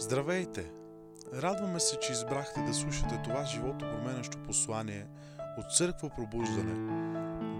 Здравейте! 0.00 0.72
Радваме 1.34 1.80
се, 1.80 1.98
че 1.98 2.12
избрахте 2.12 2.60
да 2.60 2.74
слушате 2.74 3.20
това 3.24 3.44
живото 3.44 3.78
променящо 3.78 4.42
послание 4.42 5.06
от 5.58 5.72
Църква 5.76 6.10
Пробуждане. 6.16 6.74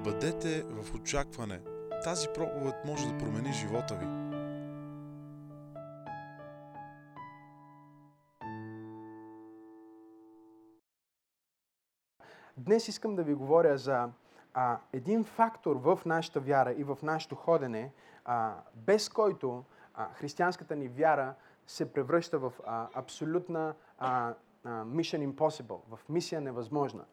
Бъдете 0.04 0.62
в 0.62 0.94
очакване. 0.94 1.60
Тази 2.04 2.28
проповед 2.28 2.74
може 2.84 3.12
да 3.12 3.18
промени 3.18 3.52
живота 3.52 3.94
ви. 3.94 4.06
Днес 12.56 12.88
искам 12.88 13.16
да 13.16 13.22
ви 13.22 13.34
говоря 13.34 13.78
за 13.78 14.08
а, 14.54 14.78
един 14.92 15.24
фактор 15.24 15.76
в 15.76 16.00
нашата 16.06 16.40
вяра 16.40 16.72
и 16.72 16.84
в 16.84 16.98
нашето 17.02 17.34
ходене, 17.34 17.92
а, 18.24 18.54
без 18.74 19.08
който 19.08 19.64
а, 19.94 20.08
християнската 20.14 20.76
ни 20.76 20.88
вяра 20.88 21.34
се 21.68 21.92
превръща 21.92 22.38
в 22.38 22.52
а, 22.66 22.88
абсолютна 22.94 23.74
а, 23.98 24.34
а, 24.64 24.84
mission 24.84 25.32
impossible, 25.32 25.80
в 25.88 25.98
мисия 26.08 26.40
невъзможна. 26.40 27.04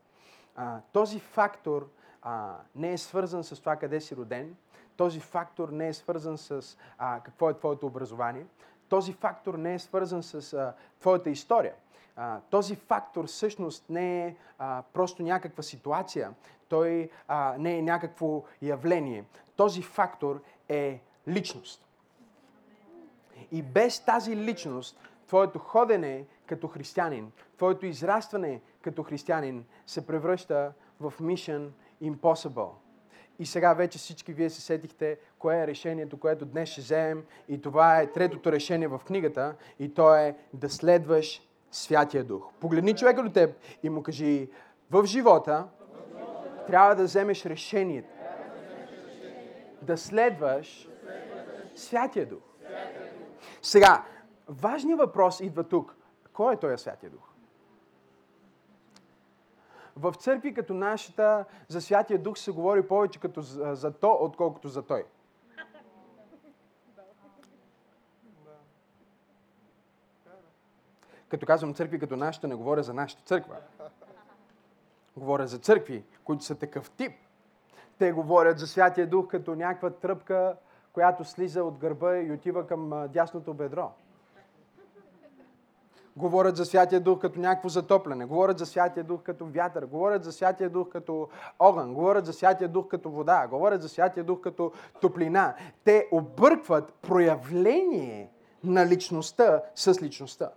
А, 0.55 0.80
този 0.91 1.20
фактор 1.20 1.90
а, 2.22 2.58
не 2.76 2.94
е 2.94 2.98
свързан 2.98 3.44
с 3.44 3.60
това 3.60 3.76
къде 3.76 4.02
си 4.02 4.16
роден, 4.16 4.55
този 4.98 5.20
фактор 5.20 5.70
не 5.70 5.88
е 5.88 5.94
свързан 5.94 6.38
с 6.38 6.77
а, 6.98 7.20
какво 7.20 7.49
е 7.49 7.58
твоето 7.58 7.88
образование, 7.88 8.46
този 8.90 9.13
фактор 9.13 9.54
не 9.54 9.73
е 9.73 9.80
свързан 9.80 10.23
с 10.23 10.54
а, 10.54 10.74
твоята 10.99 11.30
история. 11.30 11.74
А, 12.16 12.40
този 12.49 12.76
фактор 12.76 13.27
всъщност 13.27 13.90
не 13.90 14.26
е 14.26 14.35
а, 14.58 14.84
просто 14.94 15.24
някаква 15.24 15.63
ситуация, 15.63 16.34
той 16.70 17.10
а, 17.27 17.55
не 17.60 17.77
е 17.77 17.82
някакво 17.82 18.44
явление. 18.62 19.26
Този 19.55 19.82
фактор 19.82 20.41
е 20.70 21.02
личност. 21.27 21.85
И 23.52 23.62
без 23.62 23.99
тази 23.99 24.35
личност, 24.35 24.99
твоето 25.27 25.59
ходене 25.59 26.26
като 26.45 26.67
християнин, 26.67 27.31
твоето 27.58 27.85
израстване 27.85 28.62
като 28.82 29.04
християнин 29.04 29.65
се 29.85 30.07
превръща 30.07 30.74
в 30.99 31.13
Mission 31.21 31.70
Impossible. 32.04 32.70
И 33.40 33.46
сега 33.46 33.74
вече 33.74 33.98
всички 33.98 34.34
вие 34.34 34.49
се 34.49 34.62
сетихте 34.62 35.18
кое 35.40 35.62
е 35.62 35.68
решението, 35.68 36.20
което 36.20 36.46
днес 36.46 36.70
ще 36.70 36.82
вземем. 36.82 37.24
И 37.48 37.62
това 37.62 38.02
е 38.02 38.12
третото 38.12 38.52
решение 38.52 38.87
в 38.87 39.02
книгата. 39.07 39.55
И 39.80 39.93
то 39.93 40.15
е 40.15 40.35
да 40.54 40.70
следваш 40.70 41.41
Святия 41.71 42.24
Дух. 42.24 42.52
Погледни 42.59 42.96
човека 42.96 43.24
до 43.24 43.30
теб 43.30 43.55
и 43.84 43.90
му 43.90 44.04
кажи, 44.04 44.49
в 44.91 45.05
живота 45.05 45.68
трябва 46.68 46.96
да 46.96 47.04
вземеш 47.04 47.46
решението 47.46 48.09
да 49.82 49.98
следваш 49.98 50.90
Святия 51.76 52.26
Дух. 52.26 52.40
Сега, 53.66 54.05
важният 54.48 54.99
въпрос 54.99 55.40
идва 55.40 55.63
тук. 55.63 55.96
Кой 56.34 56.54
е 56.54 56.58
този 56.58 56.84
Святия 56.84 57.10
Дух? 57.10 57.30
В 59.96 60.13
църкви 60.13 60.54
като 60.54 60.74
нашата 60.74 61.46
за 61.68 61.82
Святия 61.82 62.20
Дух 62.20 62.38
се 62.38 62.52
говори 62.52 62.88
повече 62.88 63.20
като 63.20 63.41
за, 63.41 63.76
за 63.76 63.91
то, 63.91 64.18
отколкото 64.22 64.68
за 64.68 64.81
той. 64.81 65.06
Като 71.28 71.46
казвам 71.46 71.74
църкви 71.74 72.00
като 72.00 72.16
нашата, 72.18 72.47
не 72.47 72.56
говоря 72.56 72.84
за 72.84 72.94
нашата 72.94 73.24
църква. 73.24 73.56
Говоря 75.18 75.47
за 75.47 75.59
църкви, 75.59 76.03
които 76.24 76.44
са 76.44 76.56
такъв 76.56 76.91
тип. 76.91 77.13
Те 77.97 78.12
говорят 78.12 78.59
за 78.59 78.68
Святия 78.68 79.09
Дух 79.09 79.28
като 79.28 79.56
някаква 79.56 79.90
тръпка, 79.90 80.56
която 80.96 81.24
слиза 81.24 81.63
от 81.63 81.78
гърба 81.78 82.18
и 82.18 82.31
отива 82.31 82.68
към 82.68 83.07
дясното 83.13 83.53
бедро. 83.53 83.91
Говорят 86.18 86.56
за 86.57 86.66
Святия 86.66 87.02
Дух 87.02 87.19
като 87.19 87.40
някакво 87.40 87.69
затопляне. 87.69 88.25
Говорят 88.25 88.59
за 88.59 88.66
Святия 88.66 89.03
Дух 89.03 89.22
като 89.22 89.46
вятър. 89.46 89.85
Говорят 89.85 90.24
за 90.24 90.31
Святия 90.31 90.69
Дух 90.69 90.90
като 90.90 91.29
огън. 91.59 91.94
Говорят 91.94 92.25
за 92.25 92.34
Святия 92.34 92.70
Дух 92.70 92.88
като 92.88 93.09
вода. 93.09 93.47
Говорят 93.47 93.81
за 93.81 93.90
Святия 93.90 94.24
Дух 94.24 94.42
като 94.42 94.72
топлина. 95.02 95.56
Те 95.84 96.08
объркват 96.12 96.94
проявление 96.94 98.31
на 98.64 98.86
личността 98.86 99.62
с 99.75 100.02
личността. 100.02 100.50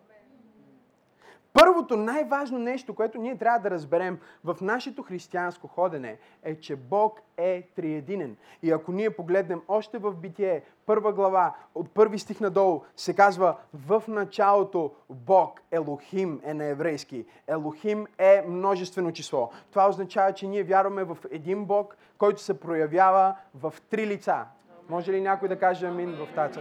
Първото 1.61 1.97
най-важно 1.97 2.59
нещо, 2.59 2.95
което 2.95 3.19
ние 3.19 3.39
трябва 3.39 3.59
да 3.59 3.71
разберем 3.71 4.19
в 4.45 4.57
нашето 4.61 5.03
християнско 5.03 5.69
ходене 5.69 6.19
е, 6.43 6.55
че 6.55 6.77
Бог 6.77 7.21
е 7.37 7.63
триединен. 7.77 8.37
И 8.63 8.71
ако 8.71 8.93
ние 8.93 9.11
погледнем 9.11 9.63
още 9.69 9.99
в 9.99 10.13
Битие, 10.13 10.63
първа 10.87 11.13
глава, 11.13 11.55
от 11.75 11.91
първи 11.91 12.19
стих 12.19 12.41
надолу, 12.41 12.83
се 12.97 13.15
казва 13.15 13.57
в 13.75 14.03
началото 14.09 14.93
Бог, 15.11 15.61
Елохим 15.71 16.41
е 16.45 16.55
на 16.55 16.65
еврейски. 16.65 17.25
Елохим 17.47 18.07
е 18.19 18.45
множествено 18.49 19.13
число. 19.13 19.51
Това 19.71 19.89
означава, 19.89 20.33
че 20.33 20.47
ние 20.47 20.63
вярваме 20.63 21.05
в 21.05 21.19
един 21.31 21.65
Бог, 21.65 21.97
който 22.19 22.43
се 22.43 22.61
проявява 22.61 23.37
в 23.55 23.75
три 23.91 24.07
лица. 24.07 24.45
Може 24.89 25.13
ли 25.13 25.21
някой 25.21 25.49
да 25.49 25.59
каже 25.59 25.87
амин 25.87 26.11
в 26.11 26.35
тази 26.35 26.61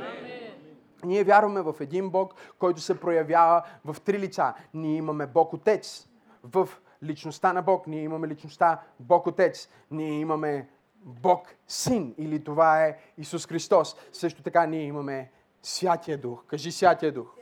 ние 1.06 1.24
вярваме 1.24 1.62
в 1.62 1.76
един 1.80 2.10
Бог, 2.10 2.34
който 2.60 2.82
се 2.82 3.00
проявява 3.00 3.64
в 3.86 4.02
три 4.02 4.20
лица. 4.20 4.54
Ние 4.74 4.96
имаме 4.96 5.28
Бог 5.28 5.54
Отец 5.54 6.08
в 6.44 6.70
личността 7.04 7.54
на 7.54 7.62
Бог. 7.62 7.88
Ние 7.88 8.04
имаме 8.04 8.28
личността 8.28 8.82
Бог 9.00 9.28
Отец. 9.28 9.70
Ние 9.92 10.20
имаме 10.20 10.68
Бог 10.96 11.56
Син 11.68 12.16
или 12.18 12.44
това 12.44 12.86
е 12.86 12.98
Исус 13.18 13.48
Христос. 13.48 13.96
Също 14.12 14.44
така 14.44 14.66
ние 14.66 14.84
имаме 14.84 15.32
Святия 15.62 16.18
Дух. 16.18 16.44
Кажи 16.48 16.72
Святия 16.72 17.12
Дух. 17.12 17.34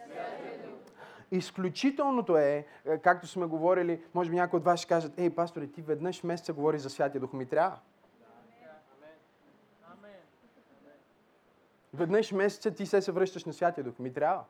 Изключителното 1.31 2.37
е, 2.37 2.65
е, 2.85 2.97
както 2.97 3.27
сме 3.27 3.45
говорили, 3.45 4.01
може 4.13 4.29
би 4.29 4.35
някои 4.35 4.57
от 4.57 4.63
вас 4.63 4.79
ще 4.79 4.87
кажат, 4.87 5.19
ей, 5.19 5.29
пасторе, 5.29 5.67
ти 5.67 5.81
веднъж 5.81 6.23
месеца 6.23 6.53
говори 6.53 6.79
за 6.79 6.89
Святия 6.89 7.21
Дух. 7.21 7.33
Ми 7.33 7.45
трябва. 7.45 7.77
Веднъж 11.95 12.31
месеца 12.31 12.71
ти 12.71 12.85
се 12.85 13.01
се 13.01 13.11
връщаш 13.11 13.45
на 13.45 13.53
Святия 13.53 13.83
Дух. 13.83 13.99
Ми 13.99 14.13
трябва. 14.13 14.43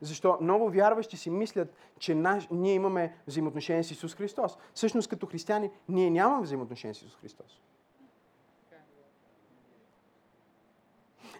Защо 0.00 0.38
много 0.40 0.70
вярващи 0.70 1.16
си 1.16 1.30
мислят, 1.30 1.74
че 1.98 2.14
наш, 2.14 2.48
ние 2.50 2.74
имаме 2.74 3.16
взаимоотношение 3.26 3.82
с 3.82 3.90
Исус 3.90 4.14
Христос. 4.14 4.58
Всъщност 4.74 5.08
като 5.08 5.26
християни 5.26 5.70
ние 5.88 6.10
нямаме 6.10 6.42
взаимоотношение 6.42 6.94
с 6.94 6.98
Исус 6.98 7.16
Христос. 7.20 7.60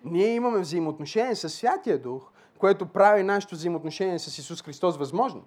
Ние 0.04 0.34
имаме 0.34 0.58
взаимоотношение 0.58 1.34
с 1.34 1.48
Святия 1.48 1.98
Дух, 2.02 2.30
което 2.58 2.86
прави 2.86 3.22
нашето 3.22 3.54
взаимоотношение 3.54 4.18
с 4.18 4.38
Исус 4.38 4.62
Христос 4.62 4.96
възможно. 4.96 5.44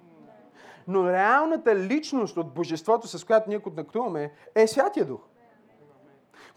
Но 0.87 1.09
реалната 1.09 1.75
личност 1.75 2.37
от 2.37 2.53
Божеството, 2.53 3.07
с 3.07 3.23
която 3.23 3.49
ние 3.49 3.59
контактуваме, 3.59 4.31
е 4.55 4.67
Святия 4.67 5.05
Дух. 5.05 5.21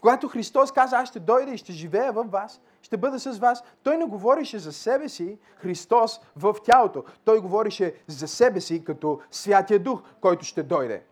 Когато 0.01 0.27
Христос 0.27 0.71
каза, 0.71 0.97
аз 0.97 1.09
ще 1.09 1.19
дойда 1.19 1.51
и 1.51 1.57
ще 1.57 1.73
живея 1.73 2.11
в 2.11 2.23
вас, 2.23 2.61
ще 2.81 2.97
бъда 2.97 3.19
с 3.19 3.39
вас, 3.39 3.63
той 3.83 3.97
не 3.97 4.05
говорише 4.05 4.59
за 4.59 4.73
себе 4.73 5.09
си, 5.09 5.37
Христос, 5.55 6.21
в 6.35 6.55
тялото. 6.63 7.03
Той 7.25 7.39
говорише 7.39 7.93
за 8.07 8.27
себе 8.27 8.61
си 8.61 8.83
като 8.83 9.19
Святия 9.31 9.79
Дух, 9.79 10.01
който 10.21 10.45
ще 10.45 10.63
дойде. 10.63 11.03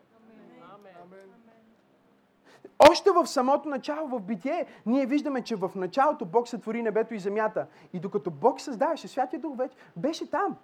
Още 2.89 3.11
в 3.11 3.27
самото 3.27 3.69
начало, 3.69 4.07
в 4.07 4.19
битие, 4.19 4.65
ние 4.85 5.05
виждаме, 5.05 5.41
че 5.41 5.55
в 5.55 5.71
началото 5.75 6.25
Бог 6.25 6.47
сътвори 6.47 6.81
небето 6.81 7.13
и 7.13 7.19
земята. 7.19 7.67
И 7.93 7.99
докато 7.99 8.31
Бог 8.31 8.61
създаваше, 8.61 9.07
Святия 9.07 9.39
Дух 9.39 9.57
вече 9.57 9.75
беше 9.97 10.29
там. 10.29 10.55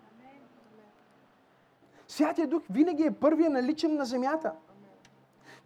Святия 2.08 2.48
Дух 2.48 2.64
винаги 2.70 3.04
е 3.04 3.12
първия 3.12 3.50
наличен 3.50 3.96
на 3.96 4.06
земята. 4.06 4.52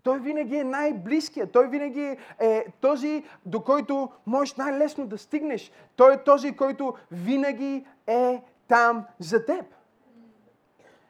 Той 0.04 0.20
винаги 0.20 0.56
е 0.56 0.64
най-близкият. 0.64 1.52
Той 1.52 1.68
винаги 1.68 2.18
е 2.40 2.66
този, 2.82 3.24
до 3.46 3.62
който 3.62 4.10
можеш 4.26 4.56
най-лесно 4.56 5.08
да 5.08 5.18
стигнеш. 5.18 5.72
Той 5.96 6.14
е 6.14 6.24
този, 6.24 6.56
който 6.56 6.94
винаги 7.12 7.86
е 8.08 8.44
там 8.68 9.06
за 9.20 9.46
теб. 9.46 9.66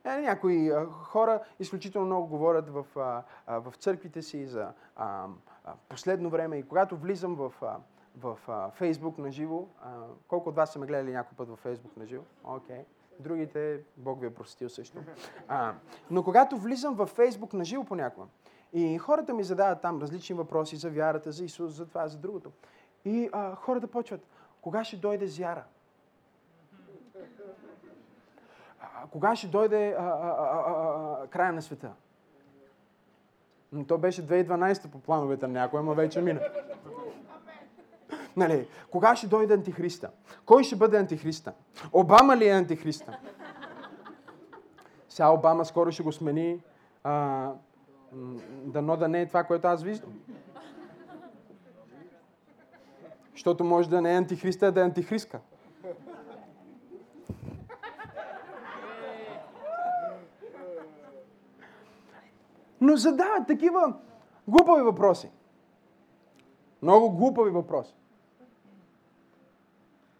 Е, 0.06 0.18
някои 0.18 0.72
хора 0.92 1.40
изключително 1.60 2.08
много 2.08 2.28
говорят 2.28 2.70
в, 2.70 2.86
в 3.48 3.74
църквите 3.80 4.22
си 4.22 4.46
за 4.46 4.68
а, 4.96 5.26
последно 5.90 6.30
време 6.30 6.58
и 6.58 6.64
когато 6.64 6.98
влизам 6.98 7.36
в, 7.36 7.54
в 8.18 8.38
а, 8.48 8.72
Фейсбук 8.72 9.18
на 9.18 9.32
живо, 9.32 9.66
колко 10.28 10.50
от 10.50 10.56
вас 10.56 10.74
са 10.74 10.80
ме 10.80 10.86
гледали 10.86 11.12
някой 11.12 11.38
път 11.38 11.50
в 11.50 11.56
Фейсбук 11.56 11.98
на 11.98 12.06
живо? 12.06 12.24
Окей. 12.44 12.76
Okay. 12.78 12.84
Другите, 13.20 13.80
Бог 13.98 14.22
ви 14.22 14.28
е 14.28 14.34
простил 14.34 14.70
също. 14.70 15.00
А, 15.48 15.74
но 16.12 16.24
когато 16.24 16.58
влизам 16.58 16.96
в 16.96 17.06
Фейсбук 17.06 17.54
на 17.54 17.66
живо 17.66 17.84
понякога, 17.84 18.28
и 18.74 18.98
хората 18.98 19.34
ми 19.34 19.44
задават 19.44 19.82
там 19.82 20.02
различни 20.02 20.36
въпроси 20.36 20.76
за 20.76 20.90
вярата, 20.90 21.32
за 21.32 21.46
Исус, 21.46 21.74
за 21.74 21.86
това, 21.86 22.08
за 22.08 22.18
другото. 22.18 22.52
И 23.06 23.30
а, 23.32 23.56
хората 23.56 23.88
почват, 23.88 24.22
кога 24.62 24.84
ще 24.84 24.98
дойде 24.98 25.28
зяра? 25.28 25.64
А, 28.82 29.08
кога 29.12 29.36
ще 29.36 29.48
дойде 29.48 29.96
а, 30.00 30.04
а, 30.04 30.36
а, 30.38 30.74
а, 31.24 31.28
края 31.28 31.54
на 31.54 31.62
света? 31.62 31.92
Но 33.72 33.86
то 33.86 33.98
беше 33.98 34.28
2012 34.28 34.88
по 34.88 35.00
плановете 35.00 35.48
на 35.48 35.54
някой, 35.54 35.80
ама 35.80 35.94
вече 35.94 36.22
мина. 36.22 36.42
Нали, 38.38 38.68
кога 38.92 39.16
ще 39.16 39.28
дойде 39.28 39.54
антихриста? 39.54 40.10
Кой 40.46 40.64
ще 40.64 40.76
бъде 40.76 40.98
антихриста? 40.98 41.54
Обама 41.94 42.38
ли 42.38 42.48
е 42.48 42.52
антихриста? 42.52 43.20
Сега 45.10 45.30
Обама 45.30 45.66
скоро 45.66 45.92
ще 45.92 46.04
го 46.04 46.12
смени. 46.12 46.64
А, 47.04 47.52
дано 48.66 48.98
да 48.98 49.08
не 49.08 49.22
е 49.22 49.28
това, 49.28 49.44
което 49.44 49.68
аз 49.68 49.84
виждам. 49.84 50.14
Защото 53.32 53.64
може 53.64 53.90
да 53.90 54.02
не 54.02 54.14
е 54.14 54.18
антихриста, 54.18 54.66
а 54.68 54.72
да 54.72 54.82
е 54.82 54.84
антихриска. 54.84 55.40
Но 62.82 62.96
задават 62.96 63.48
такива 63.48 63.94
глупави 64.48 64.82
въпроси. 64.82 65.32
Много 66.82 67.12
глупави 67.12 67.52
въпроси. 67.52 67.96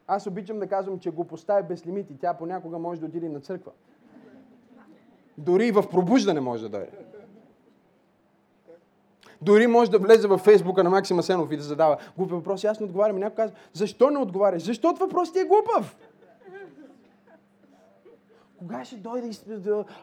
Аз 0.08 0.28
обичам 0.28 0.60
да 0.60 0.68
казвам, 0.68 1.00
че 1.00 1.12
глупостта 1.12 1.58
е 1.58 1.64
без 1.64 1.86
лимити. 1.86 2.18
Тя 2.18 2.34
понякога 2.34 2.80
може 2.80 3.00
да 3.00 3.06
отиде 3.06 3.30
на 3.30 3.40
църква. 3.40 3.72
Дори 5.38 5.68
и 5.68 5.72
в 5.72 5.84
пробуждане 5.92 6.40
може 6.40 6.64
да 6.64 6.70
дойде. 6.70 6.92
Дори 9.42 9.68
може 9.68 9.92
да 9.92 10.00
влезе 10.00 10.28
във 10.28 10.42
фейсбука 10.42 10.84
на 10.84 10.90
Максима 10.90 11.24
Сенов 11.24 11.52
и 11.52 11.58
да 11.58 11.64
задава 11.64 11.98
глупи 12.18 12.34
въпроси. 12.34 12.68
Аз 12.68 12.80
не 12.80 12.86
отговарям. 12.86 13.18
И 13.18 13.20
някой 13.20 13.36
казва, 13.36 13.58
защо 13.74 14.10
не 14.10 14.20
отговаряш? 14.20 14.64
Защото 14.64 15.00
въпросът 15.00 15.34
ти 15.34 15.40
е 15.40 15.46
глупав. 15.46 15.98
Кога 18.60 18.86
ще 18.86 18.96
дойде 18.96 19.32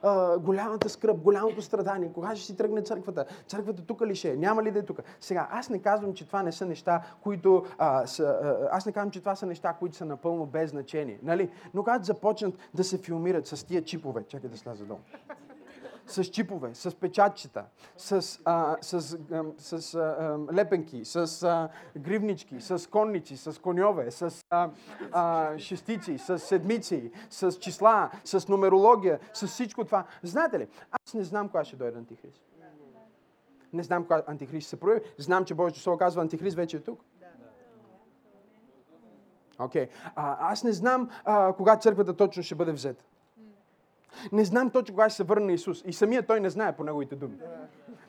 а, 0.02 0.38
голямата 0.38 0.88
скръп, 0.88 1.18
голямото 1.18 1.62
страдание? 1.62 2.10
Кога 2.14 2.36
ще 2.36 2.46
си 2.46 2.56
тръгне 2.56 2.82
църквата? 2.82 3.24
Църквата 3.46 3.82
тук 3.82 4.02
ли 4.06 4.14
ще 4.14 4.32
е? 4.32 4.36
Няма 4.36 4.62
ли 4.62 4.70
да 4.70 4.78
е 4.78 4.82
тук? 4.82 5.00
Сега, 5.20 5.48
аз 5.50 5.70
не 5.70 5.78
казвам, 5.78 6.14
че 6.14 6.26
това 6.26 6.42
не 6.42 6.52
са 6.52 6.66
неща, 6.66 7.02
които 7.22 7.64
а, 7.78 8.06
са, 8.06 8.24
а, 8.24 8.68
аз 8.76 8.86
не 8.86 8.92
казвам, 8.92 9.10
че 9.10 9.20
това 9.20 9.34
са 9.34 9.46
неща, 9.46 9.72
които 9.78 9.96
са 9.96 10.04
напълно 10.04 10.46
без 10.46 10.70
значение. 10.70 11.18
Нали? 11.22 11.50
Но 11.74 11.84
когато 11.84 12.04
започнат 12.04 12.54
да 12.74 12.84
се 12.84 12.98
филмират 12.98 13.46
с 13.46 13.66
тия 13.66 13.84
чипове, 13.84 14.24
чакай 14.28 14.50
да 14.50 14.56
сляза 14.56 14.84
долу 14.84 15.00
с 16.06 16.24
чипове, 16.24 16.74
с 16.74 16.94
печатчета, 16.94 17.64
с, 17.96 18.40
а, 18.44 18.76
с, 18.80 19.18
а, 19.32 19.44
с 19.58 19.94
а, 19.94 20.38
лепенки, 20.54 21.04
с 21.04 21.42
а, 21.42 21.68
гривнички, 21.98 22.60
с 22.60 22.90
конници, 22.90 23.36
с 23.36 23.60
коньове, 23.60 24.10
с 24.10 24.44
а, 24.50 24.70
а, 25.12 25.58
шестици, 25.58 26.18
с 26.18 26.38
седмици, 26.38 27.12
с 27.30 27.52
числа, 27.52 28.10
с 28.24 28.48
нумерология, 28.48 29.20
с 29.32 29.46
всичко 29.46 29.84
това. 29.84 30.04
Знаете 30.22 30.58
ли, 30.58 30.68
аз 30.90 31.14
не 31.14 31.24
знам 31.24 31.48
кога 31.48 31.64
ще 31.64 31.76
дойде 31.76 31.98
Антихрист. 31.98 32.42
Не 33.72 33.82
знам 33.82 34.02
кога 34.02 34.22
Антихрист 34.26 34.68
се 34.68 34.80
прояви. 34.80 35.00
Знам, 35.18 35.44
че 35.44 35.54
Божието 35.54 35.80
Слово 35.80 35.98
казва, 35.98 36.22
Антихрист 36.22 36.56
вече 36.56 36.76
е 36.76 36.80
тук. 36.80 37.00
Окей. 39.58 39.86
Okay. 39.86 39.90
аз 40.16 40.64
не 40.64 40.72
знам 40.72 41.10
а, 41.24 41.52
кога 41.52 41.76
църквата 41.76 42.16
точно 42.16 42.42
ще 42.42 42.54
бъде 42.54 42.72
взета. 42.72 43.04
Не 44.32 44.44
знам 44.44 44.70
точно 44.70 44.94
кога 44.94 45.08
ще 45.08 45.16
се 45.16 45.24
върне 45.24 45.52
Исус. 45.52 45.82
И 45.86 45.92
самия 45.92 46.22
той 46.22 46.40
не 46.40 46.50
знае 46.50 46.76
по 46.76 46.84
неговите 46.84 47.16
думи. 47.16 47.34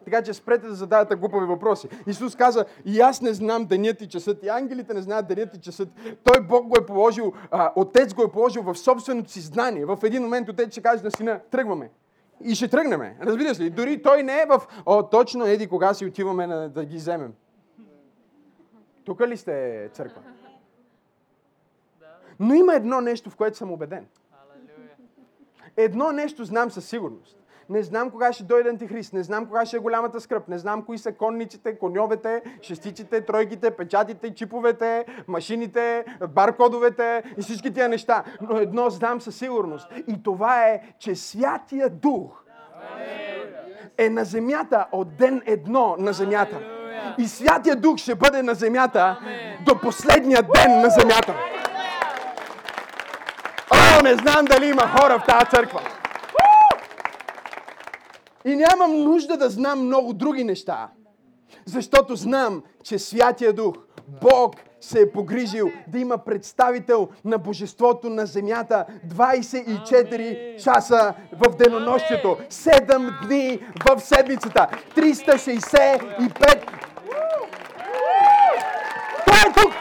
Така 0.06 0.21
че 0.21 0.33
спрете 0.33 0.68
да 0.68 0.75
задавате 0.75 1.15
глупави 1.15 1.45
въпроси. 1.45 1.89
Исус 2.07 2.36
каза, 2.36 2.65
и 2.86 3.00
аз 3.00 3.21
не 3.21 3.33
знам 3.33 3.65
денят 3.65 4.01
и 4.01 4.09
часът, 4.09 4.44
и 4.44 4.48
ангелите 4.48 4.94
не 4.94 5.01
знаят 5.01 5.27
денят 5.27 5.56
и 5.56 5.59
часът. 5.59 5.89
Той 6.24 6.48
Бог 6.48 6.68
го 6.68 6.75
е 6.80 6.86
положил, 6.86 7.33
а, 7.51 7.71
Отец 7.75 8.13
го 8.13 8.24
е 8.24 8.31
положил 8.31 8.63
в 8.63 8.75
собственото 8.75 9.31
си 9.31 9.39
знание. 9.39 9.86
В 9.86 10.00
един 10.04 10.24
момент 10.24 10.50
Отец 10.50 10.71
ще 10.71 10.81
каже 10.81 11.04
на 11.04 11.12
сина, 11.12 11.39
тръгваме. 11.51 11.89
И 12.44 12.56
ще 12.56 12.68
тръгнеме. 12.68 13.18
Разбираш 13.21 13.60
ли? 13.60 13.69
Дори 13.69 14.01
той 14.01 14.24
не 14.24 14.33
е 14.42 14.45
в, 14.50 14.62
о, 14.86 15.03
точно 15.03 15.45
еди 15.45 15.68
кога 15.68 15.94
си 15.94 16.06
отиваме 16.06 16.48
на, 16.48 16.69
да 16.69 16.86
ги 16.86 16.98
вземем. 16.98 17.33
Тук 19.06 19.21
ли 19.21 19.38
сте 19.38 19.89
църква? 19.94 20.21
Но 22.39 22.53
има 22.53 22.75
едно 22.75 23.01
нещо, 23.01 23.30
в 23.30 23.36
което 23.36 23.57
съм 23.57 23.71
убеден. 23.71 24.06
Едно 25.77 26.12
нещо 26.12 26.45
знам 26.45 26.71
със 26.71 26.85
сигурност. 26.85 27.38
Не 27.69 27.83
знам 27.83 28.09
кога 28.09 28.33
ще 28.33 28.44
дойде 28.44 28.69
антихрист, 28.69 29.13
не 29.13 29.24
знам 29.24 29.45
кога 29.45 29.65
ще 29.65 29.77
е 29.77 29.79
голямата 29.79 30.21
скръп, 30.21 30.47
не 30.47 30.57
знам 30.57 30.81
кои 30.81 30.97
са 30.97 31.12
конниците, 31.12 31.77
коньовете, 31.79 32.41
шестиците, 32.62 33.21
тройките, 33.21 33.71
печатите, 33.71 34.33
чиповете, 34.33 35.06
машините, 35.27 36.06
баркодовете 36.29 37.24
и 37.38 37.41
всички 37.41 37.74
тия 37.74 37.89
неща. 37.89 38.24
Но 38.41 38.57
едно 38.57 38.89
знам 38.89 39.21
със 39.21 39.35
сигурност. 39.35 39.88
И 40.07 40.24
това 40.24 40.68
е, 40.68 40.81
че 41.00 41.15
Святия 41.15 41.89
Дух 41.89 42.44
е 43.97 44.09
на 44.09 44.25
земята 44.25 44.85
от 44.91 45.18
ден 45.18 45.41
едно 45.45 45.95
на 46.00 46.13
земята. 46.13 46.59
И 47.18 47.27
Святия 47.27 47.75
Дух 47.75 47.97
ще 47.97 48.15
бъде 48.15 48.44
на 48.44 48.53
земята 48.53 49.19
до 49.65 49.79
последния 49.81 50.41
ден 50.44 50.81
на 50.81 50.89
земята 50.89 51.35
не 54.01 54.15
знам 54.15 54.45
дали 54.45 54.65
има 54.65 54.88
хора 54.88 55.19
в 55.19 55.25
тази 55.25 55.45
църква. 55.55 55.81
И 58.45 58.55
нямам 58.55 59.03
нужда 59.03 59.38
да 59.38 59.49
знам 59.49 59.85
много 59.85 60.13
други 60.13 60.44
неща. 60.44 60.88
Защото 61.65 62.15
знам, 62.15 62.63
че 62.83 62.99
Святия 62.99 63.53
Дух, 63.53 63.75
Бог, 64.21 64.55
се 64.81 65.01
е 65.01 65.11
погрижил 65.11 65.71
да 65.88 65.99
има 65.99 66.17
представител 66.17 67.09
на 67.25 67.38
Божеството 67.38 68.09
на 68.09 68.25
земята 68.25 68.85
24 69.07 70.63
часа 70.63 71.13
в 71.31 71.55
денонощието, 71.55 72.38
7 72.50 73.27
дни 73.27 73.59
в 73.89 74.00
седмицата, 74.00 74.67
365. 74.95 76.63
Той 79.25 79.39
е 79.50 79.53
тук! 79.55 79.73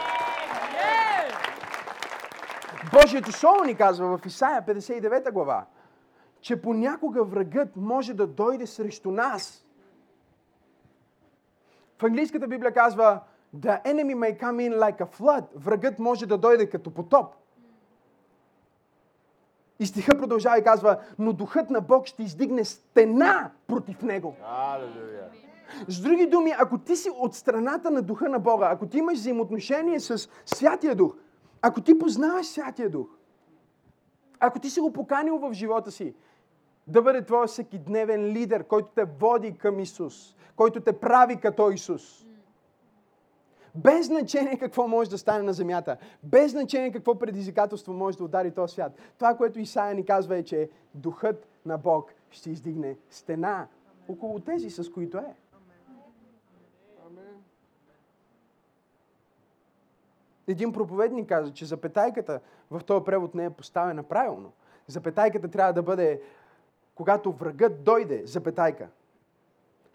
Божието 3.01 3.31
Слово 3.31 3.63
ни 3.63 3.75
казва 3.75 4.17
в 4.17 4.25
Исаия 4.25 4.65
59 4.65 5.31
глава, 5.31 5.65
че 6.41 6.61
понякога 6.61 7.23
врагът 7.23 7.75
може 7.75 8.13
да 8.13 8.27
дойде 8.27 8.67
срещу 8.67 9.11
нас. 9.11 9.65
В 11.99 12.03
английската 12.03 12.47
Библия 12.47 12.73
казва 12.73 13.21
The 13.57 13.83
enemy 13.85 14.15
may 14.15 14.41
come 14.41 14.69
in 14.69 14.77
like 14.77 14.99
a 14.99 15.19
flood. 15.19 15.43
Врагът 15.55 15.99
може 15.99 16.25
да 16.25 16.37
дойде 16.37 16.69
като 16.69 16.91
потоп. 16.91 17.33
И 19.79 19.85
стиха 19.85 20.17
продължава 20.17 20.59
и 20.59 20.63
казва, 20.63 20.99
но 21.19 21.33
духът 21.33 21.69
на 21.69 21.81
Бог 21.81 22.05
ще 22.07 22.23
издигне 22.23 22.65
стена 22.65 23.51
против 23.67 24.01
него. 24.01 24.35
Алелуя. 24.43 25.29
С 25.87 26.01
други 26.01 26.27
думи, 26.27 26.53
ако 26.59 26.77
ти 26.77 26.95
си 26.95 27.09
от 27.09 27.35
страната 27.35 27.91
на 27.91 28.01
духа 28.01 28.29
на 28.29 28.39
Бога, 28.39 28.69
ако 28.71 28.87
ти 28.87 28.97
имаш 28.97 29.17
взаимоотношение 29.17 29.99
с 29.99 30.29
Святия 30.45 30.95
Дух, 30.95 31.15
ако 31.61 31.81
ти 31.81 31.99
познаваш 31.99 32.47
Святия 32.47 32.89
Дух, 32.89 33.07
ако 34.39 34.59
ти 34.59 34.69
си 34.69 34.79
го 34.79 34.93
поканил 34.93 35.37
в 35.37 35.53
живота 35.53 35.91
си, 35.91 36.15
да 36.87 37.01
бъде 37.01 37.25
твой 37.25 37.47
всекидневен 37.47 38.25
лидер, 38.25 38.63
който 38.63 38.89
те 38.95 39.05
води 39.19 39.57
към 39.57 39.79
Исус, 39.79 40.35
който 40.55 40.81
те 40.81 40.99
прави 40.99 41.37
като 41.37 41.71
Исус. 41.71 42.25
Без 43.75 44.05
значение 44.05 44.57
какво 44.57 44.87
може 44.87 45.09
да 45.09 45.17
стане 45.17 45.43
на 45.43 45.53
земята, 45.53 45.97
без 46.23 46.51
значение 46.51 46.91
какво 46.91 47.19
предизвикателство 47.19 47.93
може 47.93 48.17
да 48.17 48.23
удари 48.23 48.51
този 48.51 48.73
свят. 48.73 48.91
Това, 49.17 49.37
което 49.37 49.59
Исаия 49.59 49.95
ни 49.95 50.05
казва 50.05 50.37
е, 50.37 50.43
че 50.43 50.69
Духът 50.93 51.47
на 51.65 51.77
Бог 51.77 52.11
ще 52.29 52.49
издигне 52.49 52.97
стена 53.09 53.67
около 54.07 54.39
тези, 54.39 54.69
с 54.69 54.91
които 54.91 55.17
е. 55.17 55.35
Един 60.47 60.73
проповедник 60.73 61.29
каза, 61.29 61.53
че 61.53 61.65
запетайката 61.65 62.39
в 62.71 62.83
този 62.83 63.05
превод 63.05 63.35
не 63.35 63.45
е 63.45 63.49
поставена 63.49 64.03
правилно. 64.03 64.51
Запетайката 64.87 65.47
трябва 65.47 65.73
да 65.73 65.83
бъде, 65.83 66.21
когато 66.95 67.31
врагът 67.31 67.83
дойде, 67.83 68.21
запетайка, 68.25 68.87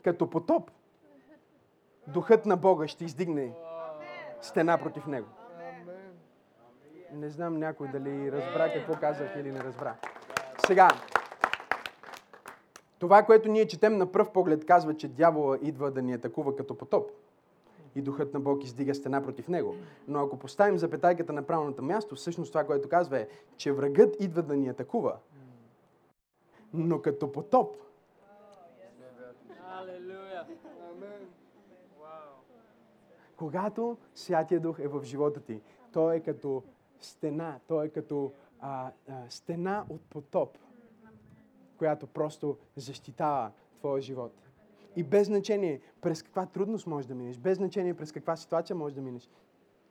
като 0.04 0.30
потоп, 0.30 0.70
духът 2.06 2.46
на 2.46 2.56
Бога 2.56 2.88
ще 2.88 3.04
издигне 3.04 3.52
стена 4.40 4.78
против 4.78 5.06
него. 5.06 5.28
Не 7.12 7.30
знам 7.30 7.58
някой 7.58 7.88
дали 7.88 8.32
разбра 8.32 8.72
какво 8.72 8.94
казах 9.00 9.36
или 9.36 9.52
не 9.52 9.60
разбра. 9.60 9.94
Сега, 10.66 10.88
това, 12.98 13.22
което 13.22 13.48
ние 13.48 13.66
четем 13.66 13.96
на 13.96 14.12
пръв 14.12 14.32
поглед, 14.32 14.66
казва, 14.66 14.96
че 14.96 15.08
дявола 15.08 15.58
идва 15.62 15.90
да 15.90 16.02
ни 16.02 16.12
атакува 16.12 16.56
като 16.56 16.78
потоп 16.78 17.10
и 17.94 18.02
Духът 18.02 18.34
на 18.34 18.40
Бог 18.40 18.64
издига 18.64 18.94
стена 18.94 19.22
против 19.22 19.48
него. 19.48 19.74
Но 20.08 20.20
ако 20.20 20.38
поставим 20.38 20.78
запетайката 20.78 21.32
на 21.32 21.42
правилното 21.42 21.82
място, 21.82 22.14
всъщност 22.14 22.52
това, 22.52 22.64
което 22.64 22.88
казва 22.88 23.18
е, 23.18 23.28
че 23.56 23.72
врагът 23.72 24.16
идва 24.20 24.42
да 24.42 24.56
ни 24.56 24.68
атакува. 24.68 25.16
Но 26.74 27.02
като 27.02 27.32
потоп. 27.32 27.76
Когато 33.36 33.96
Святия 34.14 34.60
Дух 34.60 34.78
е 34.78 34.88
в 34.88 35.04
живота 35.04 35.40
ти, 35.40 35.60
той 35.92 36.16
е 36.16 36.20
като 36.20 36.62
стена, 37.00 37.58
той 37.68 37.86
е 37.86 37.88
като 37.88 38.32
а, 38.60 38.90
а, 39.08 39.14
стена 39.28 39.86
от 39.88 40.00
потоп, 40.00 40.58
която 41.78 42.06
просто 42.06 42.58
защитава 42.76 43.52
твоя 43.78 44.02
живот. 44.02 44.41
И 44.96 45.02
без 45.02 45.26
значение 45.26 45.80
през 46.00 46.22
каква 46.22 46.46
трудност 46.46 46.86
можеш 46.86 47.06
да 47.06 47.14
минеш, 47.14 47.38
без 47.38 47.58
значение 47.58 47.94
през 47.94 48.12
каква 48.12 48.36
ситуация 48.36 48.76
можеш 48.76 48.94
да 48.94 49.02
минеш, 49.02 49.28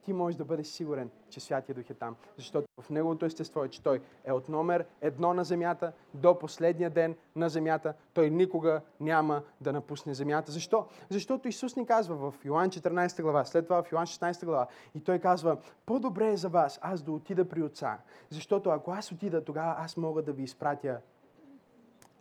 ти 0.01 0.13
можеш 0.13 0.37
да 0.37 0.45
бъдеш 0.45 0.67
сигурен, 0.67 1.09
че 1.29 1.39
Святия 1.39 1.75
Дух 1.75 1.89
е 1.89 1.93
там. 1.93 2.15
Защото 2.37 2.67
в 2.81 2.89
Неговото 2.89 3.25
естество 3.25 3.63
е, 3.63 3.69
че 3.69 3.83
Той 3.83 4.01
е 4.23 4.31
от 4.31 4.49
номер 4.49 4.85
едно 5.01 5.33
на 5.33 5.43
земята 5.43 5.91
до 6.13 6.39
последния 6.39 6.89
ден 6.89 7.15
на 7.35 7.49
земята. 7.49 7.93
Той 8.13 8.29
никога 8.29 8.81
няма 8.99 9.41
да 9.61 9.73
напусне 9.73 10.13
земята. 10.13 10.51
Защо? 10.51 10.85
Защото 11.09 11.47
Исус 11.47 11.75
ни 11.75 11.85
казва 11.85 12.31
в 12.31 12.45
Йоан 12.45 12.69
14 12.69 13.21
глава, 13.21 13.45
след 13.45 13.65
това 13.65 13.83
в 13.83 13.91
Йоан 13.91 14.05
16 14.05 14.45
глава, 14.45 14.67
и 14.95 14.99
Той 14.99 15.19
казва, 15.19 15.57
по-добре 15.85 16.31
е 16.31 16.37
за 16.37 16.49
вас 16.49 16.79
аз 16.81 17.01
да 17.01 17.11
отида 17.11 17.49
при 17.49 17.63
Отца. 17.63 17.97
Защото 18.29 18.69
ако 18.69 18.91
аз 18.91 19.11
отида, 19.11 19.43
тогава 19.43 19.75
аз 19.77 19.97
мога 19.97 20.21
да 20.21 20.33
ви 20.33 20.43
изпратя 20.43 21.01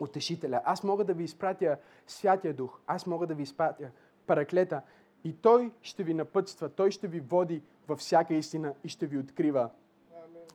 утешителя. 0.01 0.61
Аз 0.65 0.85
мога 0.85 1.05
да 1.05 1.15
ви 1.15 1.25
изпратя 1.25 1.77
Святия 2.07 2.55
Дух. 2.55 2.81
Аз 2.87 3.07
мога 3.07 3.27
да 3.27 3.35
ви 3.35 3.43
изпратя 3.43 3.91
Параклета. 4.27 4.83
И 5.25 5.33
Той 5.33 5.73
ще 5.83 6.03
ви 6.03 6.15
напътства. 6.15 6.69
Той 6.69 6.91
ще 6.91 7.09
ви 7.09 7.21
води 7.21 7.63
във 7.89 7.99
всяка 7.99 8.35
истина 8.35 8.75
и 8.85 8.89
ще 8.89 9.07
ви 9.07 9.19
открива 9.19 9.71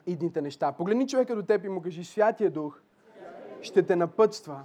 идните 0.06 0.42
неща. 0.42 0.72
Погледни 0.72 1.08
човека 1.08 1.36
до 1.36 1.44
теб 1.44 1.66
и 1.66 1.70
му 1.70 1.82
кажи, 1.82 2.04
Святия 2.04 2.52
Дух 2.52 2.82
ще 3.62 3.84
те 3.84 3.96
напътства 3.96 4.62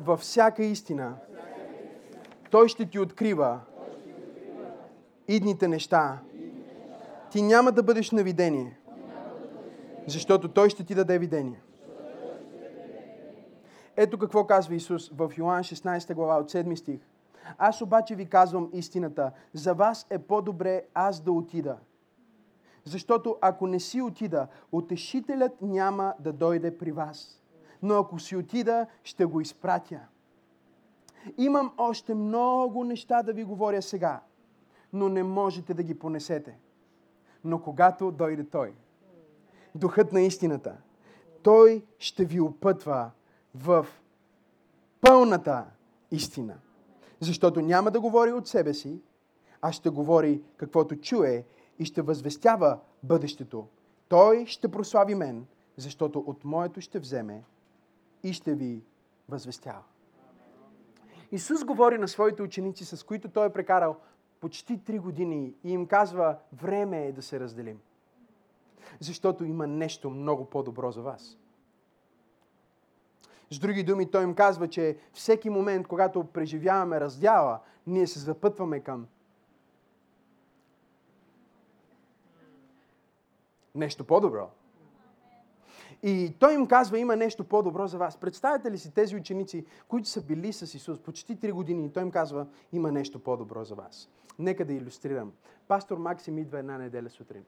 във 0.00 0.20
всяка 0.20 0.64
истина. 0.64 1.16
Той 2.50 2.68
ще 2.68 2.86
ти 2.86 2.98
открива 2.98 3.60
идните 5.28 5.68
неща. 5.68 6.18
Ти 7.30 7.42
няма 7.42 7.72
да 7.72 7.82
бъдеш 7.82 8.10
на 8.10 8.22
видение, 8.22 8.78
защото 10.06 10.48
Той 10.48 10.70
ще 10.70 10.84
ти 10.84 10.94
даде 10.94 11.18
видение. 11.18 11.60
Ето 13.96 14.18
какво 14.18 14.46
казва 14.46 14.74
Исус 14.74 15.08
в 15.08 15.32
Йоан 15.38 15.62
16 15.62 16.14
глава 16.14 16.36
от 16.36 16.50
7 16.50 16.74
стих. 16.74 17.00
Аз 17.58 17.82
обаче 17.82 18.14
ви 18.14 18.26
казвам 18.26 18.70
истината. 18.72 19.32
За 19.52 19.74
вас 19.74 20.06
е 20.10 20.18
по-добре 20.18 20.82
аз 20.94 21.20
да 21.20 21.32
отида. 21.32 21.78
Защото 22.84 23.36
ако 23.40 23.66
не 23.66 23.80
си 23.80 24.02
отида, 24.02 24.46
утешителят 24.72 25.62
няма 25.62 26.14
да 26.20 26.32
дойде 26.32 26.78
при 26.78 26.92
вас. 26.92 27.42
Но 27.82 27.94
ако 27.94 28.18
си 28.18 28.36
отида, 28.36 28.86
ще 29.04 29.24
го 29.24 29.40
изпратя. 29.40 30.00
Имам 31.38 31.72
още 31.78 32.14
много 32.14 32.84
неща 32.84 33.22
да 33.22 33.32
ви 33.32 33.44
говоря 33.44 33.82
сега, 33.82 34.20
но 34.92 35.08
не 35.08 35.22
можете 35.22 35.74
да 35.74 35.82
ги 35.82 35.98
понесете. 35.98 36.58
Но 37.44 37.62
когато 37.62 38.10
дойде 38.10 38.44
Той, 38.44 38.74
Духът 39.74 40.12
на 40.12 40.20
истината, 40.20 40.76
Той 41.42 41.84
ще 41.98 42.24
ви 42.24 42.40
опътва 42.40 43.10
в 43.56 43.86
пълната 45.00 45.64
истина. 46.10 46.54
Защото 47.20 47.60
няма 47.60 47.90
да 47.90 48.00
говори 48.00 48.32
от 48.32 48.48
себе 48.48 48.74
си, 48.74 49.00
а 49.62 49.72
ще 49.72 49.88
говори 49.88 50.42
каквото 50.56 50.96
чуе 50.96 51.44
и 51.78 51.84
ще 51.84 52.02
възвестява 52.02 52.78
бъдещето. 53.02 53.66
Той 54.08 54.46
ще 54.46 54.70
прослави 54.70 55.14
мен, 55.14 55.46
защото 55.76 56.18
от 56.18 56.44
моето 56.44 56.80
ще 56.80 56.98
вземе 56.98 57.44
и 58.22 58.32
ще 58.32 58.54
ви 58.54 58.82
възвестява. 59.28 59.82
Исус 61.32 61.64
говори 61.64 61.98
на 61.98 62.08
своите 62.08 62.42
ученици, 62.42 62.84
с 62.84 63.02
които 63.02 63.28
той 63.28 63.46
е 63.46 63.52
прекарал 63.52 63.96
почти 64.40 64.84
три 64.84 64.98
години 64.98 65.54
и 65.64 65.72
им 65.72 65.86
казва, 65.86 66.38
време 66.52 67.06
е 67.06 67.12
да 67.12 67.22
се 67.22 67.40
разделим. 67.40 67.80
Защото 69.00 69.44
има 69.44 69.66
нещо 69.66 70.10
много 70.10 70.44
по-добро 70.44 70.90
за 70.90 71.02
вас. 71.02 71.38
С 73.50 73.58
други 73.58 73.82
думи, 73.82 74.10
той 74.10 74.24
им 74.24 74.34
казва, 74.34 74.68
че 74.68 74.98
всеки 75.12 75.50
момент, 75.50 75.86
когато 75.86 76.24
преживяваме 76.24 77.00
раздяла, 77.00 77.60
ние 77.86 78.06
се 78.06 78.18
запътваме 78.18 78.80
към 78.80 79.06
нещо 83.74 84.04
по-добро. 84.04 84.50
И 86.02 86.34
той 86.38 86.54
им 86.54 86.66
казва, 86.66 86.98
има 86.98 87.16
нещо 87.16 87.44
по-добро 87.44 87.86
за 87.86 87.98
вас. 87.98 88.16
Представете 88.16 88.70
ли 88.70 88.78
си 88.78 88.94
тези 88.94 89.16
ученици, 89.16 89.66
които 89.88 90.08
са 90.08 90.22
били 90.22 90.52
с 90.52 90.74
Исус 90.74 90.98
почти 90.98 91.36
3 91.36 91.52
години 91.52 91.86
и 91.86 91.92
той 91.92 92.02
им 92.02 92.10
казва, 92.10 92.46
има 92.72 92.92
нещо 92.92 93.18
по-добро 93.18 93.64
за 93.64 93.74
вас. 93.74 94.08
Нека 94.38 94.64
да 94.64 94.72
иллюстрирам. 94.72 95.32
Пастор 95.68 95.98
Максим 95.98 96.38
идва 96.38 96.58
една 96.58 96.78
неделя 96.78 97.10
сутрин. 97.10 97.44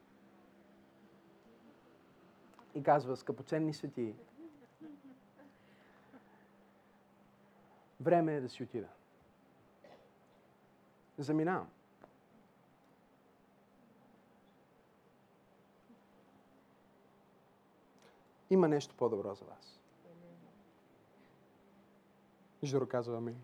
И 2.75 2.83
казва, 2.83 3.17
скъпоценни 3.17 3.73
свети, 3.73 4.13
Време 7.99 8.35
е 8.35 8.41
да 8.41 8.49
си 8.49 8.63
отида. 8.63 8.87
Заминавам. 11.17 11.67
Има 18.49 18.67
нещо 18.67 18.95
по-добро 18.97 19.33
за 19.35 19.45
вас. 19.45 19.79
Жоро 22.63 22.87
казва 22.87 23.17
амин. 23.17 23.43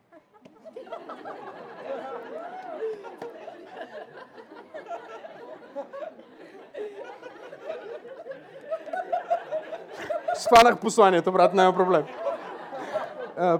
Сванах 10.36 10.80
посланието, 10.80 11.32
брат, 11.32 11.54
няма 11.54 11.76
проблем 11.76 12.06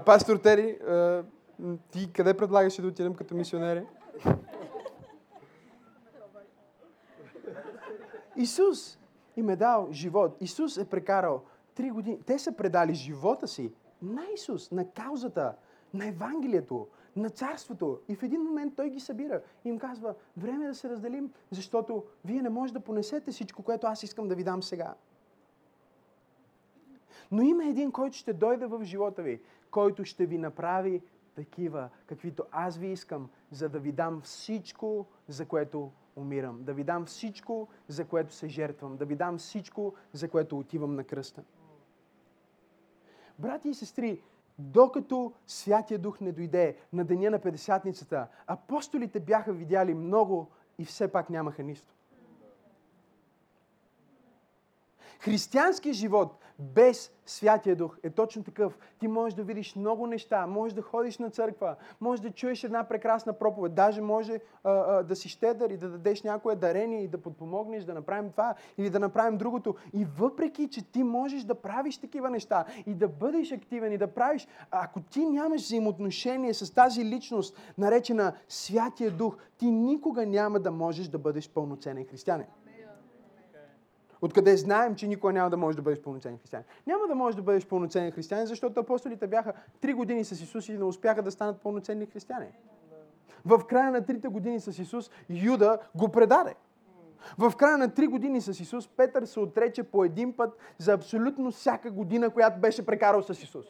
пастор 0.06 0.36
Тери, 0.36 0.78
ти 1.90 2.12
къде 2.12 2.36
предлагаш 2.36 2.76
да 2.76 2.88
отидем 2.88 3.14
като 3.14 3.34
мисионери? 3.34 3.86
Исус 8.36 8.98
им 9.36 9.50
е 9.50 9.56
дал 9.56 9.88
живот. 9.92 10.36
Исус 10.40 10.76
е 10.76 10.84
прекарал 10.84 11.42
три 11.74 11.90
години. 11.90 12.20
Те 12.26 12.38
са 12.38 12.52
предали 12.52 12.94
живота 12.94 13.48
си 13.48 13.72
на 14.02 14.22
Исус, 14.34 14.70
на 14.70 14.90
каузата, 14.90 15.54
на 15.94 16.06
Евангелието, 16.06 16.86
на 17.16 17.30
царството. 17.30 18.00
И 18.08 18.14
в 18.14 18.22
един 18.22 18.42
момент 18.42 18.76
той 18.76 18.90
ги 18.90 19.00
събира 19.00 19.40
и 19.64 19.68
им 19.68 19.78
казва, 19.78 20.14
време 20.36 20.64
е 20.64 20.68
да 20.68 20.74
се 20.74 20.88
разделим, 20.88 21.32
защото 21.50 22.04
вие 22.24 22.42
не 22.42 22.48
можете 22.48 22.78
да 22.78 22.84
понесете 22.84 23.30
всичко, 23.30 23.62
което 23.62 23.86
аз 23.86 24.02
искам 24.02 24.28
да 24.28 24.34
ви 24.34 24.44
дам 24.44 24.62
сега. 24.62 24.94
Но 27.30 27.42
има 27.42 27.64
един, 27.64 27.92
който 27.92 28.16
ще 28.16 28.32
дойде 28.32 28.66
в 28.66 28.84
живота 28.84 29.22
ви, 29.22 29.40
който 29.70 30.04
ще 30.04 30.26
ви 30.26 30.38
направи 30.38 31.02
такива, 31.34 31.88
каквито 32.06 32.44
аз 32.50 32.76
ви 32.76 32.92
искам, 32.92 33.30
за 33.50 33.68
да 33.68 33.78
ви 33.78 33.92
дам 33.92 34.20
всичко, 34.20 35.06
за 35.28 35.46
което 35.46 35.92
умирам. 36.16 36.64
Да 36.64 36.74
ви 36.74 36.84
дам 36.84 37.04
всичко, 37.04 37.68
за 37.88 38.04
което 38.04 38.34
се 38.34 38.48
жертвам. 38.48 38.96
Да 38.96 39.04
ви 39.04 39.16
дам 39.16 39.38
всичко, 39.38 39.94
за 40.12 40.28
което 40.28 40.58
отивам 40.58 40.94
на 40.94 41.04
кръста. 41.04 41.42
Брати 43.38 43.68
и 43.68 43.74
сестри, 43.74 44.22
докато 44.58 45.32
Святия 45.46 45.98
Дух 45.98 46.20
не 46.20 46.32
дойде 46.32 46.76
на 46.92 47.04
деня 47.04 47.30
на 47.30 47.38
Педесятницата, 47.38 48.28
апостолите 48.46 49.20
бяха 49.20 49.52
видяли 49.52 49.94
много 49.94 50.50
и 50.78 50.84
все 50.84 51.12
пак 51.12 51.30
нямаха 51.30 51.62
нищо. 51.62 51.95
Християнският 55.26 55.96
живот 55.96 56.38
без 56.58 57.12
Святия 57.26 57.76
Дух 57.76 57.98
е 58.02 58.10
точно 58.10 58.44
такъв. 58.44 58.78
Ти 58.98 59.08
можеш 59.08 59.34
да 59.34 59.42
видиш 59.42 59.76
много 59.76 60.06
неща, 60.06 60.46
можеш 60.46 60.74
да 60.74 60.82
ходиш 60.82 61.18
на 61.18 61.30
църква, 61.30 61.76
можеш 62.00 62.22
да 62.22 62.30
чуеш 62.30 62.64
една 62.64 62.84
прекрасна 62.84 63.32
проповед, 63.32 63.74
даже 63.74 64.00
може 64.00 64.40
а, 64.64 64.70
а, 64.70 65.02
да 65.02 65.16
си 65.16 65.28
щедър 65.28 65.70
и 65.70 65.76
да 65.76 65.88
дадеш 65.88 66.22
някое 66.22 66.56
дарение 66.56 67.02
и 67.02 67.08
да 67.08 67.18
подпомогнеш 67.18 67.84
да 67.84 67.94
направим 67.94 68.30
това 68.30 68.54
или 68.78 68.90
да 68.90 68.98
направим 68.98 69.38
другото. 69.38 69.74
И 69.92 70.06
въпреки, 70.18 70.68
че 70.68 70.90
ти 70.92 71.02
можеш 71.02 71.42
да 71.42 71.54
правиш 71.54 71.98
такива 71.98 72.30
неща 72.30 72.64
и 72.86 72.94
да 72.94 73.08
бъдеш 73.08 73.52
активен 73.52 73.92
и 73.92 73.98
да 73.98 74.06
правиш, 74.06 74.48
ако 74.70 75.00
ти 75.00 75.26
нямаш 75.26 75.62
взаимоотношение 75.62 76.54
с 76.54 76.74
тази 76.74 77.04
личност, 77.04 77.58
наречена 77.78 78.32
Святия 78.48 79.10
Дух, 79.10 79.36
ти 79.58 79.70
никога 79.70 80.26
няма 80.26 80.60
да 80.60 80.70
можеш 80.70 81.08
да 81.08 81.18
бъдеш 81.18 81.50
пълноценен 81.50 82.04
християнин. 82.04 82.46
Откъде 84.22 84.56
знаем, 84.56 84.94
че 84.94 85.06
никога 85.06 85.32
няма 85.32 85.50
да 85.50 85.56
можеш 85.56 85.76
да 85.76 85.82
бъдеш 85.82 86.00
пълноценен 86.00 86.38
християнин. 86.38 86.66
Няма 86.86 87.06
да 87.08 87.14
можеш 87.14 87.36
да 87.36 87.42
бъдеш 87.42 87.66
пълноценен 87.66 88.12
християнин, 88.12 88.46
защото 88.46 88.80
апостолите 88.80 89.26
бяха 89.26 89.52
три 89.80 89.92
години 89.92 90.24
с 90.24 90.32
Исус 90.32 90.68
и 90.68 90.78
не 90.78 90.84
успяха 90.84 91.22
да 91.22 91.30
станат 91.30 91.60
пълноценни 91.60 92.06
християни. 92.06 92.46
В 93.44 93.64
края 93.68 93.90
на 93.90 94.04
трите 94.04 94.28
години 94.28 94.60
с 94.60 94.82
Исус 94.82 95.10
Юда 95.28 95.78
го 95.94 96.08
предаде. 96.08 96.54
В 97.38 97.52
края 97.56 97.78
на 97.78 97.94
три 97.94 98.06
години 98.06 98.40
с 98.40 98.60
Исус 98.60 98.88
Петър 98.88 99.24
се 99.24 99.40
отрече 99.40 99.82
по 99.82 100.04
един 100.04 100.36
път 100.36 100.56
за 100.78 100.92
абсолютно 100.92 101.50
всяка 101.50 101.90
година, 101.90 102.30
която 102.30 102.60
беше 102.60 102.86
прекарал 102.86 103.22
с 103.22 103.42
Исус. 103.42 103.66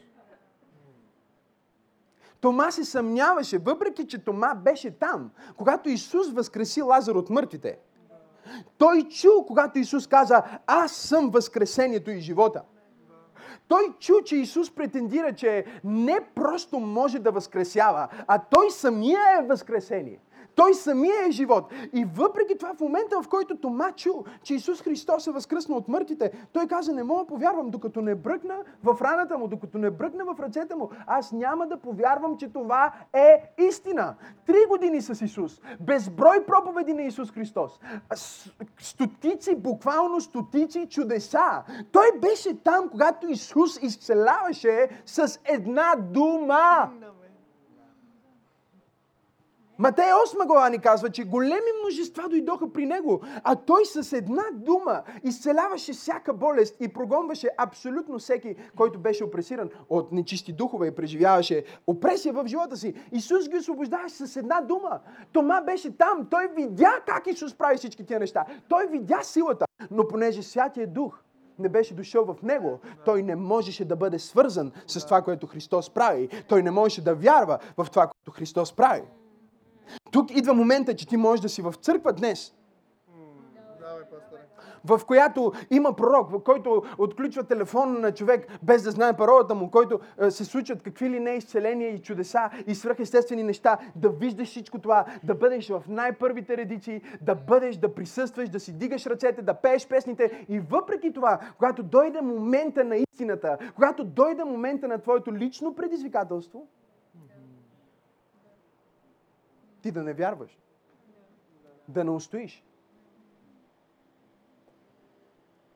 Тома 2.41 2.71
се 2.71 2.85
съмняваше, 2.85 3.59
въпреки 3.59 4.07
че 4.07 4.25
Тома 4.25 4.55
беше 4.55 4.91
там, 4.91 5.31
когато 5.57 5.89
Исус 5.89 6.33
възкреси 6.33 6.83
Лазар 6.83 7.15
от 7.15 7.31
мъртвите– 7.31 7.79
той 8.79 9.03
чу, 9.03 9.29
когато 9.47 9.79
Исус 9.79 10.07
каза, 10.07 10.43
аз 10.67 10.93
съм 10.93 11.31
възкресението 11.31 12.11
и 12.11 12.21
живота. 12.21 12.63
Той 13.69 13.95
чу, 14.01 14.15
че 14.25 14.37
Исус 14.37 14.71
претендира, 14.71 15.33
че 15.35 15.65
не 15.85 16.21
просто 16.35 16.79
може 16.79 17.19
да 17.19 17.33
възкресява, 17.33 18.09
а 18.27 18.39
Той 18.39 18.71
самия 18.71 19.21
е 19.39 19.47
възкресение. 19.47 20.21
Той 20.57 20.75
самия 20.75 21.27
е 21.29 21.31
живот. 21.31 21.73
И 21.93 22.07
въпреки 22.15 22.59
това, 22.59 22.75
в 22.75 22.81
момента, 22.81 23.23
в 23.23 23.29
който 23.29 23.57
Тома 23.57 23.93
чу, 23.93 24.13
че 24.43 24.55
Исус 24.55 24.83
Христос 24.83 25.27
е 25.27 25.31
възкръснал 25.31 25.79
от 25.79 25.89
мъртвите, 25.89 26.33
той 26.53 26.67
каза, 26.67 26.93
не 26.93 27.03
мога 27.03 27.21
да 27.21 27.27
повярвам, 27.27 27.71
докато 27.71 28.01
не 28.01 28.15
бръкна 28.15 28.57
в 28.85 28.97
раната 29.03 29.39
му, 29.39 29.49
докато 29.49 29.79
не 29.79 29.91
бръкна 29.91 30.25
в 30.25 30.41
ръцете 30.41 30.75
му. 30.75 30.91
Аз 31.07 31.33
няма 31.33 31.67
да 31.67 31.77
повярвам, 31.77 32.37
че 32.37 32.53
това 32.53 32.93
е 33.13 33.55
истина. 33.59 34.15
Три 34.47 34.67
години 34.69 35.01
с 35.01 35.25
Исус. 35.25 35.61
Безброй 35.81 36.45
проповеди 36.47 36.95
на 36.95 37.03
Исус 37.03 37.33
Христос. 37.33 37.81
Стотици, 38.79 39.55
буквално 39.55 40.21
стотици 40.21 40.87
чудеса. 40.89 41.63
Той 41.93 42.07
беше 42.21 42.63
там, 42.63 42.89
когато 42.89 43.29
Исус 43.29 43.83
изцеляваше 43.83 44.89
с 45.07 45.41
една 45.45 45.95
дума. 45.97 46.91
Матей 49.79 50.05
8 50.05 50.47
глава 50.47 50.69
ни 50.69 50.79
казва, 50.79 51.11
че 51.11 51.25
големи 51.25 51.71
множества 51.81 52.29
дойдоха 52.29 52.73
при 52.73 52.87
него, 52.87 53.21
а 53.45 53.57
той 53.57 53.85
с 53.85 54.13
една 54.13 54.43
дума 54.53 55.03
изцеляваше 55.25 55.93
всяка 55.93 56.35
болест 56.35 56.77
и 56.81 56.89
прогонваше 56.89 57.49
абсолютно 57.59 58.19
всеки, 58.19 58.55
който 58.77 58.99
беше 58.99 59.25
опресиран 59.25 59.71
от 59.89 60.13
нечисти 60.13 60.53
духове 60.53 60.87
и 60.87 60.95
преживяваше 60.95 61.65
опресия 61.87 62.33
в 62.33 62.47
живота 62.47 62.77
си. 62.77 62.95
Исус 63.13 63.49
ги 63.49 63.57
освобождаваше 63.57 64.15
с 64.15 64.37
една 64.37 64.61
дума. 64.61 65.01
Тома 65.33 65.61
беше 65.61 65.97
там, 65.97 66.27
той 66.31 66.49
видя 66.57 67.01
как 67.07 67.27
Исус 67.27 67.55
прави 67.55 67.77
всички 67.77 68.07
тези 68.07 68.21
неща. 68.21 68.45
Той 68.69 68.87
видя 68.87 69.23
силата, 69.23 69.67
но 69.91 70.09
понеже 70.09 70.43
Святия 70.43 70.87
Дух 70.87 71.23
не 71.59 71.69
беше 71.69 71.95
дошъл 71.95 72.25
в 72.25 72.43
него, 72.43 72.79
той 73.05 73.23
не 73.23 73.37
можеше 73.37 73.85
да 73.85 73.97
бъде 73.97 74.19
свързан 74.19 74.73
с 74.87 75.05
това, 75.05 75.23
което 75.23 75.47
Христос 75.47 75.91
прави. 75.91 76.29
Той 76.49 76.63
не 76.63 76.71
можеше 76.71 77.05
да 77.05 77.15
вярва 77.15 77.59
в 77.77 77.87
това, 77.91 78.07
което 78.07 78.39
Христос 78.39 78.73
прави. 78.73 79.03
Тук 80.17 80.37
идва 80.37 80.55
момента, 80.55 80.97
че 80.97 81.07
ти 81.07 81.17
можеш 81.17 81.43
да 81.43 81.49
си 81.49 81.63
в 81.63 81.75
църква 81.81 82.13
днес, 82.13 82.55
в 84.85 85.01
която 85.07 85.53
има 85.71 85.97
пророк, 85.97 86.31
в 86.31 86.43
който 86.43 86.83
отключва 86.99 87.45
телефон 87.45 88.01
на 88.01 88.13
човек 88.13 88.47
без 88.63 88.83
да 88.83 88.91
знае 88.91 89.17
паролата 89.17 89.55
му, 89.55 89.71
който 89.71 90.01
е, 90.21 90.31
се 90.31 90.45
случват 90.45 90.83
какви 90.83 91.11
ли 91.11 91.21
не 91.21 91.31
изцеления 91.31 91.91
и 91.91 92.03
чудеса 92.03 92.51
и 92.67 92.75
свръхестествени 92.75 93.43
неща, 93.43 93.79
да 93.97 94.09
виждаш 94.09 94.49
всичко 94.49 94.79
това, 94.79 95.05
да 95.25 95.35
бъдеш 95.35 95.69
в 95.69 95.83
най-първите 95.89 96.57
редици, 96.57 97.03
да 97.21 97.35
бъдеш, 97.35 97.77
да 97.77 97.95
присъстваш, 97.95 98.49
да 98.49 98.61
си 98.61 98.73
дигаш 98.73 99.07
ръцете, 99.07 99.43
да 99.43 99.55
пееш 99.55 99.89
песните. 99.89 100.45
И 100.49 100.61
въпреки 100.61 101.13
това, 101.13 101.41
когато 101.59 101.83
дойде 101.83 102.21
момента 102.21 102.85
на 102.85 102.97
истината, 102.97 103.59
когато 103.75 104.05
дойде 104.05 104.45
момента 104.45 104.89
на 104.89 104.99
твоето 104.99 105.35
лично 105.35 105.75
предизвикателство, 105.75 106.67
ти 109.87 109.93
да 109.93 110.03
не 110.03 110.13
вярваш. 110.13 110.59
Да 111.89 112.05
не 112.05 112.11
устоиш. 112.11 112.65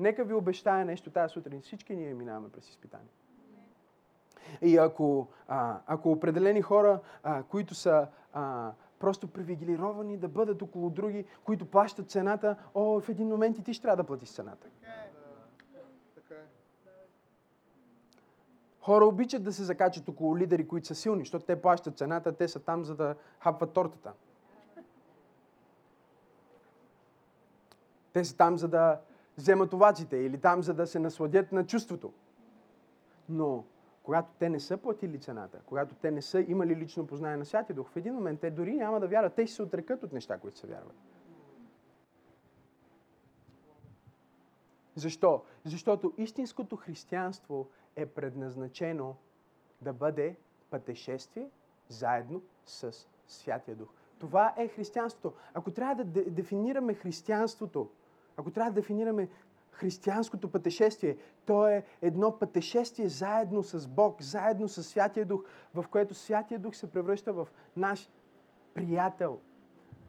Нека 0.01 0.25
ви 0.25 0.35
обещая 0.35 0.85
нещо 0.85 1.11
тази 1.11 1.33
сутрин. 1.33 1.61
Всички 1.61 1.97
ние 1.97 2.15
минаваме 2.15 2.49
през 2.49 2.69
изпитание. 2.69 3.13
И 4.63 4.77
ако, 4.77 5.29
а, 5.49 5.81
ако 5.87 6.13
определени 6.13 6.63
хора, 6.63 7.01
а, 7.23 7.43
които 7.43 7.75
са 7.75 8.09
а, 8.33 8.73
просто 8.99 9.29
привилегировани 9.29 10.17
да 10.17 10.29
бъдат 10.29 10.63
около 10.63 10.91
други, 10.91 11.25
които 11.45 11.67
плащат 11.67 12.11
цената, 12.11 12.57
о, 12.75 13.01
в 13.01 13.09
един 13.09 13.29
момент 13.29 13.59
и 13.59 13.63
ти 13.63 13.75
ще 13.75 13.83
трябва 13.83 13.97
да 13.97 14.07
платиш 14.07 14.33
цената. 14.33 14.69
Хора 18.81 19.05
обичат 19.05 19.43
да 19.43 19.53
се 19.53 19.65
закачат 19.65 20.09
около 20.09 20.39
лидери, 20.39 20.69
които 20.69 20.87
са 20.87 20.95
силни, 20.95 21.21
защото 21.21 21.45
те 21.45 21.63
плащат 21.63 21.99
цената, 21.99 22.33
те 22.33 22.49
са 22.49 22.61
там, 22.61 22.85
за 22.85 22.95
да 22.95 23.15
хапват 23.41 23.73
тортата. 23.73 24.13
Те 28.13 28.25
са 28.25 28.37
там, 28.37 28.59
за 28.59 28.69
да 28.69 29.01
вземат 29.39 29.73
оваците 29.73 30.17
или 30.17 30.39
там, 30.39 30.63
за 30.63 30.75
да 30.75 30.87
се 30.87 30.99
насладят 30.99 31.53
на 31.53 31.67
чувството. 31.67 32.13
Но 33.29 33.65
когато 34.03 34.33
те 34.39 34.49
не 34.49 34.61
са 34.61 34.77
платили 34.77 35.21
цената, 35.21 35.61
когато 35.67 35.95
те 35.95 36.11
не 36.11 36.23
са 36.23 36.41
имали 36.41 36.77
лично 36.77 37.07
познание 37.07 37.37
на 37.37 37.45
Святия 37.45 37.77
Дух, 37.77 37.91
в 37.91 37.97
един 37.97 38.15
момент 38.15 38.41
те 38.41 38.51
дори 38.51 38.75
няма 38.75 39.01
да 39.01 39.09
вярват. 39.09 39.35
Те 39.35 39.47
ще 39.47 39.57
се 39.57 39.63
отрекат 39.63 40.03
от 40.03 40.13
неща, 40.13 40.39
които 40.39 40.59
се 40.59 40.67
вярват. 40.67 40.97
Защо? 44.95 45.43
Защото 45.65 46.13
истинското 46.19 46.77
християнство 46.77 47.69
е 47.97 48.07
предназначено 48.07 49.17
да 49.81 49.93
бъде 49.93 50.37
пътешествие 50.71 51.51
заедно 51.89 52.43
с 52.65 53.09
Святия 53.27 53.77
Дух. 53.77 53.89
Това 54.19 54.55
е 54.57 54.69
християнството. 54.69 55.37
Ако 55.55 55.71
трябва 55.71 56.05
да 56.05 56.25
дефинираме 56.31 56.95
християнството, 56.95 57.91
ако 58.37 58.51
трябва 58.51 58.71
да 58.71 58.81
дефинираме 58.81 59.29
християнското 59.73 60.51
пътешествие, 60.51 61.17
то 61.47 61.69
е 61.69 61.85
едно 62.03 62.39
пътешествие 62.39 63.09
заедно 63.09 63.63
с 63.63 63.89
Бог, 63.89 64.23
заедно 64.23 64.69
с 64.69 64.83
Святия 64.83 65.27
Дух, 65.27 65.45
в 65.75 65.85
което 65.91 66.15
Святия 66.15 66.59
Дух 66.59 66.75
се 66.75 66.91
превръща 66.91 67.33
в 67.33 67.49
наш 67.77 68.11
приятел. 68.75 69.41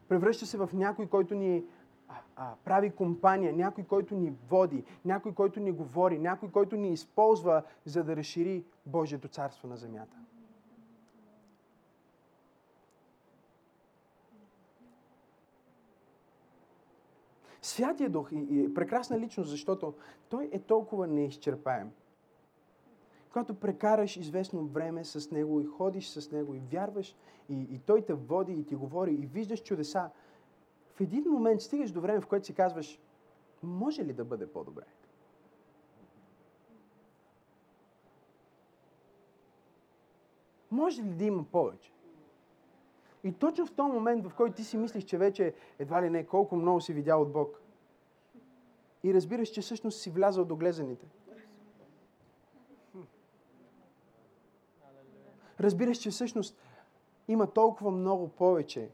Превръща 0.08 0.46
се 0.46 0.58
в 0.58 0.70
някой, 0.74 1.08
който 1.08 1.36
ни 1.36 1.63
а, 2.36 2.54
прави 2.65 2.91
компания, 2.91 3.54
някой, 3.54 3.84
който 3.84 4.15
ни 4.15 4.34
води, 4.50 4.84
някой, 5.06 5.34
който 5.34 5.60
ни 5.60 5.71
говори, 5.71 6.19
някой, 6.19 6.52
който 6.52 6.76
ни 6.76 6.93
използва, 6.93 7.63
за 7.86 8.04
да 8.04 8.15
разшири 8.15 8.63
Божието 8.86 9.28
царство 9.28 9.67
на 9.67 9.78
земята. 9.78 10.17
Святия 17.62 18.10
Дух 18.10 18.32
е 18.32 18.74
прекрасна 18.74 19.19
личност, 19.19 19.50
защото 19.50 19.93
той 20.30 20.50
е 20.52 20.60
толкова 20.60 21.08
неизчерпаем. 21.08 21.91
Когато 23.30 23.56
прекараш 23.56 24.17
известно 24.17 24.65
време 24.65 25.06
с 25.06 25.32
Него 25.32 25.62
и 25.62 25.65
ходиш 25.65 26.10
с 26.10 26.32
Него 26.32 26.56
и 26.56 26.60
вярваш, 26.71 27.15
и, 27.50 27.67
и 27.71 27.80
Той 27.80 28.02
те 28.02 28.13
води 28.13 28.54
и 28.54 28.65
ти 28.65 28.76
говори 28.76 29.12
и 29.12 29.26
виждаш 29.26 29.63
чудеса, 29.63 30.10
в 31.02 31.04
един 31.04 31.24
момент 31.32 31.62
стигаш 31.62 31.92
до 31.92 32.02
време, 32.02 32.22
в 32.22 32.28
което 32.28 32.46
си 32.46 32.54
казваш, 32.54 33.00
може 33.64 34.06
ли 34.06 34.14
да 34.14 34.26
бъде 34.26 34.52
по-добре? 34.52 34.84
Може 40.72 41.04
ли 41.04 41.14
да 41.14 41.24
има 41.24 41.44
повече? 41.44 41.92
И 43.24 43.34
точно 43.34 43.66
в 43.66 43.74
този 43.74 43.92
момент, 43.92 44.28
в 44.28 44.36
който 44.36 44.56
ти 44.56 44.64
си 44.64 44.78
мислиш, 44.78 45.04
че 45.04 45.18
вече 45.18 45.54
едва 45.80 46.02
ли 46.02 46.10
не 46.10 46.26
колко 46.26 46.56
много 46.56 46.82
си 46.82 46.94
видял 46.94 47.22
от 47.22 47.32
Бог, 47.32 47.62
и 49.04 49.14
разбираш, 49.14 49.50
че 49.50 49.62
всъщност 49.62 50.00
си 50.00 50.10
влязал 50.10 50.46
до 50.46 50.56
глезените. 50.56 51.08
Разбираш, 55.60 55.98
че 55.98 56.10
всъщност 56.10 56.58
има 57.28 57.48
толкова 57.48 57.92
много 57.92 58.28
повече. 58.28 58.90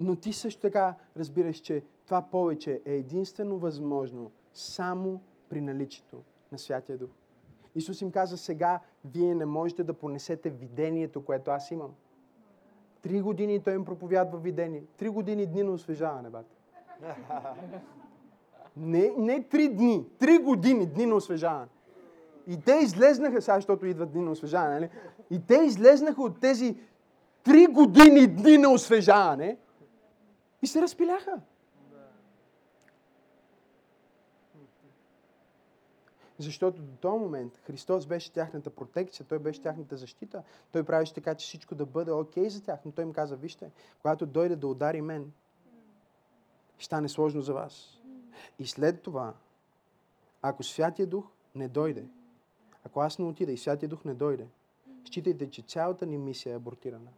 Но 0.00 0.16
ти 0.16 0.32
също 0.32 0.60
така 0.60 0.94
разбираш, 1.16 1.56
че 1.56 1.82
това 2.04 2.22
повече 2.22 2.80
е 2.84 2.94
единствено 2.94 3.58
възможно 3.58 4.30
само 4.54 5.20
при 5.48 5.60
наличието 5.60 6.22
на 6.52 6.58
Святия 6.58 6.98
Дух. 6.98 7.10
Исус 7.74 8.00
им 8.00 8.10
каза, 8.10 8.36
сега 8.36 8.80
вие 9.04 9.34
не 9.34 9.46
можете 9.46 9.84
да 9.84 9.92
понесете 9.92 10.50
видението, 10.50 11.24
което 11.24 11.50
аз 11.50 11.70
имам. 11.70 11.90
Три 13.02 13.20
години 13.20 13.60
той 13.60 13.74
им 13.74 13.84
проповядва 13.84 14.38
видение. 14.38 14.82
Три 14.96 15.08
години 15.08 15.46
дни 15.46 15.62
на 15.62 15.70
освежаване, 15.70 16.30
бат. 16.30 16.46
Не, 18.76 19.14
не 19.18 19.42
три 19.42 19.68
дни, 19.68 20.06
три 20.18 20.38
години 20.38 20.86
дни 20.86 21.06
на 21.06 21.14
освежаване. 21.14 21.66
И 22.46 22.60
те 22.60 22.72
излезнаха, 22.82 23.42
сега, 23.42 23.54
защото 23.54 23.86
идват 23.86 24.12
дни 24.12 24.22
на 24.22 24.30
освежаване, 24.30 24.74
нали? 24.74 24.90
И 25.30 25.46
те 25.46 25.54
излезнаха 25.54 26.22
от 26.22 26.40
тези 26.40 26.76
три 27.44 27.66
години 27.66 28.26
дни 28.26 28.58
на 28.58 28.70
освежаване 28.70 29.56
и 30.62 30.66
се 30.66 30.82
разпиляха. 30.82 31.40
Защото 36.38 36.82
до 36.82 36.96
този 36.96 37.18
момент 37.18 37.60
Христос 37.62 38.06
беше 38.06 38.32
тяхната 38.32 38.70
протекция, 38.70 39.26
Той 39.26 39.38
беше 39.38 39.62
тяхната 39.62 39.96
защита. 39.96 40.42
Той 40.72 40.84
правеше 40.84 41.14
така, 41.14 41.34
че 41.34 41.46
всичко 41.46 41.74
да 41.74 41.86
бъде 41.86 42.12
окей 42.12 42.44
okay 42.44 42.48
за 42.48 42.64
тях. 42.64 42.80
Но 42.84 42.92
Той 42.92 43.04
им 43.04 43.12
каза, 43.12 43.36
вижте, 43.36 43.70
когато 44.02 44.26
дойде 44.26 44.56
да 44.56 44.66
удари 44.66 45.00
мен, 45.00 45.32
ще 46.78 46.86
стане 46.86 47.08
сложно 47.08 47.42
за 47.42 47.54
вас. 47.54 48.02
И 48.58 48.66
след 48.66 49.02
това, 49.02 49.34
ако 50.42 50.62
Святия 50.62 51.06
Дух 51.06 51.30
не 51.54 51.68
дойде, 51.68 52.04
ако 52.84 53.00
аз 53.00 53.18
не 53.18 53.24
отида 53.24 53.52
и 53.52 53.58
Святия 53.58 53.88
Дух 53.88 54.04
не 54.04 54.14
дойде, 54.14 54.48
считайте, 55.04 55.50
че 55.50 55.62
цялата 55.62 56.06
ни 56.06 56.18
мисия 56.18 56.52
е 56.52 56.56
абортирана. 56.56 57.10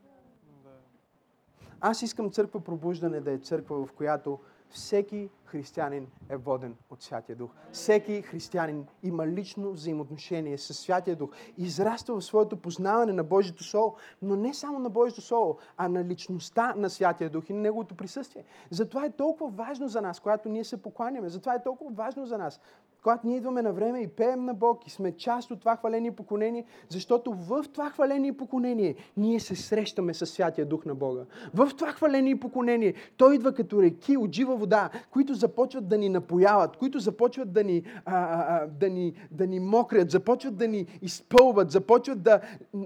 Аз 1.80 2.02
искам 2.02 2.30
църква 2.30 2.60
пробуждане 2.60 3.20
да 3.20 3.32
е 3.32 3.38
църква, 3.38 3.86
в 3.86 3.92
която 3.92 4.38
Всеки 4.70 5.30
християнин 5.44 6.06
е 6.28 6.36
воден 6.36 6.76
от 6.90 7.02
Святия 7.02 7.36
Дух. 7.36 7.50
Всеки 7.72 8.22
християнин 8.22 8.86
има 9.02 9.26
лично 9.26 9.72
взаимоотношение 9.72 10.58
с 10.58 10.74
Святия 10.74 11.16
Дух. 11.16 11.30
Израства 11.58 12.20
в 12.20 12.24
своето 12.24 12.56
познаване 12.56 13.12
на 13.12 13.24
Божието 13.24 13.64
Слово, 13.64 13.96
но 14.22 14.36
не 14.36 14.54
само 14.54 14.78
на 14.78 14.90
Божието 14.90 15.22
Слово, 15.22 15.58
а 15.76 15.88
на 15.88 16.04
личността 16.04 16.74
на 16.76 16.90
Святия 16.90 17.30
Дух 17.30 17.50
и 17.50 17.52
на 17.52 17.60
Неговото 17.60 17.94
присъствие. 17.94 18.44
Затова 18.70 19.04
е 19.04 19.10
толкова 19.10 19.50
важно 19.50 19.88
за 19.88 20.02
нас, 20.02 20.20
когато 20.20 20.48
ние 20.48 20.64
се 20.64 20.82
покланяме. 20.82 21.28
Затова 21.28 21.54
е 21.54 21.62
толкова 21.62 21.90
важно 21.90 22.26
за 22.26 22.38
нас 22.38 22.60
когато 23.02 23.26
ние 23.26 23.36
идваме 23.36 23.62
на 23.62 23.72
време 23.72 24.00
и 24.00 24.08
пеем 24.08 24.44
на 24.44 24.54
Бог 24.54 24.86
и 24.86 24.90
сме 24.90 25.12
част 25.12 25.50
от 25.50 25.60
това 25.60 25.76
хваление 25.76 26.08
и 26.08 26.16
поклонение, 26.16 26.64
защото 26.88 27.32
в 27.32 27.64
това 27.72 27.90
хваление 27.90 28.28
и 28.28 28.36
поклонение 28.36 28.94
ние 29.16 29.40
се 29.40 29.56
срещаме 29.56 30.14
с 30.14 30.26
Святия 30.26 30.66
Дух 30.66 30.84
на 30.84 30.94
Бога. 30.94 31.22
В 31.54 31.70
това 31.76 31.92
хваление 31.92 32.32
и 32.32 32.40
поклонение 32.40 32.94
Той 33.16 33.34
идва 33.34 33.52
като 33.52 33.82
реки 33.82 34.16
от 34.16 34.32
жива 34.32 34.56
вода, 34.56 34.90
които 35.10 35.34
започват 35.34 35.88
да 35.88 35.98
ни 35.98 36.08
напояват, 36.08 36.76
които 36.76 36.98
започват 36.98 37.52
да 37.52 37.64
ни, 37.64 37.82
а, 38.04 38.14
а, 38.14 38.66
да 38.66 38.90
ни, 38.90 39.12
да 39.30 39.46
ни 39.46 39.60
мокрят, 39.60 40.10
започват 40.10 40.56
да 40.56 40.68
ни 40.68 40.86
изпълват, 41.02 41.70
започват 41.70 42.22
да, 42.22 42.40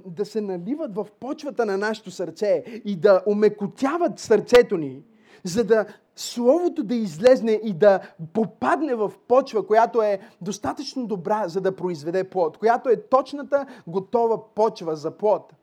да 0.07 0.25
се 0.25 0.41
наливат 0.41 0.95
в 0.95 1.07
почвата 1.21 1.67
на 1.67 1.79
нашето 1.79 2.11
сърце 2.11 2.65
и 2.85 2.97
да 2.97 3.23
омекотяват 3.27 4.19
сърцето 4.19 4.77
ни 4.77 5.03
за 5.45 5.65
да 5.65 5.87
Словото 6.17 6.83
да 6.83 6.95
излезне 6.95 7.53
и 7.53 7.75
да 7.75 8.13
попадне 8.33 8.95
в 8.95 9.13
почва, 9.29 9.67
която 9.67 10.03
е 10.03 10.21
достатъчно 10.41 11.07
добра, 11.07 11.49
за 11.49 11.61
да 11.61 11.77
произведе 11.77 12.25
плод, 12.25 12.59
която 12.59 12.89
е 12.89 13.03
точната, 13.03 13.67
готова 13.87 14.55
почва 14.55 14.97
за 14.97 15.11
плод. 15.11 15.55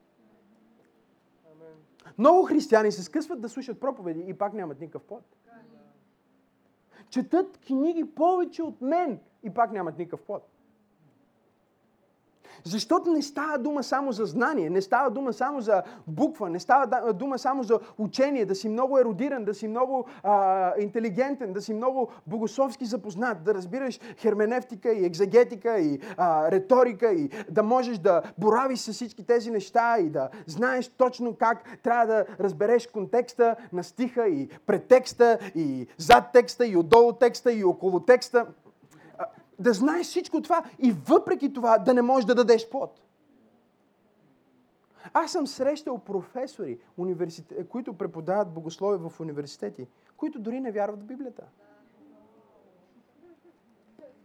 Много 2.18 2.46
християни 2.46 2.92
се 2.92 3.04
скъсват 3.04 3.42
да 3.42 3.50
слушат 3.50 3.80
проповеди 3.80 4.26
и 4.28 4.34
пак 4.34 4.54
нямат 4.54 4.80
никакъв 4.80 5.04
плод. 5.04 5.24
Четат 7.10 7.58
книги 7.68 8.06
повече 8.16 8.64
от 8.64 8.82
мен 8.82 9.20
и 9.44 9.50
пак 9.50 9.72
нямат 9.72 9.98
никакъв 9.98 10.22
плод. 10.22 10.48
Защото 12.64 13.12
не 13.12 13.22
става 13.22 13.58
дума 13.58 13.84
само 13.84 14.12
за 14.12 14.26
знание, 14.26 14.70
не 14.70 14.82
става 14.82 15.10
дума 15.10 15.34
само 15.34 15.62
за 15.62 15.84
буква, 16.08 16.50
не 16.50 16.60
става 16.60 17.14
дума 17.14 17.40
само 17.40 17.64
за 17.64 17.80
учение, 17.98 18.46
да 18.46 18.56
си 18.56 18.70
много 18.70 19.00
еродиран, 19.00 19.46
да 19.46 19.54
си 19.54 19.68
много 19.68 20.06
а, 20.24 20.74
интелигентен, 20.80 21.54
да 21.54 21.62
си 21.62 21.74
много 21.74 22.10
богословски 22.28 22.86
запознат, 22.86 23.44
да 23.44 23.54
разбираш 23.54 24.00
херменевтика 24.18 24.92
и 24.94 25.06
екзегетика 25.06 25.80
и 25.80 26.00
а, 26.18 26.52
риторика 26.52 27.14
и 27.14 27.30
да 27.50 27.64
можеш 27.64 27.98
да 27.98 28.22
боравиш 28.38 28.80
с 28.80 28.94
всички 28.94 29.26
тези 29.26 29.52
неща 29.52 29.98
и 30.00 30.10
да 30.10 30.30
знаеш 30.46 30.88
точно 30.88 31.36
как 31.36 31.80
трябва 31.84 32.06
да 32.06 32.26
разбереш 32.40 32.88
контекста 32.88 33.56
на 33.74 33.84
стиха 33.84 34.28
и 34.28 34.50
претекста 34.66 35.40
и 35.56 35.88
зад 35.98 36.32
текста 36.34 36.68
и 36.68 36.78
отдолу 36.78 37.14
текста 37.14 37.54
и 37.54 37.64
около 37.64 38.00
текста 38.00 38.46
да 39.60 39.74
знаеш 39.74 40.08
всичко 40.08 40.42
това 40.42 40.64
и 40.80 40.92
въпреки 40.92 41.54
това 41.54 41.78
да 41.78 41.94
не 41.94 42.02
можеш 42.02 42.26
да 42.26 42.36
дадеш 42.36 42.70
плод. 42.70 43.02
Аз 45.14 45.32
съм 45.32 45.48
срещал 45.48 45.98
професори, 45.98 46.80
които 47.70 47.94
преподават 47.94 48.54
богословие 48.54 49.10
в 49.10 49.20
университети, 49.20 49.88
които 50.18 50.40
дори 50.40 50.60
не 50.60 50.72
вярват 50.72 51.00
в 51.00 51.06
Библията. 51.06 51.44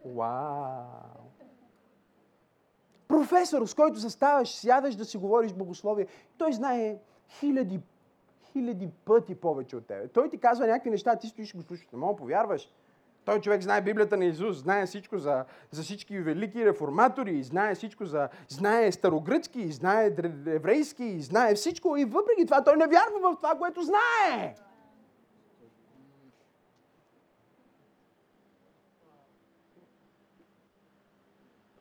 Вау! 0.05 0.85
Професор, 3.09 3.67
с 3.67 3.75
който 3.75 3.99
заставаш, 3.99 4.49
сядаш 4.49 4.97
да 4.97 5.05
си 5.05 5.17
говориш 5.17 5.53
богословие, 5.53 6.07
той 6.39 6.53
знае 6.53 6.99
хиляди, 7.29 7.81
хиляди 8.53 8.91
пъти 9.05 9.35
повече 9.35 9.77
от 9.77 9.87
тебе. 9.87 10.09
Той 10.09 10.31
ти 10.31 10.39
казва 10.39 10.67
някакви 10.67 10.91
неща, 10.91 11.17
ти 11.17 11.27
стоиш 11.27 11.55
и 11.55 11.57
го 11.57 11.63
слушаш. 11.63 11.89
Не 11.93 11.99
мога 11.99 12.17
повярваш. 12.17 12.69
Той 13.25 13.41
човек 13.41 13.63
знае 13.63 13.81
Библията 13.81 14.17
на 14.17 14.25
Исус, 14.25 14.57
знае 14.57 14.87
всичко 14.87 15.19
за, 15.19 15.45
за 15.71 15.83
всички 15.83 16.21
велики 16.21 16.67
реформатори, 16.67 17.43
знае 17.43 17.75
всичко 17.75 18.05
за, 18.05 18.29
знае 18.49 18.93
старогръцки, 18.93 19.73
знае 19.73 20.07
еврейски, 20.47 21.21
знае 21.21 21.55
всичко 21.55 21.97
и 21.97 22.05
въпреки 22.05 22.47
това 22.47 22.65
той 22.65 22.77
не 22.77 22.87
вярва 22.87 23.33
в 23.33 23.37
това, 23.37 23.55
което 23.59 23.83
знае. 23.83 24.55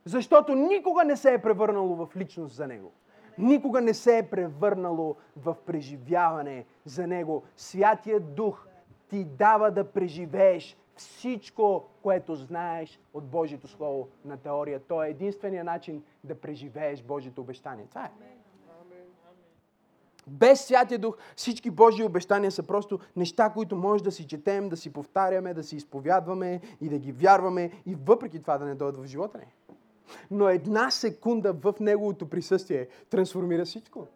Защото 0.06 0.56
никога 0.56 1.04
не 1.04 1.18
се 1.18 1.34
е 1.34 1.42
превърнало 1.42 1.96
в 1.96 2.16
личност 2.16 2.56
за 2.56 2.68
него. 2.68 2.92
Никога 3.38 3.82
не 3.82 3.94
се 3.94 4.18
е 4.18 4.30
превърнало 4.30 5.16
в 5.38 5.56
преживяване 5.66 6.66
за 6.86 7.08
него. 7.08 7.44
Святия 7.56 8.20
Дух 8.20 8.68
ти 9.10 9.24
дава 9.24 9.72
да 9.72 9.84
преживееш 9.84 10.78
всичко, 10.96 11.86
което 12.04 12.36
знаеш 12.36 13.00
от 13.14 13.24
Божието 13.24 13.68
Слово 13.68 14.08
на 14.26 14.38
теория. 14.38 14.80
То 14.80 15.04
е 15.04 15.10
единствения 15.10 15.64
начин 15.64 16.04
да 16.24 16.36
преживееш 16.36 17.02
Божието 17.02 17.42
обещание. 17.42 17.86
Това 17.90 18.06
е. 18.06 18.12
Без 20.28 20.66
Святия 20.66 21.00
Дух 21.00 21.18
всички 21.36 21.70
Божии 21.70 22.06
обещания 22.06 22.52
са 22.52 22.64
просто 22.64 23.00
неща, 23.16 23.50
които 23.50 23.76
може 23.76 24.04
да 24.04 24.12
си 24.12 24.28
четем, 24.28 24.70
да 24.70 24.78
си 24.78 24.94
повтаряме, 24.94 25.54
да 25.54 25.64
си 25.64 25.76
изповядваме 25.76 26.62
и 26.82 26.90
да 26.90 27.00
ги 27.00 27.12
вярваме 27.12 27.72
и 27.86 27.96
въпреки 27.96 28.42
това 28.42 28.58
да 28.58 28.66
не 28.66 28.76
дойдат 28.76 29.02
в 29.02 29.06
живота 29.06 29.38
ни. 29.38 29.46
Но 30.32 30.50
една 30.50 30.92
секунда 30.92 31.54
в 31.54 31.74
Неговото 31.80 32.30
присъствие 32.30 32.88
трансформира 33.10 33.66
всичко. 33.66 34.08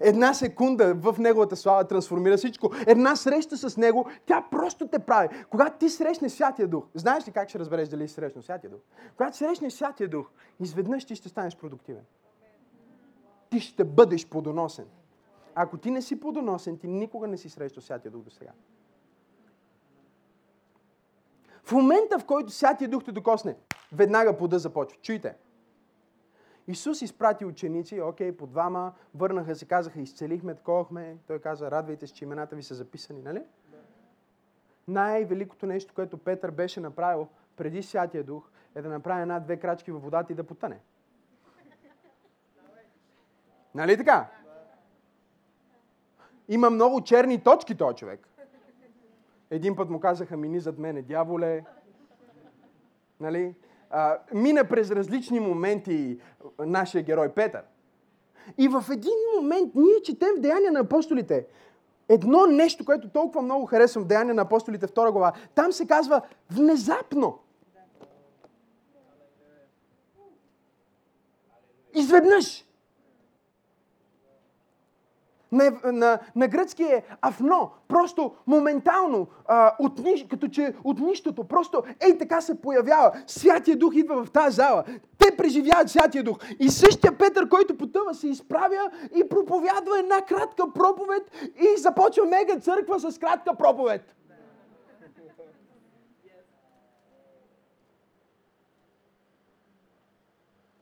Една 0.00 0.34
секунда 0.34 0.94
в 0.94 1.16
Неговата 1.18 1.56
слава 1.56 1.84
трансформира 1.84 2.36
всичко. 2.36 2.70
Една 2.86 3.16
среща 3.16 3.56
с 3.56 3.76
Него, 3.76 4.06
тя 4.26 4.44
просто 4.50 4.88
те 4.88 4.98
прави. 4.98 5.28
Когато 5.50 5.78
ти 5.78 5.88
срещнеш 5.88 6.32
Святия 6.32 6.68
Дух, 6.68 6.84
знаеш 6.94 7.28
ли 7.28 7.32
как 7.32 7.48
ще 7.48 7.58
разбереш 7.58 7.88
дали 7.88 8.08
си 8.08 8.14
срещнал 8.14 8.42
Святия 8.42 8.70
Дух? 8.70 8.80
Когато 9.16 9.36
срещнеш 9.36 9.72
Святия 9.72 10.08
Дух, 10.08 10.26
изведнъж 10.60 11.04
ти 11.04 11.16
ще 11.16 11.28
станеш 11.28 11.56
продуктивен. 11.56 12.02
Ти 13.50 13.60
ще 13.60 13.84
бъдеш 13.84 14.26
плодоносен. 14.26 14.86
Ако 15.54 15.76
ти 15.76 15.90
не 15.90 16.02
си 16.02 16.20
плодоносен, 16.20 16.78
ти 16.78 16.88
никога 16.88 17.26
не 17.26 17.36
си 17.36 17.48
срещал 17.48 17.82
Святия 17.82 18.10
Дух 18.10 18.22
до 18.22 18.30
сега. 18.30 18.50
В 21.64 21.72
момента, 21.72 22.18
в 22.18 22.24
който 22.24 22.50
Святия 22.50 22.88
Дух 22.88 23.04
те 23.04 23.12
докосне, 23.12 23.56
веднага 23.92 24.36
плода 24.36 24.58
започва. 24.58 24.98
Чуйте. 25.02 25.34
Исус 26.68 27.02
изпрати 27.02 27.44
ученици, 27.44 28.00
окей, 28.00 28.36
по 28.36 28.46
двама, 28.46 28.92
върнаха 29.14 29.54
се, 29.54 29.64
казаха, 29.64 30.00
изцелихме, 30.00 30.54
таковахме. 30.54 31.16
Той 31.26 31.38
каза, 31.38 31.70
радвайте 31.70 32.06
се, 32.06 32.14
че 32.14 32.24
имената 32.24 32.56
ви 32.56 32.62
са 32.62 32.74
записани, 32.74 33.22
нали? 33.22 33.42
Най-великото 34.88 35.66
нещо, 35.66 35.94
което 35.94 36.18
Петър 36.18 36.50
беше 36.50 36.80
направил 36.80 37.28
преди 37.56 37.82
Святия 37.82 38.24
Дух, 38.24 38.50
е 38.74 38.82
да 38.82 38.88
направи 38.88 39.22
една-две 39.22 39.56
крачки 39.56 39.92
във 39.92 40.02
водата 40.02 40.32
и 40.32 40.36
да 40.36 40.44
потъне. 40.44 40.80
Нали 43.74 43.96
така? 43.96 44.30
Има 46.48 46.70
много 46.70 47.00
черни 47.00 47.42
точки 47.42 47.76
този 47.76 47.96
човек. 47.96 48.28
Един 49.50 49.76
път 49.76 49.90
му 49.90 50.00
казаха, 50.00 50.36
мини 50.36 50.60
зад 50.60 50.78
мене, 50.78 51.02
дяволе. 51.02 51.64
Нали? 53.20 53.54
а, 53.90 54.18
мина 54.34 54.64
през 54.64 54.90
различни 54.90 55.40
моменти 55.40 56.20
нашия 56.66 57.02
герой 57.02 57.28
Петър. 57.28 57.62
И 58.58 58.68
в 58.68 58.84
един 58.90 59.12
момент 59.36 59.74
ние 59.74 60.02
четем 60.04 60.28
в 60.36 60.40
Деяния 60.40 60.72
на 60.72 60.80
апостолите 60.80 61.46
едно 62.08 62.46
нещо, 62.46 62.84
което 62.84 63.08
толкова 63.08 63.42
много 63.42 63.66
харесвам 63.66 64.04
в 64.04 64.06
Деяния 64.06 64.34
на 64.34 64.42
апостолите, 64.42 64.86
втора 64.86 65.12
глава. 65.12 65.32
Там 65.54 65.72
се 65.72 65.86
казва 65.86 66.22
внезапно. 66.50 67.38
Изведнъж 71.94 72.64
на, 75.52 75.72
на, 75.84 76.18
на 76.36 76.48
гръцки 76.48 76.82
е 76.82 77.02
афно, 77.20 77.70
просто 77.88 78.34
моментално, 78.46 79.26
а, 79.46 79.74
от, 79.78 79.98
ни, 79.98 80.28
като 80.28 80.48
че 80.48 80.74
от 80.84 81.00
нищото, 81.00 81.44
просто 81.44 81.82
ей 82.00 82.18
така 82.18 82.40
се 82.40 82.60
появява. 82.60 83.12
Святия 83.26 83.76
Дух 83.76 83.94
идва 83.94 84.24
в 84.24 84.30
тази 84.30 84.56
зала. 84.56 84.84
Те 85.18 85.36
преживяват 85.36 85.90
Святия 85.90 86.24
Дух. 86.24 86.38
И 86.60 86.68
същия 86.68 87.18
Петър, 87.18 87.48
който 87.48 87.76
потъва, 87.76 88.14
се 88.14 88.28
изправя 88.28 88.90
и 89.16 89.28
проповядва 89.28 89.98
една 89.98 90.20
кратка 90.20 90.72
проповед 90.74 91.30
и 91.56 91.80
започва 91.80 92.24
мега 92.24 92.60
църква 92.60 93.00
с 93.00 93.18
кратка 93.18 93.54
проповед. 93.54 94.14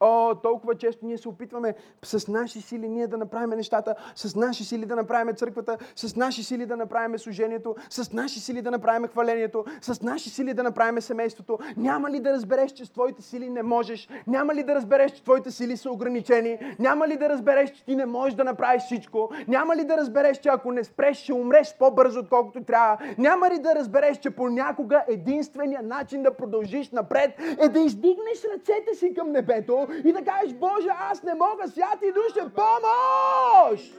О, 0.01 0.35
толкова 0.35 0.75
често 0.75 1.07
ние 1.07 1.19
се 1.19 1.29
опитваме 1.29 1.75
с 2.05 2.29
наши 2.29 2.61
сили 2.61 2.89
ние 2.89 3.07
да 3.07 3.17
направим 3.17 3.51
нещата, 3.51 3.95
с 4.15 4.37
наши 4.37 4.65
сили 4.65 4.87
да 4.87 4.97
направим 4.97 5.35
църквата, 5.35 5.79
с 5.97 6.17
наши 6.17 6.45
сили 6.45 6.67
да 6.67 6.77
направим 6.77 7.19
служението, 7.19 7.77
с 7.91 8.13
наши 8.13 8.41
сили 8.41 8.63
да 8.63 8.71
направим 8.71 9.09
хвалението, 9.09 9.65
с 9.81 10.03
наши 10.03 10.31
сили 10.31 10.55
да 10.55 10.63
направим 10.63 11.01
семейството. 11.01 11.59
Няма 11.77 12.11
ли 12.11 12.21
да 12.21 12.33
разбереш, 12.33 12.73
че 12.73 12.85
с 12.85 12.91
твоите 12.91 13.23
сили 13.23 13.51
не 13.51 13.63
можеш? 13.63 14.09
Няма 14.27 14.55
ли 14.55 14.63
да 14.63 14.75
разбереш, 14.75 15.13
че 15.13 15.25
твоите 15.25 15.51
сили 15.51 15.77
са 15.77 15.91
ограничени? 15.91 16.59
Няма 16.79 17.09
ли 17.09 17.17
да 17.17 17.29
разбереш, 17.29 17.71
че 17.71 17.85
ти 17.85 17.97
не 17.97 18.07
можеш 18.07 18.35
да 18.35 18.45
направиш 18.45 18.83
всичко? 18.83 19.31
Няма 19.49 19.77
ли 19.77 19.85
да 19.85 19.97
разбереш, 19.97 20.39
че 20.39 20.49
ако 20.49 20.73
не 20.73 20.85
спреш, 20.85 21.17
ще 21.19 21.33
умреш 21.33 21.77
по-бързо, 21.79 22.21
отколкото 22.21 22.65
трябва? 22.65 22.99
Няма 23.19 23.51
ли 23.51 23.59
да 23.59 23.75
разбереш, 23.75 24.19
че 24.19 24.31
понякога 24.31 25.05
единственият 25.09 25.87
начин 25.87 26.23
да 26.23 26.35
продължиш 26.35 26.91
напред 26.91 27.31
е 27.59 27.69
да 27.69 27.81
издигнеш 27.81 28.45
ръцете 28.55 28.95
си 28.95 29.15
към 29.15 29.33
небето 29.33 29.88
и 30.05 30.13
да 30.13 30.25
кажеш, 30.25 30.55
Боже, 30.55 30.89
аз 30.99 31.23
не 31.23 31.35
мога, 31.35 31.69
свят 31.69 32.03
и 32.03 32.13
душе, 32.13 32.55
помощ! 32.55 33.95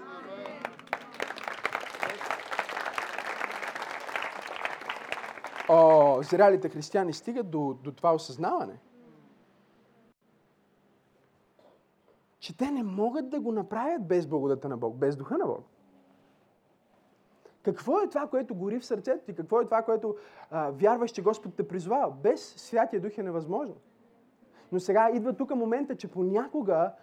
О, 5.69 6.17
зрялите 6.21 6.69
християни 6.69 7.13
стигат 7.13 7.49
до, 7.49 7.77
до 7.83 7.91
това 7.91 8.13
осъзнаване. 8.13 8.79
Че 12.39 12.57
те 12.57 12.71
не 12.71 12.83
могат 12.83 13.29
да 13.29 13.39
го 13.39 13.51
направят 13.51 14.07
без 14.07 14.27
благодата 14.27 14.69
на 14.69 14.77
Бог, 14.77 14.95
без 14.95 15.15
духа 15.15 15.37
на 15.37 15.45
Бог. 15.45 15.65
Какво 17.61 18.01
е 18.01 18.09
това, 18.09 18.27
което 18.27 18.55
гори 18.55 18.79
в 18.79 18.85
сърцето 18.85 19.25
ти? 19.25 19.35
Какво 19.35 19.61
е 19.61 19.65
това, 19.65 19.81
което 19.81 20.15
а, 20.51 20.69
вярваш, 20.69 21.11
че 21.11 21.21
Господ 21.21 21.55
те 21.55 21.67
призвава? 21.67 22.11
Без 22.11 22.53
Святия 22.57 23.01
Дух 23.01 23.17
е 23.17 23.23
невъзможно. 23.23 23.75
Но 24.71 24.79
сега 24.79 25.09
идва 25.13 25.33
тук 25.33 25.55
момента, 25.55 25.97
че 25.97 26.11
понякога 26.11 26.93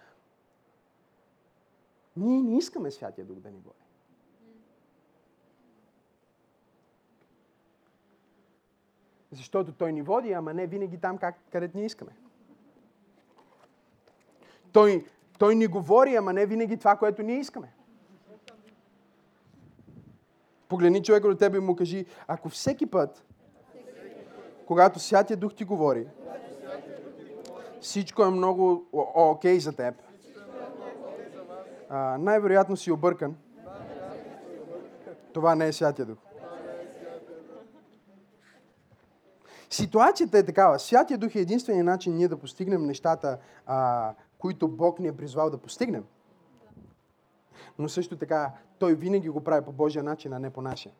ние 2.17 2.41
не 2.41 2.57
искаме 2.57 2.91
Святия 2.91 3.25
Дух 3.25 3.37
да 3.37 3.51
ни 3.51 3.59
гори. 3.59 3.73
Защото 9.31 9.71
Той 9.71 9.93
ни 9.93 10.01
води, 10.01 10.33
ама 10.33 10.53
не 10.53 10.67
винаги 10.67 10.97
там, 10.97 11.17
как, 11.17 11.35
където 11.51 11.77
ние 11.77 11.85
искаме. 11.85 12.11
Той, 14.71 15.05
той 15.39 15.55
ни 15.55 15.67
говори, 15.67 16.15
ама 16.15 16.33
не 16.33 16.45
винаги 16.45 16.77
това, 16.77 16.95
което 16.95 17.23
ние 17.23 17.39
искаме. 17.39 17.73
Погледни 20.67 21.03
човека 21.03 21.27
до 21.27 21.35
тебе 21.35 21.57
и 21.57 21.61
му 21.61 21.75
кажи, 21.75 22.05
ако 22.27 22.49
всеки 22.49 22.85
път, 22.85 23.25
когато 24.65 24.99
Святия 24.99 25.37
Дух 25.37 25.53
ти 25.53 25.63
говори, 25.63 26.07
всичко 27.87 28.23
е 28.23 28.29
много 28.29 28.85
окей 28.93 29.55
okay 29.55 29.57
за 29.57 29.75
теб, 29.75 29.95
а, 31.89 32.17
най-вероятно 32.17 32.77
си 32.77 32.91
объркан, 32.91 33.35
това 35.33 35.55
не 35.55 35.67
е 35.67 35.73
Святия 35.73 36.05
Дух. 36.05 36.17
Ситуацията 39.69 40.37
е 40.37 40.43
такава. 40.43 40.79
Святия 40.79 41.17
Дух 41.17 41.35
е 41.35 41.39
единствения 41.39 41.83
начин 41.83 42.15
ние 42.15 42.27
да 42.27 42.37
постигнем 42.37 42.85
нещата, 42.85 43.37
а, 43.65 44.13
които 44.37 44.67
Бог 44.67 44.99
ни 44.99 45.07
е 45.07 45.17
призвал 45.17 45.49
да 45.49 45.57
постигнем. 45.57 46.03
Но 47.79 47.89
също 47.89 48.17
така, 48.17 48.51
Той 48.79 48.95
винаги 48.95 49.29
го 49.29 49.43
прави 49.43 49.65
по 49.65 49.71
Божия 49.71 50.03
начин, 50.03 50.33
а 50.33 50.39
не 50.39 50.49
по 50.49 50.61
нашия. 50.61 50.91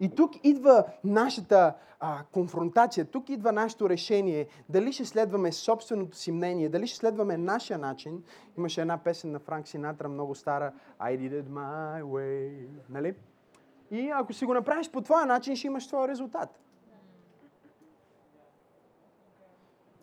И 0.00 0.14
тук 0.14 0.44
идва 0.44 0.84
нашата 1.04 1.74
а, 2.00 2.24
конфронтация, 2.32 3.04
тук 3.04 3.28
идва 3.28 3.52
нашето 3.52 3.88
решение, 3.88 4.46
дали 4.68 4.92
ще 4.92 5.04
следваме 5.04 5.52
собственото 5.52 6.16
си 6.16 6.32
мнение, 6.32 6.68
дали 6.68 6.86
ще 6.86 6.96
следваме 6.96 7.36
нашия 7.36 7.78
начин. 7.78 8.22
Имаше 8.58 8.80
една 8.80 8.98
песен 8.98 9.32
на 9.32 9.38
Франк 9.38 9.68
Синатра, 9.68 10.08
много 10.08 10.34
стара, 10.34 10.72
I 11.00 11.18
did 11.18 11.42
it 11.42 11.48
my 11.48 12.02
way, 12.02 12.66
нали? 12.88 13.14
И 13.90 14.10
ако 14.10 14.32
си 14.32 14.44
го 14.44 14.54
направиш 14.54 14.90
по 14.90 15.00
твоя 15.00 15.26
начин, 15.26 15.56
ще 15.56 15.66
имаш 15.66 15.86
твоя 15.86 16.08
резултат. 16.08 16.60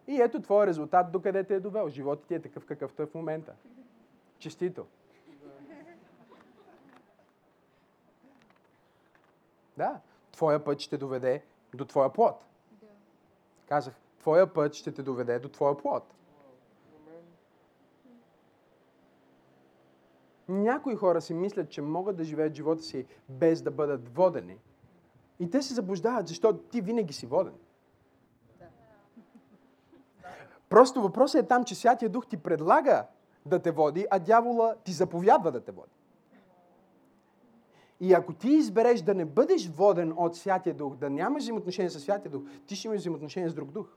И 0.07 0.21
ето 0.21 0.41
твой 0.41 0.67
резултат, 0.67 1.11
докъде 1.11 1.43
те 1.43 1.55
е 1.55 1.59
довел. 1.59 1.89
Животът 1.89 2.27
ти 2.27 2.33
е 2.33 2.41
такъв 2.41 2.65
какъвто 2.65 3.01
е 3.01 3.05
в 3.05 3.13
момента. 3.13 3.53
Честито. 4.39 4.85
Да, 9.77 9.99
твоя 10.31 10.63
път 10.63 10.79
ще 10.79 10.97
доведе 10.97 11.43
до 11.73 11.85
твоя 11.85 12.13
плод. 12.13 12.45
Казах, 13.67 13.93
твоя 14.19 14.53
път 14.53 14.73
ще 14.73 14.91
те 14.91 15.03
доведе 15.03 15.39
до 15.39 15.49
твоя 15.49 15.77
плод. 15.77 16.03
Някои 20.47 20.95
хора 20.95 21.21
си 21.21 21.33
мислят, 21.33 21.69
че 21.69 21.81
могат 21.81 22.15
да 22.15 22.23
живеят 22.23 22.53
живота 22.53 22.81
си 22.81 23.05
без 23.29 23.61
да 23.61 23.71
бъдат 23.71 24.15
водени. 24.15 24.57
И 25.39 25.49
те 25.49 25.61
се 25.61 25.73
заблуждават, 25.73 26.27
защото 26.27 26.59
ти 26.59 26.81
винаги 26.81 27.13
си 27.13 27.25
воден. 27.25 27.53
Просто 30.69 31.01
въпросът 31.01 31.43
е 31.43 31.47
там, 31.47 31.63
че 31.63 31.75
Святия 31.75 32.09
Дух 32.09 32.27
ти 32.27 32.37
предлага 32.37 33.05
да 33.45 33.59
те 33.59 33.71
води, 33.71 34.07
а 34.11 34.19
дявола 34.19 34.75
ти 34.83 34.91
заповядва 34.91 35.51
да 35.51 35.63
те 35.63 35.71
води. 35.71 35.94
И 37.99 38.13
ако 38.13 38.33
ти 38.33 38.49
избереш 38.49 39.01
да 39.01 39.13
не 39.13 39.25
бъдеш 39.25 39.69
воден 39.69 40.13
от 40.17 40.35
Святия 40.35 40.75
Дух, 40.75 40.95
да 40.95 41.09
нямаш 41.09 41.43
взаимоотношение 41.43 41.89
с 41.89 41.99
Святия 41.99 42.31
Дух, 42.31 42.43
ти 42.67 42.75
ще 42.75 42.87
имаш 42.87 42.99
взаимоотношение 42.99 43.49
с 43.49 43.53
друг 43.53 43.71
дух. 43.71 43.87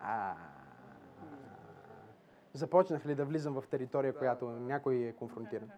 А, 0.00 0.34
започнах 2.52 3.06
ли 3.06 3.14
да 3.14 3.24
влизам 3.24 3.60
в 3.60 3.64
територия, 3.70 4.12
която 4.12 4.48
някой 4.50 4.96
е 4.96 5.12
конфронтиран? 5.12 5.70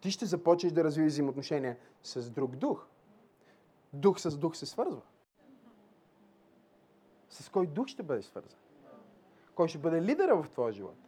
Ти 0.00 0.10
ще 0.10 0.26
започнеш 0.26 0.72
да 0.72 0.84
развиваш 0.84 1.12
взаимоотношения 1.12 1.76
с 2.02 2.30
друг 2.30 2.56
дух. 2.56 2.86
Дух 3.92 4.20
с 4.20 4.38
дух 4.38 4.56
се 4.56 4.66
свързва. 4.66 5.02
С 7.28 7.48
кой 7.48 7.66
дух 7.66 7.86
ще 7.86 8.02
бъде 8.02 8.22
свързан? 8.22 8.58
Кой 9.54 9.68
ще 9.68 9.78
бъде 9.78 10.02
лидера 10.02 10.42
в 10.42 10.50
твоя 10.50 10.72
живот? 10.72 11.03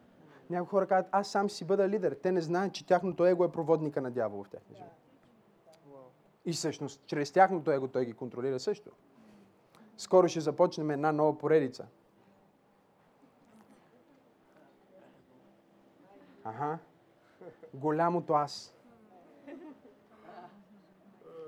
Някои 0.50 0.68
хора 0.68 0.86
казват, 0.86 1.08
аз 1.12 1.28
сам 1.28 1.50
си 1.50 1.64
бъда 1.64 1.88
лидер. 1.88 2.12
Те 2.22 2.32
не 2.32 2.40
знаят, 2.40 2.72
че 2.72 2.86
тяхното 2.86 3.26
его 3.26 3.44
е 3.44 3.52
проводника 3.52 4.00
на 4.00 4.10
дявола 4.10 4.44
в 4.44 4.48
техния 4.48 4.76
живот. 4.76 4.92
И 6.44 6.52
всъщност, 6.52 7.06
чрез 7.06 7.32
тяхното 7.32 7.70
его 7.70 7.88
той 7.88 8.04
ги 8.04 8.12
контролира 8.12 8.60
също. 8.60 8.90
Скоро 9.96 10.28
ще 10.28 10.40
започнем 10.40 10.90
една 10.90 11.12
нова 11.12 11.38
поредица. 11.38 11.86
Ага. 16.44 16.78
Голямото 17.74 18.32
аз. 18.32 18.74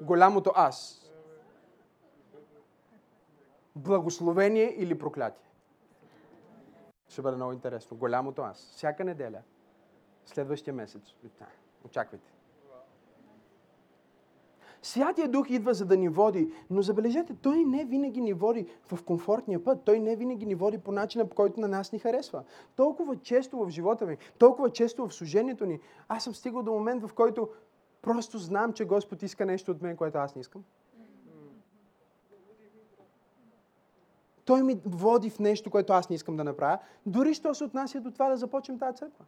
Голямото 0.02 0.52
аз. 0.54 1.04
Благословение 3.76 4.74
или 4.76 4.98
проклятие? 4.98 5.47
Ще 7.08 7.22
бъде 7.22 7.36
много 7.36 7.52
интересно. 7.52 7.96
Голямото 7.96 8.42
аз. 8.42 8.72
Всяка 8.76 9.04
неделя, 9.04 9.42
следващия 10.26 10.74
месец. 10.74 11.02
Очаквайте. 11.84 12.32
Святия 14.82 15.28
Дух 15.28 15.50
идва 15.50 15.74
за 15.74 15.86
да 15.86 15.96
ни 15.96 16.08
води, 16.08 16.52
но 16.70 16.82
забележете, 16.82 17.34
Той 17.42 17.64
не 17.64 17.84
винаги 17.84 18.20
ни 18.20 18.32
води 18.32 18.66
в 18.92 19.04
комфортния 19.04 19.64
път. 19.64 19.84
Той 19.84 20.00
не 20.00 20.16
винаги 20.16 20.46
ни 20.46 20.54
води 20.54 20.78
по 20.78 20.92
начина, 20.92 21.28
по 21.28 21.36
който 21.36 21.60
на 21.60 21.68
нас 21.68 21.92
ни 21.92 21.98
харесва. 21.98 22.44
Толкова 22.76 23.16
често 23.16 23.58
в 23.58 23.70
живота 23.70 24.06
ми, 24.06 24.16
толкова 24.38 24.70
често 24.70 25.08
в 25.08 25.14
служението 25.14 25.66
ни, 25.66 25.80
аз 26.08 26.24
съм 26.24 26.34
стигал 26.34 26.62
до 26.62 26.72
момент, 26.72 27.02
в 27.06 27.14
който 27.14 27.48
просто 28.02 28.38
знам, 28.38 28.72
че 28.72 28.84
Господ 28.84 29.22
иска 29.22 29.46
нещо 29.46 29.70
от 29.70 29.82
мен, 29.82 29.96
което 29.96 30.18
аз 30.18 30.34
не 30.34 30.40
искам. 30.40 30.64
Той 34.48 34.62
ми 34.62 34.80
води 34.84 35.30
в 35.30 35.38
нещо, 35.38 35.70
което 35.70 35.92
аз 35.92 36.08
не 36.08 36.16
искам 36.16 36.36
да 36.36 36.44
направя, 36.44 36.78
дори 37.06 37.34
що 37.34 37.54
се 37.54 37.64
отнася 37.64 38.00
до 38.00 38.10
това 38.10 38.28
да 38.28 38.36
започнем 38.36 38.78
тази 38.78 38.96
църква. 38.96 39.24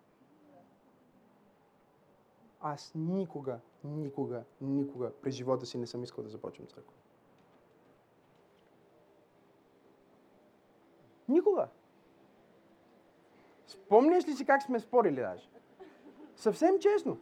Аз 2.61 2.92
никога, 2.94 3.59
никога, 3.85 4.42
никога 4.61 5.12
през 5.22 5.35
живота 5.35 5.66
си 5.66 5.78
не 5.78 5.87
съм 5.87 6.02
искал 6.02 6.24
да 6.24 6.30
започнем 6.30 6.68
църква. 6.68 6.94
Никога. 11.28 11.68
Спомняш 13.66 14.28
ли 14.28 14.33
си 14.33 14.44
как 14.44 14.62
сме 14.62 14.80
спорили 14.80 15.20
даже? 15.20 15.48
Съвсем 16.37 16.78
честно. 16.78 17.18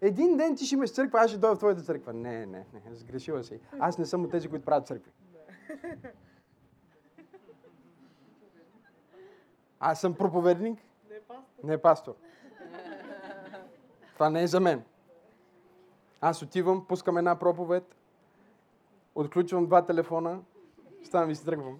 Един 0.00 0.36
ден 0.36 0.56
ти 0.56 0.66
ще 0.66 0.74
имаш 0.74 0.92
църква, 0.92 1.20
аз 1.20 1.30
ще 1.30 1.38
дойда 1.38 1.54
в 1.54 1.58
твоята 1.58 1.82
църква. 1.82 2.12
Не, 2.12 2.46
не, 2.46 2.66
не, 2.72 2.94
сгрешила 2.94 3.44
си. 3.44 3.60
Аз 3.78 3.98
не 3.98 4.06
съм 4.06 4.24
от 4.24 4.30
тези, 4.30 4.48
които 4.48 4.64
правят 4.64 4.86
църкви. 4.86 5.10
Аз 9.80 10.00
съм 10.00 10.14
проповедник. 10.14 10.78
Не 11.10 11.20
пастор. 11.20 11.64
Не 11.64 11.78
пастор. 11.78 12.14
Това 14.14 14.30
не 14.30 14.42
е 14.42 14.46
за 14.46 14.60
мен. 14.60 14.84
Аз 16.20 16.42
отивам, 16.42 16.86
пускам 16.86 17.18
една 17.18 17.38
проповед, 17.38 17.96
отключвам 19.14 19.66
два 19.66 19.86
телефона 19.86 20.40
Ставам 21.04 21.30
и 21.30 21.34
си 21.34 21.44
тръгвам. 21.44 21.78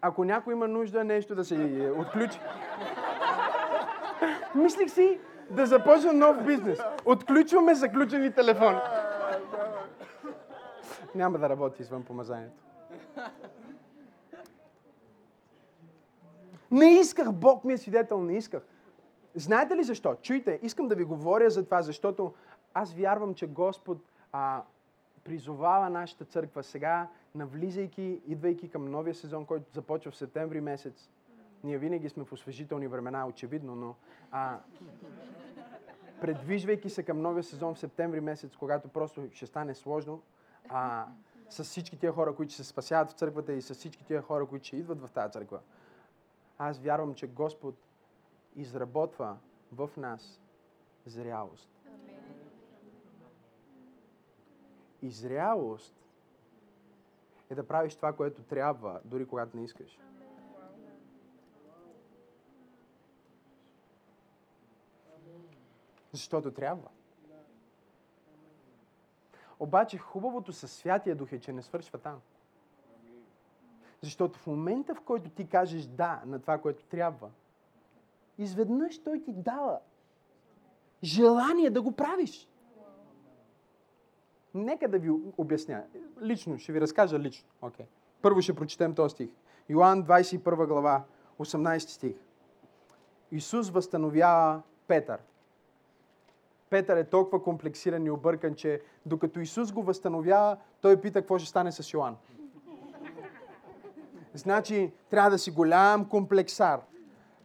Ако 0.00 0.24
някой 0.24 0.54
има 0.54 0.68
нужда 0.68 1.04
нещо 1.04 1.34
да 1.34 1.44
се 1.44 1.92
отключи. 1.98 2.40
Мислих 4.54 4.90
си 4.90 5.20
да 5.50 5.66
започна 5.66 6.12
нов 6.12 6.44
бизнес. 6.44 6.78
Отключваме 7.04 7.74
заключени 7.74 8.32
телефон. 8.32 8.80
Няма 11.14 11.38
да 11.38 11.48
работи 11.48 11.82
извън 11.82 12.04
помазанието. 12.04 12.65
Не 16.70 16.86
исках, 16.86 17.32
Бог 17.32 17.64
ми 17.64 17.72
е 17.72 17.78
свидетел, 17.78 18.22
не 18.22 18.36
исках. 18.36 18.62
Знаете 19.34 19.76
ли 19.76 19.84
защо? 19.84 20.14
Чуйте, 20.22 20.60
искам 20.62 20.88
да 20.88 20.94
ви 20.94 21.04
говоря 21.04 21.50
за 21.50 21.64
това, 21.64 21.82
защото 21.82 22.34
аз 22.74 22.94
вярвам, 22.94 23.34
че 23.34 23.46
Господ 23.46 23.98
а, 24.32 24.62
призовава 25.24 25.90
нашата 25.90 26.24
църква 26.24 26.62
сега, 26.62 27.08
навлизайки, 27.34 28.20
идвайки 28.26 28.68
към 28.68 28.90
новия 28.90 29.14
сезон, 29.14 29.44
който 29.44 29.72
започва 29.72 30.10
в 30.10 30.16
септември 30.16 30.60
месец. 30.60 31.10
Ние 31.64 31.78
винаги 31.78 32.08
сме 32.08 32.24
в 32.24 32.32
освежителни 32.32 32.86
времена, 32.86 33.26
очевидно, 33.26 33.76
но 33.76 33.94
а, 34.30 34.58
предвижвайки 36.20 36.90
се 36.90 37.02
към 37.02 37.22
новия 37.22 37.44
сезон 37.44 37.74
в 37.74 37.78
септември 37.78 38.20
месец, 38.20 38.56
когато 38.56 38.88
просто 38.88 39.28
ще 39.32 39.46
стане 39.46 39.74
сложно, 39.74 40.22
а, 40.68 41.06
с 41.50 41.64
всички 41.64 41.98
тия 41.98 42.12
хора, 42.12 42.34
които 42.34 42.52
се 42.52 42.64
спасяват 42.64 43.10
в 43.10 43.14
църквата 43.14 43.52
и 43.52 43.62
с 43.62 43.74
всички 43.74 44.04
тия 44.04 44.22
хора, 44.22 44.46
които 44.46 44.66
ще 44.66 44.76
идват 44.76 45.00
в 45.00 45.10
тази 45.10 45.32
църква, 45.32 45.60
аз 46.58 46.78
вярвам, 46.78 47.14
че 47.14 47.26
Господ 47.26 47.74
изработва 48.56 49.38
в 49.72 49.90
нас 49.96 50.40
зрялост. 51.06 51.70
И 55.02 55.10
зрялост 55.10 55.94
е 57.50 57.54
да 57.54 57.66
правиш 57.66 57.96
това, 57.96 58.12
което 58.12 58.42
трябва, 58.42 59.00
дори 59.04 59.26
когато 59.26 59.56
не 59.56 59.64
искаш. 59.64 60.00
Защото 66.12 66.50
трябва. 66.50 66.88
Обаче 69.58 69.98
хубавото 69.98 70.52
със 70.52 70.72
Святия 70.72 71.16
Дух 71.16 71.32
е, 71.32 71.40
че 71.40 71.52
не 71.52 71.62
свършва 71.62 71.98
там. 71.98 72.20
Защото 74.02 74.38
в 74.38 74.46
момента, 74.46 74.94
в 74.94 75.00
който 75.00 75.30
ти 75.30 75.48
кажеш 75.48 75.86
да 75.86 76.22
на 76.26 76.38
това, 76.38 76.58
което 76.58 76.84
трябва, 76.84 77.30
изведнъж 78.38 79.02
той 79.02 79.22
ти 79.22 79.32
дава 79.32 79.78
желание 81.02 81.70
да 81.70 81.82
го 81.82 81.92
правиш. 81.92 82.48
Нека 84.54 84.88
да 84.88 84.98
ви 84.98 85.10
обясня. 85.38 85.84
Лично, 86.22 86.58
ще 86.58 86.72
ви 86.72 86.80
разкажа 86.80 87.18
лично. 87.18 87.48
Okay. 87.62 87.84
Първо 88.22 88.40
ще 88.40 88.54
прочетем 88.54 88.94
този 88.94 89.12
стих. 89.12 89.30
Йоан 89.68 90.04
21 90.04 90.66
глава, 90.66 91.04
18 91.38 91.78
стих. 91.78 92.16
Исус 93.30 93.70
възстановява 93.70 94.62
Петър. 94.86 95.20
Петър 96.70 96.96
е 96.96 97.04
толкова 97.04 97.42
комплексиран 97.42 98.06
и 98.06 98.10
объркан, 98.10 98.54
че 98.54 98.80
докато 99.06 99.40
Исус 99.40 99.72
го 99.72 99.82
възстановява, 99.82 100.56
той 100.80 101.00
пита 101.00 101.20
какво 101.20 101.38
ще 101.38 101.48
стане 101.48 101.72
с 101.72 101.92
Йоан. 101.92 102.16
Значи, 104.36 104.92
трябва 105.10 105.30
да 105.30 105.38
си 105.38 105.50
голям 105.50 106.08
комплексар. 106.08 106.80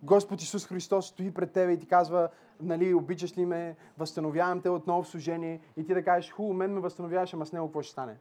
Господ 0.03 0.41
Исус 0.41 0.67
Христос 0.67 1.07
стои 1.07 1.33
пред 1.33 1.51
тебе 1.51 1.71
и 1.71 1.79
ти 1.79 1.87
казва, 1.87 2.29
нали, 2.61 2.93
обичаш 2.93 3.37
ли 3.37 3.45
ме, 3.45 3.75
възстановявам 3.97 4.61
те 4.61 4.69
отново 4.69 5.03
в 5.03 5.07
служение 5.07 5.61
и 5.77 5.85
ти 5.85 5.93
да 5.93 6.03
кажеш, 6.03 6.31
хубаво, 6.31 6.53
мен 6.53 6.73
ме 6.73 6.79
възстановяваш, 6.79 7.33
ама 7.33 7.45
с 7.45 7.53
него 7.53 7.67
какво 7.67 7.81
ще 7.81 7.91
стане? 7.91 8.17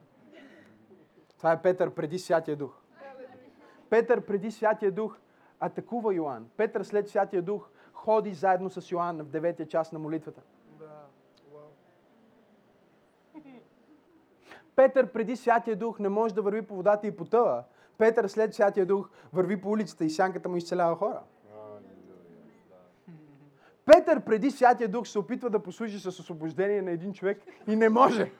Това 1.39 1.53
е 1.53 1.63
Петър 1.63 1.91
преди 1.91 2.19
Святия 2.19 2.57
Дух. 2.57 2.81
Петър 3.91 4.21
преди 4.21 4.51
Святия 4.51 4.93
Дух 4.93 5.19
атакува 5.61 6.15
Йоанн. 6.15 6.47
Петър 6.57 6.83
след 6.83 7.09
Святия 7.09 7.43
Дух 7.43 7.69
ходи 7.93 8.35
заедно 8.35 8.71
с 8.71 8.91
Йоанн 8.91 9.19
в 9.19 9.29
деветия 9.29 9.69
час 9.69 9.93
на 9.93 9.99
молитвата. 9.99 10.43
Петър 14.77 15.13
преди 15.13 15.37
Святия 15.37 15.77
Дух 15.77 15.99
не 15.99 16.09
може 16.09 16.35
да 16.35 16.43
върви 16.43 16.63
по 16.63 16.77
водата 16.77 17.07
и 17.07 17.17
потъва. 17.17 17.65
Петър 18.01 18.29
след 18.29 18.55
Святия 18.55 18.87
Дух 18.87 19.09
върви 19.33 19.61
по 19.61 19.71
улицата 19.71 20.05
и 20.05 20.11
сянката 20.11 20.49
му 20.49 20.57
изцелява 20.57 20.97
хора. 20.97 21.21
Петър 23.85 24.21
преди 24.21 24.51
Святия 24.51 24.89
Дух 24.89 25.07
се 25.07 25.19
опитва 25.19 25.51
да 25.51 25.59
послужи 25.59 25.99
с 25.99 26.07
освобождение 26.07 26.83
на 26.83 26.91
един 26.91 27.13
човек 27.13 27.43
и 27.69 27.77
не 27.77 27.89
може. 27.89 28.31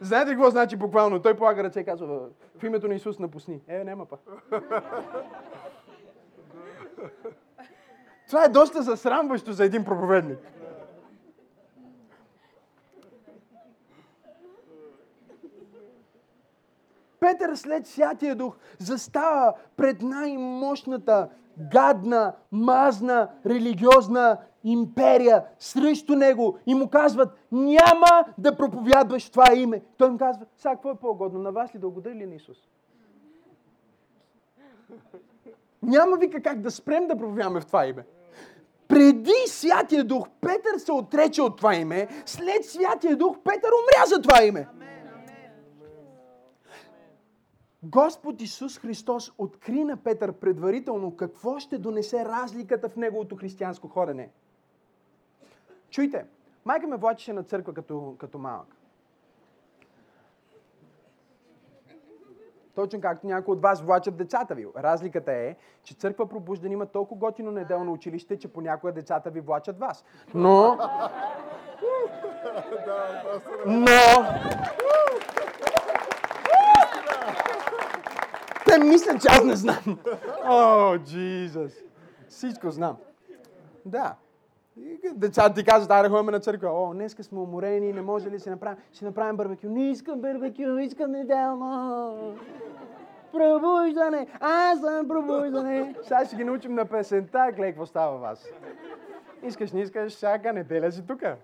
Знаете 0.00 0.30
какво 0.30 0.50
значи 0.50 0.76
буквално? 0.76 1.22
Той 1.22 1.36
полага 1.36 1.64
ръце 1.64 1.80
и 1.80 1.84
казва, 1.84 2.28
в 2.58 2.64
името 2.64 2.88
на 2.88 2.94
Исус 2.94 3.18
напусни. 3.18 3.60
Е, 3.68 3.84
няма 3.84 4.06
па. 4.06 4.16
Това 8.26 8.44
е 8.44 8.48
доста 8.48 8.82
засрамващо 8.82 9.52
за 9.52 9.64
един 9.64 9.84
проповедник. 9.84 10.38
Петър 17.22 17.54
след 17.54 17.86
Святия 17.86 18.36
Дух 18.36 18.56
застава 18.78 19.54
пред 19.76 20.02
най-мощната, 20.02 21.28
гадна, 21.72 22.32
мазна, 22.52 23.28
религиозна 23.46 24.38
империя 24.64 25.44
срещу 25.58 26.14
него 26.14 26.58
и 26.66 26.74
му 26.74 26.88
казват, 26.88 27.28
няма 27.52 28.24
да 28.38 28.56
проповядваш 28.56 29.30
това 29.30 29.54
име. 29.54 29.82
Той 29.98 30.08
им 30.08 30.18
казва, 30.18 30.46
сега 30.56 30.74
какво 30.74 30.90
е 30.90 30.96
по-угодно, 30.96 31.38
на 31.38 31.52
вас 31.52 31.74
ли 31.74 31.78
да 31.78 31.88
угодя 31.88 32.10
или 32.10 32.26
на 32.26 32.34
Исус? 32.34 32.56
Няма 35.82 36.16
вика 36.16 36.42
как 36.42 36.60
да 36.60 36.70
спрем 36.70 37.06
да 37.06 37.16
проповядваме 37.16 37.60
в 37.60 37.66
това 37.66 37.86
име. 37.86 38.04
Преди 38.88 39.34
Святия 39.46 40.04
Дух 40.04 40.28
Петър 40.40 40.78
се 40.78 40.92
отрече 40.92 41.42
от 41.42 41.56
това 41.56 41.74
име, 41.74 42.08
след 42.26 42.64
Святия 42.64 43.16
Дух 43.16 43.36
Петър 43.44 43.68
умря 43.68 44.06
за 44.06 44.22
това 44.22 44.44
име. 44.44 44.68
Господ 47.82 48.40
Исус 48.40 48.78
Христос 48.78 49.32
откри 49.38 49.84
на 49.84 49.96
Петър 49.96 50.32
предварително 50.32 51.16
какво 51.16 51.58
ще 51.58 51.78
донесе 51.78 52.24
разликата 52.24 52.88
в 52.88 52.96
неговото 52.96 53.36
християнско 53.36 53.88
ходене. 53.88 54.30
Чуйте, 55.90 56.24
майка 56.64 56.86
ме 56.86 56.96
влачеше 56.96 57.32
на 57.32 57.42
църква 57.42 57.74
като, 57.74 58.16
като 58.18 58.38
малък. 58.38 58.76
Точно 62.74 63.00
както 63.00 63.26
някои 63.26 63.52
от 63.52 63.62
вас 63.62 63.82
влачат 63.82 64.16
децата 64.16 64.54
ви. 64.54 64.66
Разликата 64.76 65.32
е, 65.32 65.56
че 65.82 65.94
църква 65.94 66.28
пробуждане 66.28 66.72
има 66.72 66.86
толкова 66.86 67.18
готино 67.18 67.50
неделно 67.50 67.92
училище, 67.92 68.38
че 68.38 68.52
понякога 68.52 68.92
децата 68.92 69.30
ви 69.30 69.40
влачат 69.40 69.78
вас. 69.78 70.04
Но... 70.34 70.78
Но... 73.66 73.86
Те 78.72 78.78
мислят, 78.78 79.22
че 79.22 79.28
аз 79.30 79.44
не 79.44 79.56
знам. 79.56 79.98
О, 80.44 80.98
Джизус. 80.98 81.72
Всичко 82.28 82.70
знам. 82.70 82.96
Да. 83.84 84.14
Децата 85.14 85.54
ти 85.54 85.64
казват, 85.64 85.90
аре, 85.90 86.08
ходим 86.08 86.30
на 86.30 86.40
църква. 86.40 86.70
О, 86.70 86.94
днеска 86.94 87.24
сме 87.24 87.38
уморени, 87.38 87.92
не 87.92 88.02
може 88.02 88.30
ли 88.30 88.40
си 88.40 88.50
направим? 88.50 88.76
Ще 88.92 89.04
направим 89.04 89.36
барбекю. 89.36 89.68
Не 89.68 89.90
искам 89.90 90.20
барбекю, 90.20 90.78
искам 90.78 91.10
неделно. 91.10 92.36
Пробуждане. 93.32 94.26
Аз 94.40 94.80
съм 94.80 95.08
пробуждане. 95.08 95.94
Сега 96.02 96.24
ще 96.24 96.36
ги 96.36 96.44
научим 96.44 96.74
на 96.74 96.84
песента. 96.84 97.48
Гледай, 97.52 97.70
какво 97.70 97.86
става 97.86 98.18
вас. 98.18 98.46
Искаш, 99.42 99.72
не 99.72 99.80
искаш, 99.80 100.12
всяка 100.12 100.52
неделя 100.52 100.92
си 100.92 101.06
тука. 101.06 101.36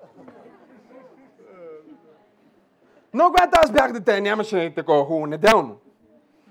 Но 3.15 3.25
когато 3.25 3.61
аз 3.63 3.73
бях 3.73 3.93
дете, 3.93 4.21
нямаше 4.21 4.73
такова 4.75 5.05
хубаво 5.05 5.27
неделно. 5.27 5.77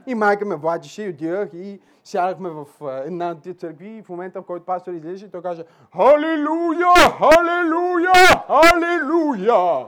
И 0.08 0.15
майка 0.15 0.46
ме 0.46 0.56
влачеше 0.56 1.04
и 1.04 1.10
отидах 1.10 1.50
и 1.54 1.80
сядахме 2.04 2.50
в 2.50 2.65
една 3.06 3.32
от 3.32 3.41
тия 3.41 3.54
църкви 3.54 3.88
и 3.88 4.04
в 4.04 4.10
момента, 4.10 4.41
в 4.41 4.46
който 4.46 4.65
пастор 4.65 4.93
излизаше, 4.93 5.32
той 5.32 5.41
каже 5.41 5.63
Халилуя! 5.96 6.93
Халилуя! 7.17 8.13
Халилуя! 8.48 9.88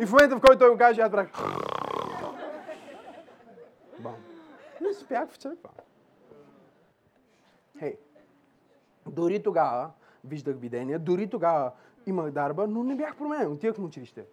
И 0.00 0.06
в 0.06 0.12
момента, 0.12 0.36
в 0.36 0.40
който 0.40 0.58
той 0.58 0.70
го 0.70 0.78
каже, 0.78 1.00
аз 1.00 1.10
брах. 1.10 1.28
Бам. 3.98 4.14
Не 4.80 4.92
спях 4.92 5.30
в 5.30 5.36
църква. 5.36 5.70
Хей, 7.78 7.96
дори 9.06 9.42
тогава 9.42 9.90
виждах 10.24 10.56
видения, 10.56 10.98
дори 10.98 11.30
тогава 11.30 11.72
имах 12.06 12.30
дарба, 12.30 12.66
но 12.66 12.82
не 12.82 12.96
бях 12.96 13.16
променен. 13.16 13.52
Отивах 13.52 13.76
в 13.76 13.84
училище 13.84 14.24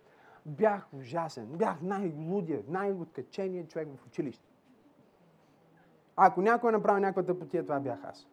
бях 0.46 0.88
ужасен. 0.94 1.46
Бях 1.46 1.82
най-лудия, 1.82 2.62
най-откаченият 2.68 3.70
човек 3.70 3.88
в 3.98 4.08
училище. 4.08 4.46
Ако 6.16 6.42
някой 6.42 6.72
направи 6.72 7.02
някаква 7.02 7.24
тъпотия, 7.24 7.64
това 7.64 7.80
бях 7.80 8.00
аз. 8.04 8.28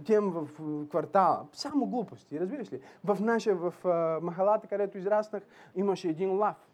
Отивам 0.00 0.30
в 0.30 0.48
квартала. 0.88 1.46
Само 1.52 1.86
глупости, 1.86 2.40
разбираш 2.40 2.72
ли? 2.72 2.80
В 3.04 3.18
наша, 3.20 3.54
в 3.54 3.74
махалата, 4.22 4.66
където 4.66 4.98
израснах, 4.98 5.42
имаше 5.76 6.08
един 6.08 6.38
лав. 6.38 6.68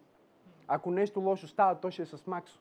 Ако 0.68 0.90
нещо 0.90 1.20
лошо 1.20 1.48
става, 1.48 1.80
то 1.80 1.90
ще 1.90 2.02
е 2.02 2.06
с 2.06 2.26
Максо. 2.26 2.60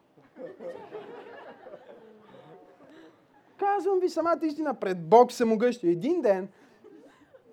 Казвам 3.57 3.99
ви 3.99 4.09
самата 4.09 4.39
истина, 4.41 4.73
пред 4.73 5.09
Бог 5.09 5.31
се 5.31 5.45
могъщи. 5.45 5.87
Един 5.87 6.21
ден 6.21 6.49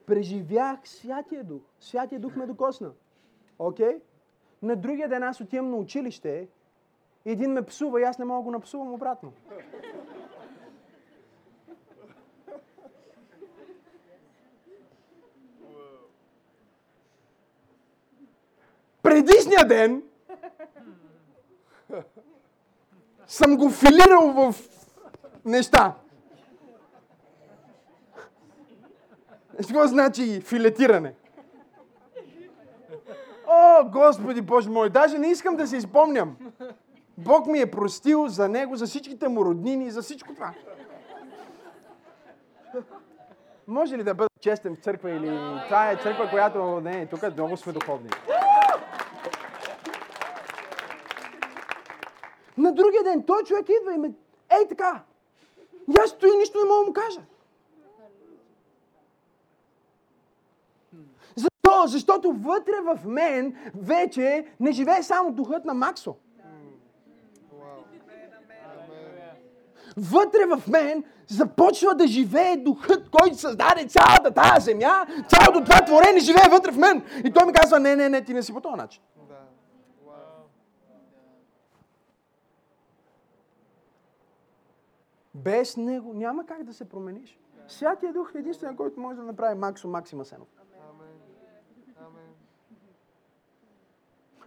преживях 0.06 0.78
Святия 0.84 1.44
Дух. 1.44 1.62
Святия 1.80 2.20
Дух 2.20 2.36
ме 2.36 2.46
докосна. 2.46 2.90
Окей? 3.58 3.86
Okay? 3.86 4.00
На 4.64 4.76
другия 4.76 5.08
ден 5.08 5.22
аз 5.22 5.40
отивам 5.40 5.70
на 5.70 5.76
училище 5.76 6.48
един 7.24 7.52
ме 7.52 7.62
псува 7.62 8.00
и 8.00 8.04
аз 8.04 8.18
не 8.18 8.24
мога 8.24 8.38
да 8.38 8.44
го 8.44 8.50
напсувам 8.50 8.92
обратно. 8.92 9.32
Предишния 19.02 19.68
ден 19.68 20.02
съм 23.26 23.56
го 23.56 23.70
филирал 23.70 24.32
в 24.32 24.54
неща. 25.44 25.94
Какво 29.56 29.86
значи 29.86 30.40
филетиране? 30.40 31.14
О, 33.54 33.84
Господи 33.84 34.40
Боже 34.40 34.70
мой, 34.70 34.90
даже 34.90 35.18
не 35.18 35.28
искам 35.28 35.56
да 35.56 35.66
се 35.66 35.76
изпомням. 35.76 36.36
Бог 37.18 37.46
ми 37.46 37.60
е 37.60 37.70
простил 37.70 38.28
за 38.28 38.48
него, 38.48 38.76
за 38.76 38.86
всичките 38.86 39.28
му 39.28 39.44
роднини, 39.44 39.90
за 39.90 40.02
всичко 40.02 40.34
това. 40.34 40.52
Може 43.66 43.98
ли 43.98 44.02
да 44.02 44.14
бъда 44.14 44.28
честен 44.40 44.76
в 44.76 44.78
църква 44.78 45.10
или 45.10 45.40
това 45.66 45.90
е 45.90 45.96
църква, 45.96 46.30
която 46.30 46.80
не, 46.80 47.06
тук 47.06 47.22
много 47.36 47.56
сме 47.56 47.72
духовни. 47.72 48.10
На 52.58 52.72
другия 52.72 53.02
ден 53.04 53.24
той 53.26 53.42
човек 53.42 53.66
идва 53.80 53.94
и 53.94 53.98
ме... 53.98 54.10
Ей 54.58 54.68
така! 54.68 55.02
И 55.88 55.94
аз 56.04 56.10
стои 56.10 56.36
нищо 56.38 56.58
не 56.58 56.64
мога 56.64 56.80
да 56.80 56.86
му 56.86 56.92
кажа. 56.92 57.20
Защо? 61.74 61.86
Защото 61.86 62.32
вътре 62.32 62.72
в 62.84 62.98
мен 63.04 63.56
вече 63.74 64.46
не 64.60 64.72
живее 64.72 65.02
само 65.02 65.32
духът 65.32 65.64
на 65.64 65.74
Максо. 65.74 66.14
Вътре 69.96 70.46
в 70.56 70.68
мен 70.68 71.04
започва 71.26 71.94
да 71.94 72.06
живее 72.06 72.56
духът, 72.56 73.10
който 73.10 73.36
създаде 73.36 73.86
цялата 73.86 74.30
тази 74.30 74.64
земя, 74.64 75.06
цялото 75.28 75.64
това 75.64 75.84
творение 75.84 76.20
живее 76.20 76.48
вътре 76.50 76.72
в 76.72 76.76
мен. 76.76 77.02
И 77.24 77.32
той 77.32 77.46
ми 77.46 77.52
казва, 77.52 77.80
не, 77.80 77.96
не, 77.96 78.08
не, 78.08 78.24
ти 78.24 78.34
не 78.34 78.42
си 78.42 78.54
по 78.54 78.60
този 78.60 78.76
начин. 78.76 79.02
Без 85.34 85.76
него 85.76 86.12
няма 86.14 86.46
как 86.46 86.64
да 86.64 86.72
се 86.72 86.88
промениш. 86.88 87.38
Святия 87.68 88.12
Дух 88.12 88.32
е 88.34 88.38
единствен, 88.38 88.76
който 88.76 89.00
може 89.00 89.16
да 89.16 89.22
направи 89.22 89.58
Максо 89.58 89.88
Максима 89.88 90.24
Сенов. 90.24 90.48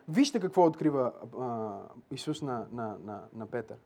Вижте 0.07 0.39
какво 0.39 0.65
открива 0.65 1.13
а, 1.39 1.79
Исус 2.11 2.41
на, 2.41 2.67
на, 2.71 2.97
на, 3.03 3.23
на 3.33 3.45
Петър. 3.45 3.77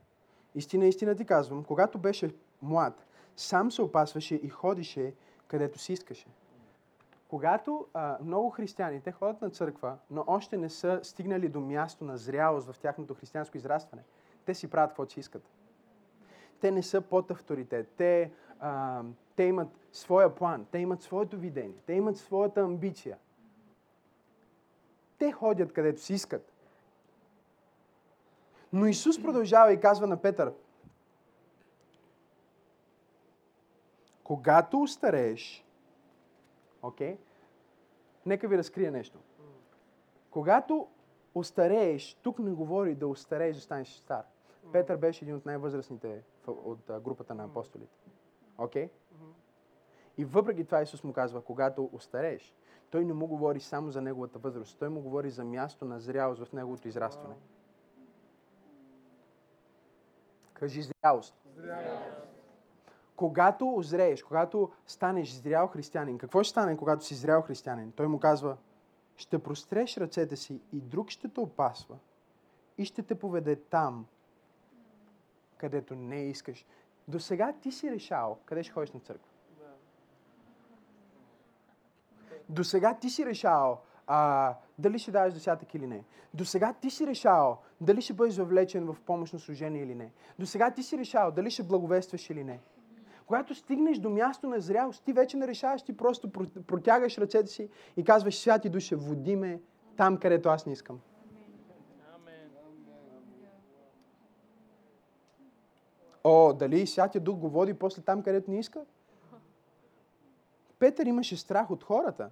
Истина, 0.56 0.86
истина 0.86 1.16
ти 1.16 1.26
казвам, 1.26 1.64
когато 1.64 1.98
беше 1.98 2.36
млад, 2.62 3.06
сам 3.36 3.72
се 3.72 3.82
опасваше 3.82 4.36
и 4.36 4.50
ходише 4.50 5.14
където 5.48 5.80
си 5.80 5.94
искаше. 5.94 6.28
Когато 7.28 7.86
а, 7.94 8.18
много 8.24 8.50
християни, 8.50 9.02
те 9.02 9.12
ходят 9.12 9.42
на 9.42 9.50
църква, 9.50 9.98
но 10.12 10.24
още 10.28 10.58
не 10.58 10.70
са 10.70 11.00
стигнали 11.04 11.50
до 11.50 11.60
място 11.60 12.04
на 12.04 12.18
зрялост 12.18 12.72
в 12.72 12.80
тяхното 12.80 13.14
християнско 13.14 13.58
израстване, 13.58 14.04
те 14.46 14.54
си 14.54 14.70
правят 14.70 14.90
каквото 14.90 15.14
си 15.14 15.20
искат 15.20 15.44
те 16.62 16.72
не 16.72 16.84
са 16.84 17.02
под 17.02 17.32
авторитет. 17.32 17.88
Те, 17.98 18.32
а, 18.60 19.04
те 19.36 19.44
имат 19.44 19.68
своя 19.92 20.36
план, 20.36 20.66
те 20.72 20.80
имат 20.80 21.02
своето 21.02 21.38
видение, 21.38 21.78
те 21.86 21.94
имат 21.94 22.18
своята 22.18 22.62
амбиция. 22.62 23.18
Те 25.22 25.32
ходят 25.32 25.74
където 25.74 26.02
си 26.02 26.14
искат. 26.14 26.54
Но 28.74 28.86
Исус 28.86 29.22
продължава 29.24 29.74
и 29.74 29.80
казва 29.80 30.08
на 30.08 30.22
Петър, 30.22 30.54
когато 34.24 34.82
устарееш, 34.82 35.66
окей, 36.82 37.16
okay, 37.16 37.18
нека 38.26 38.48
ви 38.48 38.58
разкрия 38.58 38.92
нещо. 38.92 39.20
Когато 40.32 40.88
устарееш, 41.36 42.14
тук 42.14 42.40
не 42.40 42.52
говори 42.52 42.96
да 42.96 43.08
устарееш, 43.08 43.56
да 43.56 43.62
станеш 43.62 43.88
стар. 43.88 44.24
Петър 44.72 44.98
беше 44.98 45.26
един 45.26 45.36
от 45.36 45.46
най-възрастните 45.46 46.24
от 46.48 46.92
групата 47.02 47.36
на 47.36 47.44
апостолите. 47.44 47.98
Окей? 48.58 48.88
Okay? 48.88 48.90
И 50.18 50.26
въпреки 50.26 50.66
това 50.66 50.82
Исус 50.82 51.04
му 51.04 51.14
казва, 51.14 51.42
когато 51.42 51.90
устарееш, 51.94 52.54
той 52.92 53.06
не 53.06 53.14
му 53.14 53.28
говори 53.28 53.60
само 53.60 53.92
за 53.92 54.02
неговата 54.02 54.40
възраст, 54.40 54.80
той 54.80 54.90
му 54.90 55.02
говори 55.02 55.30
за 55.30 55.44
място 55.44 55.86
на 55.86 56.00
зрялост 56.00 56.44
в 56.44 56.54
неговото 56.54 56.88
израстване. 56.88 57.36
Кажи 60.54 60.82
зрялост. 60.82 61.36
зрялост. 61.56 62.22
Когато 63.16 63.76
озрееш, 63.76 64.24
когато 64.24 64.72
станеш 64.88 65.32
зрял 65.32 65.68
християнин, 65.68 66.18
какво 66.18 66.44
ще 66.44 66.52
стане, 66.52 66.78
когато 66.78 67.06
си 67.06 67.16
зрял 67.16 67.42
християнин? 67.42 67.92
Той 67.92 68.08
му 68.08 68.20
казва, 68.20 68.58
ще 69.16 69.40
простреш 69.40 69.98
ръцете 69.98 70.36
си 70.36 70.62
и 70.74 70.82
друг 70.82 71.10
ще 71.10 71.30
те 71.30 71.40
опасва 71.40 71.98
и 72.78 72.86
ще 72.86 73.04
те 73.04 73.16
поведе 73.16 73.56
там, 73.56 74.06
където 75.58 75.96
не 75.96 76.24
искаш. 76.24 76.66
До 77.08 77.20
сега 77.20 77.54
ти 77.62 77.72
си 77.72 77.92
решал 77.92 78.40
къде 78.46 78.64
ще 78.64 78.74
ходиш 78.74 78.92
на 78.92 79.00
църква. 79.00 79.31
До 82.52 82.64
сега 82.64 82.94
ти 82.94 83.10
си 83.10 83.26
решал 83.26 83.82
а, 84.08 84.54
дали 84.80 85.00
ще 85.00 85.12
даваш 85.12 85.34
десятък 85.34 85.74
или 85.76 85.88
не. 85.88 86.04
До 86.34 86.46
сега 86.46 86.74
ти 86.74 86.90
си 86.90 87.08
решал 87.08 87.58
дали 87.82 88.02
ще 88.02 88.14
бъдеш 88.14 88.38
въвлечен 88.38 88.86
в 88.86 89.02
помощно 89.06 89.40
служение 89.40 89.84
или 89.84 89.96
не. 89.96 90.12
До 90.40 90.46
сега 90.46 90.72
ти 90.72 90.84
си 90.84 90.98
решал 90.98 91.32
дали 91.32 91.52
ще 91.52 91.64
благовестваш 91.64 92.30
или 92.30 92.44
не. 92.44 92.60
Когато 93.26 93.56
стигнеш 93.56 93.98
до 93.98 94.10
място 94.10 94.48
на 94.48 94.60
зрялост, 94.60 95.04
ти 95.04 95.14
вече 95.14 95.38
не 95.38 95.48
решаваш, 95.48 95.82
ти 95.82 95.98
просто 95.98 96.32
протягаш 96.68 97.18
ръцете 97.18 97.48
си 97.48 97.70
и 97.98 98.04
казваш, 98.04 98.40
святи 98.40 98.70
душе, 98.70 98.96
води 98.96 99.36
ме 99.36 99.62
там, 99.98 100.18
където 100.18 100.50
аз 100.50 100.66
не 100.66 100.74
искам. 100.74 101.00
О, 106.24 106.54
дали 106.54 106.88
Святия 106.88 107.22
Дух 107.22 107.38
го 107.38 107.50
води 107.50 107.74
после 107.74 108.02
там, 108.02 108.24
където 108.24 108.52
не 108.52 108.60
иска? 108.60 108.86
Петър 110.80 111.06
имаше 111.06 111.38
страх 111.38 111.72
от 111.72 111.84
хората. 111.84 112.30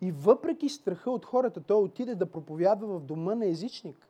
И 0.00 0.12
въпреки 0.12 0.68
страха 0.68 1.10
от 1.10 1.24
хората, 1.24 1.60
той 1.60 1.82
отиде 1.82 2.14
да 2.14 2.26
проповядва 2.26 2.98
в 2.98 3.02
дома 3.02 3.34
на 3.34 3.46
езичник. 3.46 4.08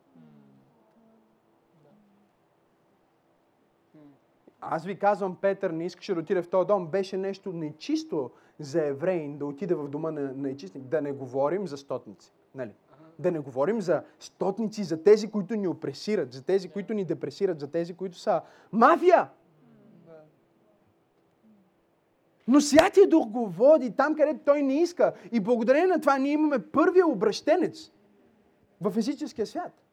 Аз 4.61 4.85
ви 4.85 4.99
казвам, 4.99 5.37
Петър 5.41 5.71
не 5.71 5.85
искаше 5.85 6.13
да 6.13 6.19
отиде 6.19 6.41
в 6.41 6.49
този 6.49 6.67
дом. 6.67 6.87
Беше 6.87 7.17
нещо 7.17 7.53
нечисто 7.53 8.31
за 8.59 8.85
евреин 8.85 9.37
да 9.37 9.45
отиде 9.45 9.75
в 9.75 9.87
дома 9.87 10.11
на, 10.11 10.33
на 10.33 10.49
езичник. 10.49 10.83
Да 10.83 11.01
не 11.01 11.11
говорим 11.11 11.67
за 11.67 11.77
стотници. 11.77 12.33
Нали? 12.55 12.71
Да 13.19 13.31
не 13.31 13.39
говорим 13.39 13.81
за 13.81 14.03
стотници, 14.19 14.83
за 14.83 15.03
тези, 15.03 15.31
които 15.31 15.55
ни 15.55 15.67
опресират, 15.67 16.33
за 16.33 16.45
тези, 16.45 16.69
които 16.69 16.93
ни 16.93 17.05
депресират, 17.05 17.59
за 17.59 17.71
тези, 17.71 17.93
които 17.93 18.17
са 18.17 18.41
мафия. 18.71 19.29
Но 22.49 22.61
Святия 22.61 23.07
Дух 23.07 23.27
го 23.27 23.47
води 23.47 23.95
там, 23.95 24.15
където 24.15 24.39
той 24.45 24.61
не 24.61 24.81
иска. 24.81 25.13
И 25.31 25.39
благодарение 25.39 25.87
на 25.87 26.01
това 26.01 26.17
ние 26.17 26.31
имаме 26.31 26.71
първия 26.71 27.07
обращенец 27.07 27.91
в 28.81 28.91
физическия 28.91 29.47
свят. 29.47 29.85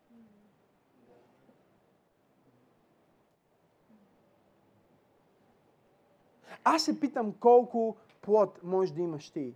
Аз 6.64 6.82
се 6.82 7.00
питам 7.00 7.32
колко 7.32 7.96
плод 8.20 8.60
може 8.62 8.94
да 8.94 9.00
имаш 9.00 9.30
ти 9.30 9.54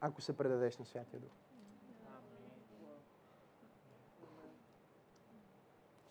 ако 0.00 0.20
се 0.20 0.36
предадеш 0.36 0.78
на 0.78 0.84
Святия 0.84 1.20
Дух. 1.20 1.30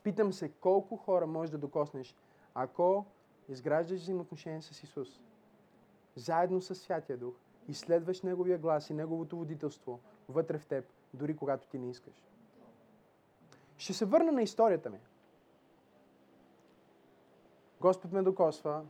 Питам 0.04 0.34
се 0.34 0.50
колко 0.50 0.98
хора 0.98 1.28
можеш 1.28 1.52
да 1.52 1.58
докоснеш, 1.58 2.16
ако 2.54 3.06
изграждаш 3.50 4.02
взаимоотношения 4.02 4.62
с 4.62 4.84
Исус, 4.84 5.20
заедно 6.16 6.62
с 6.62 6.76
Святия 6.76 7.18
Дух, 7.18 7.34
и 7.68 7.74
следваш 7.74 8.22
Неговия 8.22 8.58
глас 8.58 8.90
и 8.90 8.94
Неговото 8.94 9.38
водителство 9.38 10.00
вътре 10.30 10.58
в 10.58 10.66
теб, 10.66 10.86
дори 11.14 11.36
когато 11.36 11.68
ти 11.68 11.80
не 11.80 11.90
искаш. 11.90 12.14
Ще 13.78 13.94
се 13.94 14.06
върна 14.06 14.32
на 14.32 14.42
историята 14.42 14.90
ми. 14.90 15.00
Господ 17.82 18.12
ме 18.12 18.22
докосва, 18.22 18.86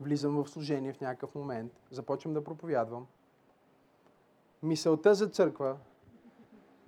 влизам 0.00 0.44
в 0.44 0.50
служение 0.50 0.92
в 0.92 1.00
някакъв 1.00 1.34
момент, 1.34 1.72
започвам 1.90 2.34
да 2.34 2.44
проповядвам. 2.44 3.06
Мисълта 4.62 5.14
за 5.14 5.28
църква 5.28 5.76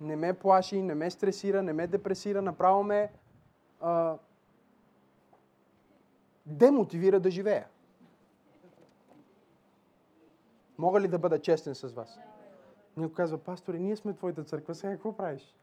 не 0.01 0.15
ме 0.15 0.33
плаши, 0.33 0.81
не 0.81 0.95
ме 0.95 1.11
стресира, 1.11 1.63
не 1.63 1.73
ме 1.73 1.87
депресира, 1.87 2.41
направо 2.41 2.83
ме 2.83 3.11
а, 3.81 4.17
демотивира 6.45 7.19
да 7.19 7.31
живея. 7.31 7.67
Мога 10.77 11.01
ли 11.01 11.07
да 11.07 11.19
бъда 11.19 11.41
честен 11.41 11.75
с 11.75 11.87
вас? 11.87 12.19
Някой 12.97 13.15
казва, 13.15 13.37
пасторе, 13.37 13.79
ние 13.79 13.95
сме 13.95 14.13
твоята 14.13 14.43
църква, 14.43 14.75
сега 14.75 14.93
какво 14.93 15.17
правиш? 15.17 15.55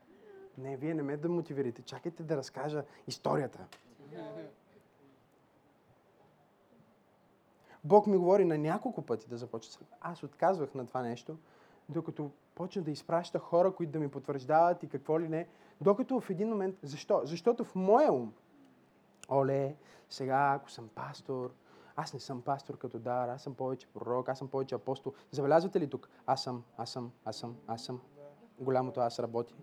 Не, 0.59 0.77
вие 0.77 0.95
не 0.95 1.03
ме 1.03 1.17
да 1.17 1.29
мотивирате. 1.29 1.83
Чакайте 1.83 2.23
да 2.23 2.37
разкажа 2.37 2.85
историята. 3.07 3.67
Бог 7.85 8.07
ми 8.07 8.17
говори 8.17 8.45
на 8.45 8.59
няколко 8.59 9.03
пъти 9.03 9.29
да 9.29 9.37
започна 9.37 9.73
църква. 9.73 9.97
Аз 10.01 10.23
отказвах 10.23 10.75
на 10.75 10.87
това 10.87 11.03
нещо, 11.03 11.39
докато 11.89 12.31
почна 12.55 12.83
да 12.83 12.91
изпраща 12.91 13.39
хора, 13.39 13.75
които 13.75 13.93
да 13.93 13.99
ми 13.99 14.11
потвърждават 14.11 14.83
и 14.83 14.89
какво 14.89 15.21
ли 15.21 15.29
не. 15.29 15.49
Докато 15.81 16.21
в 16.21 16.31
един 16.31 16.49
момент... 16.49 16.77
Защо? 16.83 17.21
Защото 17.25 17.65
в 17.65 17.75
моя 17.75 18.13
ум, 18.13 18.33
оле, 19.31 19.77
сега 20.11 20.53
ако 20.55 20.71
съм 20.71 20.89
пастор, 20.89 21.55
аз 21.97 22.15
не 22.15 22.21
съм 22.21 22.43
пастор 22.43 22.79
като 22.79 22.99
дар, 22.99 23.29
аз 23.29 23.43
съм 23.43 23.55
повече 23.55 23.87
пророк, 23.87 24.29
аз 24.29 24.39
съм 24.39 24.49
повече 24.49 24.75
апостол. 24.75 25.13
Забелязвате 25.31 25.81
ли 25.81 25.91
тук? 25.91 26.09
Аз 26.27 26.43
съм, 26.43 26.65
аз 26.77 26.91
съм, 26.91 27.13
аз 27.25 27.37
съм, 27.37 27.57
аз 27.67 27.85
съм. 27.85 28.01
Голямото 28.61 29.01
аз 29.01 29.19
работи. 29.19 29.55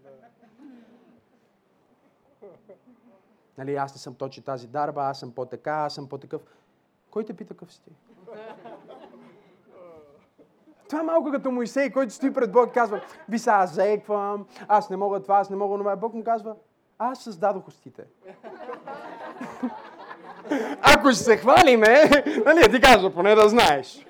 Нали, 3.57 3.75
аз 3.75 3.93
не 3.93 3.99
съм 3.99 4.15
точи 4.15 4.41
тази 4.41 4.67
дарба, 4.67 5.01
аз 5.01 5.19
съм 5.19 5.31
по-така, 5.31 5.73
аз 5.73 5.93
съм 5.93 6.09
по-такъв. 6.09 6.45
Кой 7.11 7.25
те 7.25 7.33
пита 7.33 7.53
какъв 7.53 7.73
си 7.73 7.81
ти? 7.81 7.91
Това 10.91 11.01
е 11.01 11.05
малко 11.05 11.31
като 11.31 11.51
Моисей, 11.51 11.89
който 11.89 12.13
стои 12.13 12.33
пред 12.33 12.51
Бог 12.51 12.69
и 12.69 12.73
казва, 12.73 13.01
ви 13.29 13.39
са, 13.39 13.51
аз 13.51 13.73
заеквам, 13.73 14.45
аз 14.67 14.89
не 14.89 14.97
мога 14.97 15.21
това, 15.21 15.37
аз 15.37 15.49
не 15.49 15.55
мога 15.55 15.77
това. 15.77 15.95
Бог 15.95 16.13
му 16.13 16.23
казва, 16.23 16.55
аз 16.99 17.19
създадох 17.19 17.67
устите. 17.67 18.01
Ако 20.81 21.11
ще 21.11 21.23
се 21.23 21.37
хвалиме, 21.37 22.09
нали, 22.45 22.71
ти 22.71 22.81
казва, 22.81 23.13
поне 23.13 23.35
да 23.35 23.49
знаеш. 23.49 24.05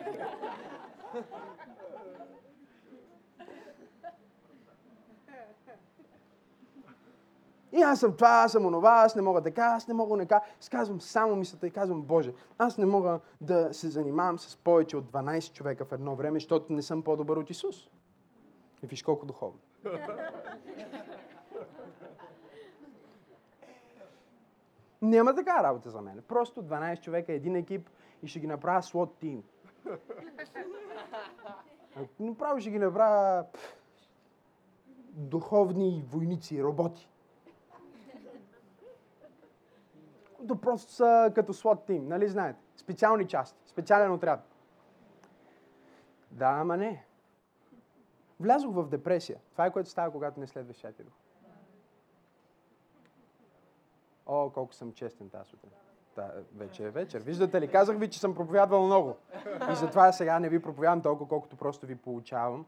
И 7.72 7.81
аз 7.92 8.00
съм 8.00 8.14
това, 8.16 8.30
аз 8.30 8.52
съм 8.52 8.66
онова, 8.66 8.92
аз 8.92 9.16
не 9.16 9.22
мога 9.22 9.42
така, 9.42 9.64
аз 9.64 9.88
не 9.88 9.94
мога 9.94 10.18
нека. 10.18 10.42
Сказвам 10.60 11.02
само 11.02 11.36
мисълта 11.36 11.68
и 11.68 11.72
казвам, 11.72 12.02
Боже, 12.02 12.34
аз 12.58 12.78
не 12.78 12.86
мога 12.86 13.20
да 13.42 13.74
се 13.74 13.90
занимавам 13.90 14.40
с 14.40 14.58
повече 14.58 14.98
от 14.98 15.12
12 15.12 15.54
човека 15.54 15.86
в 15.86 15.92
едно 15.92 16.16
време, 16.16 16.40
защото 16.40 16.74
не 16.74 16.82
съм 16.82 17.04
по-добър 17.04 17.38
от 17.38 17.50
Исус. 17.50 17.90
И 18.84 18.88
виж 18.88 19.04
колко 19.04 19.26
духовно. 19.26 19.60
Няма 25.02 25.36
така 25.36 25.64
работа 25.64 25.90
за 25.90 26.02
мен. 26.02 26.24
Просто 26.28 26.64
12 26.64 27.02
човека, 27.02 27.34
един 27.34 27.56
екип 27.56 27.90
и 28.24 28.28
ще 28.28 28.40
ги 28.40 28.48
направя 28.48 28.84
слот 28.84 29.18
тим. 29.20 29.44
Направо 32.20 32.60
ще 32.60 32.70
ги 32.70 32.80
направя 32.80 33.46
духовни 35.10 36.04
войници, 36.08 36.64
роботи. 36.64 37.11
Които 40.42 40.62
просто 40.62 40.92
са 40.92 41.32
като 41.36 41.54
слот 41.54 41.86
тим, 41.86 42.08
нали 42.08 42.28
знаете? 42.28 42.60
Специални 42.76 43.28
части, 43.28 43.60
специален 43.66 44.12
отряд. 44.12 44.40
Да, 46.32 46.46
ама 46.46 46.78
не. 46.78 47.06
Влязох 48.40 48.76
в 48.76 48.90
депресия. 48.90 49.40
Това 49.52 49.66
е 49.66 49.72
което 49.72 49.90
става, 49.90 50.12
когато 50.12 50.40
не 50.40 50.48
следваш 50.48 50.82
Дух. 50.82 51.14
О, 54.26 54.50
колко 54.50 54.74
съм 54.74 54.94
честен 54.94 55.30
тази 55.30 55.50
сутрин. 55.50 55.72
Та, 56.16 56.32
вече 56.56 56.86
е 56.86 56.90
вечер. 56.90 57.22
Виждате 57.22 57.62
ли, 57.62 57.72
казах 57.72 57.98
ви, 57.98 58.10
че 58.10 58.20
съм 58.20 58.36
проповядвал 58.36 58.86
много. 58.86 59.18
И 59.72 59.76
затова 59.76 60.12
сега 60.12 60.40
не 60.40 60.50
ви 60.50 60.62
проповядвам 60.62 61.02
толкова, 61.02 61.30
колкото 61.30 61.56
просто 61.56 61.86
ви 61.86 61.96
получавам. 61.96 62.66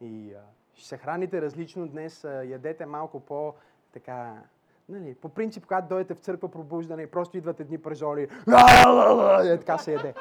И 0.00 0.34
а, 0.34 0.42
ще 0.74 0.88
се 0.88 0.96
храните 0.96 1.42
различно 1.42 1.88
днес, 1.88 2.24
а, 2.24 2.44
ядете 2.44 2.86
малко 2.86 3.20
по 3.20 3.54
така 3.92 4.42
Нали, 4.88 5.14
по 5.14 5.28
принцип, 5.28 5.66
когато 5.66 5.88
дойдете 5.88 6.14
в 6.14 6.18
църква 6.18 6.50
пробуждане 6.50 7.02
и 7.02 7.06
просто 7.06 7.36
идват 7.36 7.60
едни 7.60 7.78
прежоли, 7.78 8.22
е 8.22 9.58
така 9.58 9.78
се 9.78 9.92
яде. 9.92 10.14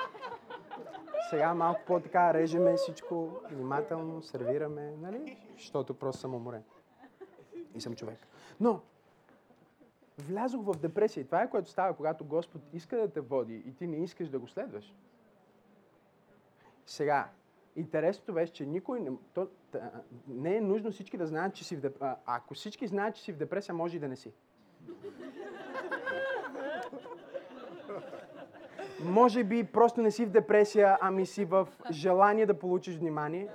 Сега 1.30 1.53
малко 1.53 1.82
по-така 1.88 2.34
режеме 2.34 2.74
всичко, 2.74 3.30
внимателно, 3.51 4.22
сервираме, 4.22 4.95
нали? 5.01 5.38
Защото 5.57 5.93
просто 5.93 6.22
съм 6.22 6.36
уморен. 6.36 6.63
И 7.76 7.82
съм 7.82 7.95
човек. 7.95 8.20
Но, 8.59 8.82
влязох 10.18 10.61
в 10.65 10.80
депресия. 10.80 11.22
И 11.22 11.26
това 11.26 11.41
е 11.41 11.49
което 11.49 11.70
става, 11.70 11.93
когато 11.93 12.26
Господ 12.26 12.61
иска 12.74 12.97
да 12.97 13.09
те 13.09 13.22
води 13.22 13.55
и 13.55 13.74
ти 13.76 13.88
не 13.88 13.97
искаш 13.97 14.30
да 14.30 14.39
го 14.39 14.47
следваш. 14.47 14.95
Сега, 16.86 17.30
интересното 17.76 18.34
беше, 18.34 18.53
че 18.53 18.65
никой 18.65 18.99
не, 18.99 19.11
то, 19.34 19.47
не 20.28 20.55
е 20.55 20.61
нужно 20.61 20.91
всички 20.91 21.18
да 21.18 21.28
знаят, 21.28 21.53
че 21.53 21.63
си 21.63 21.76
в 21.76 21.80
депресия. 21.80 22.18
Ако 22.26 22.53
всички 22.53 22.88
знаят, 22.88 23.15
че 23.15 23.22
си 23.22 23.32
в 23.34 23.38
депресия, 23.38 23.76
може 23.76 23.97
и 23.97 23.99
да 23.99 24.07
не 24.07 24.15
си. 24.15 24.34
Може 29.03 29.43
би 29.43 29.63
просто 29.63 30.01
не 30.01 30.11
си 30.11 30.25
в 30.25 30.29
депресия, 30.29 30.97
ами 31.01 31.25
си 31.25 31.45
в 31.45 31.67
желание 31.91 32.45
да 32.45 32.59
получиш 32.59 32.97
внимание. 32.97 33.47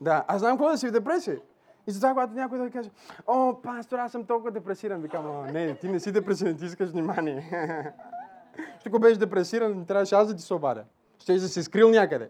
Да, 0.00 0.24
аз 0.28 0.40
знам 0.40 0.56
какво 0.56 0.70
да 0.70 0.78
си 0.78 0.88
в 0.88 0.92
депресия. 0.92 1.40
И 1.86 1.90
затова, 1.90 2.10
когато 2.10 2.32
някой 2.32 2.58
да 2.58 2.70
каже, 2.70 2.90
о, 3.26 3.54
пастор, 3.62 3.98
аз 3.98 4.12
съм 4.12 4.24
толкова 4.24 4.50
депресиран, 4.50 5.00
викам, 5.00 5.46
не, 5.46 5.74
ти 5.74 5.88
не 5.88 6.00
си 6.00 6.12
депресиран, 6.12 6.56
ти 6.56 6.64
искаш 6.64 6.90
внимание. 6.90 7.44
Ще 8.80 8.90
го 8.90 8.98
беше 8.98 9.18
депресиран, 9.18 9.86
трябваше 9.86 10.14
аз 10.14 10.28
да 10.28 10.36
ти 10.36 10.42
се 10.42 10.54
обадя. 10.54 10.84
Ще 11.18 11.34
да 11.34 11.48
се 11.48 11.62
скрил 11.62 11.90
някъде. 11.90 12.28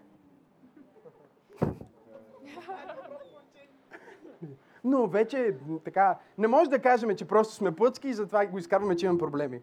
Но 4.83 5.07
вече 5.07 5.55
така, 5.85 6.17
не 6.37 6.47
може 6.47 6.69
да 6.69 6.79
кажем, 6.79 7.15
че 7.15 7.27
просто 7.27 7.53
сме 7.53 7.75
плъцки 7.75 8.07
и 8.07 8.13
затова 8.13 8.45
го 8.45 8.57
изкарваме, 8.57 8.95
че 8.95 9.05
имам 9.05 9.17
проблеми. 9.17 9.61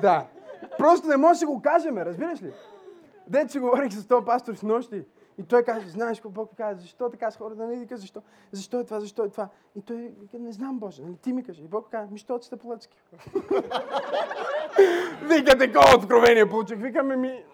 да. 0.00 0.26
Просто 0.78 1.08
не 1.08 1.16
може 1.16 1.40
да 1.40 1.46
го 1.46 1.62
кажем, 1.62 1.98
разбираш 1.98 2.42
ли? 2.42 2.52
Дете 3.28 3.52
си 3.52 3.58
говорих 3.58 3.92
с 3.92 4.06
този 4.06 4.24
пастор 4.24 4.54
с 4.54 4.62
нощи. 4.62 5.04
И 5.42 5.44
той 5.44 5.62
каже, 5.62 5.88
знаеш 5.88 6.18
какво 6.18 6.30
Бог 6.30 6.50
каза, 6.56 6.80
защо 6.80 7.10
така 7.10 7.30
с 7.30 7.36
хората, 7.36 7.66
нали? 7.66 7.78
Вика, 7.78 7.96
защо? 7.96 8.22
Защо 8.52 8.80
е 8.80 8.84
това, 8.84 9.00
защо 9.00 9.24
е 9.24 9.28
това? 9.28 9.48
И 9.76 9.82
той 9.82 9.96
вика, 9.96 10.38
не 10.38 10.52
знам 10.52 10.78
Боже, 10.78 11.02
нали? 11.02 11.16
ти 11.16 11.32
ми 11.32 11.44
кажи. 11.44 11.62
И 11.62 11.68
Бог 11.68 11.90
каза, 11.90 12.10
ми, 12.10 12.18
що 12.18 12.42
сте 12.42 12.56
плъцки? 12.56 12.96
Вика, 15.22 15.58
такова 15.58 15.96
откровение 15.96 16.48
получих. 16.48 16.78
Викаме 16.78 17.16
ми... 17.16 17.44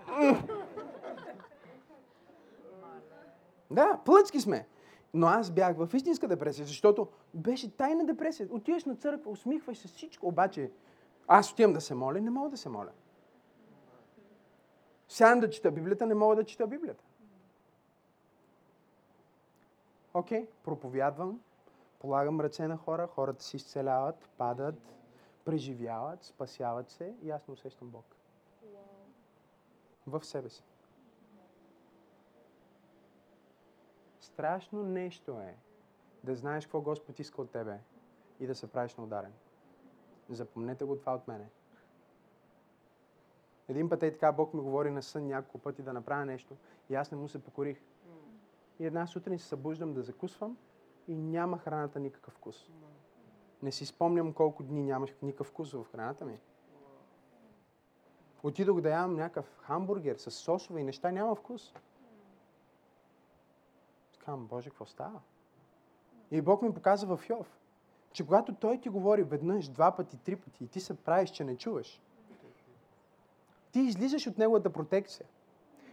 да, 3.70 3.99
плъцки 4.05 4.41
сме. 4.41 4.66
Но 5.14 5.26
аз 5.26 5.51
бях 5.51 5.76
в 5.76 5.89
истинска 5.95 6.28
депресия, 6.28 6.66
защото 6.66 7.09
беше 7.34 7.76
тайна 7.76 8.05
депресия. 8.05 8.49
Отиваш 8.51 8.84
на 8.84 8.97
църква, 8.97 9.30
усмихваш 9.30 9.78
се 9.78 9.89
всичко, 9.89 10.26
обаче 10.26 10.70
аз 11.28 11.53
отивам 11.53 11.72
да 11.72 11.80
се 11.80 11.95
моля, 11.95 12.20
не 12.20 12.30
мога 12.30 12.51
да 12.51 12.57
се 12.57 12.68
моля. 12.68 12.91
Сядам 15.09 15.41
да 15.41 15.51
чета 15.51 15.70
Библията, 15.70 16.07
не 16.07 16.14
мога 16.14 16.36
да 16.36 16.45
чета 16.45 16.66
Библията. 16.66 17.05
Окей, 20.15 20.45
okay, 20.45 20.49
проповядвам, 20.65 21.41
полагам 21.99 22.41
ръце 22.41 22.69
на 22.69 22.77
хора, 22.77 23.07
хората 23.07 23.43
се 23.45 23.57
изцеляват, 23.57 24.29
падат, 24.39 24.95
преживяват, 25.45 26.25
спасяват 26.25 26.91
се 26.91 27.15
и 27.23 27.31
аз 27.31 27.49
не 27.49 27.53
усещам 27.53 27.89
Бог. 27.89 28.05
В 30.07 30.25
себе 30.25 30.49
си. 30.49 30.65
Страшно 34.21 34.83
нещо 34.83 35.41
е 35.41 35.57
да 36.25 36.35
знаеш 36.35 36.67
какво 36.67 36.81
Господ 36.81 37.19
иска 37.19 37.43
от 37.43 37.51
тебе 37.51 37.79
и 38.41 38.47
да 38.47 38.55
се 38.55 38.73
правиш 38.73 38.95
на 38.95 39.05
ударен. 39.05 39.33
Запомнете 40.29 40.85
го 40.85 40.97
това 40.97 41.15
от 41.15 41.29
мене. 41.29 41.49
Един 43.69 43.89
път 43.89 44.03
е 44.03 44.13
така, 44.13 44.33
Бог 44.33 44.55
ми 44.55 44.61
говори 44.61 44.91
на 44.91 45.03
сън 45.03 45.27
няколко 45.27 45.59
пъти 45.59 45.83
да 45.83 45.93
направя 45.93 46.25
нещо 46.25 46.57
и 46.91 46.95
аз 46.95 47.11
не 47.11 47.19
му 47.19 47.29
се 47.29 47.45
покорих. 47.45 47.83
И 48.79 48.87
една 48.87 49.07
сутрин 49.07 49.39
се 49.39 49.47
събуждам 49.47 49.95
да 49.95 50.03
закусвам 50.03 50.57
и 51.09 51.16
няма 51.16 51.59
храната 51.59 52.01
никакъв 52.01 52.35
вкус. 52.35 52.70
Не 53.62 53.72
си 53.72 53.87
спомням 53.87 54.33
колко 54.33 54.62
дни 54.62 54.83
нямах 54.83 55.11
никакъв 55.22 55.47
вкус 55.47 55.72
в 55.72 55.87
храната 55.93 56.24
ми. 56.24 56.41
Отидох 58.43 58.81
да 58.81 58.91
ям 58.91 59.14
някакъв 59.14 59.59
хамбургер 59.61 60.16
с 60.16 60.31
сосове 60.31 60.81
и 60.81 60.85
неща, 60.85 61.11
няма 61.11 61.35
вкус. 61.35 61.74
Казвам, 64.18 64.47
Боже, 64.47 64.70
какво 64.70 64.87
става? 64.87 65.20
И 66.31 66.41
Бог 66.41 66.62
ми 66.62 66.74
показа 66.74 67.16
в 67.16 67.20
Йов, 67.29 67.59
че 68.12 68.26
когато 68.26 68.55
Той 68.55 68.81
ти 68.81 68.89
говори 68.89 69.22
веднъж, 69.22 69.68
два 69.68 69.97
пъти, 69.97 70.18
три 70.18 70.37
пъти 70.37 70.64
и 70.64 70.68
ти 70.68 70.81
се 70.81 70.95
правиш, 70.95 71.31
че 71.31 71.45
не 71.45 71.57
чуваш, 71.57 72.03
ти 73.72 73.81
излизаш 73.81 74.26
от 74.26 74.39
Неговата 74.39 74.72
протекция. 74.72 75.26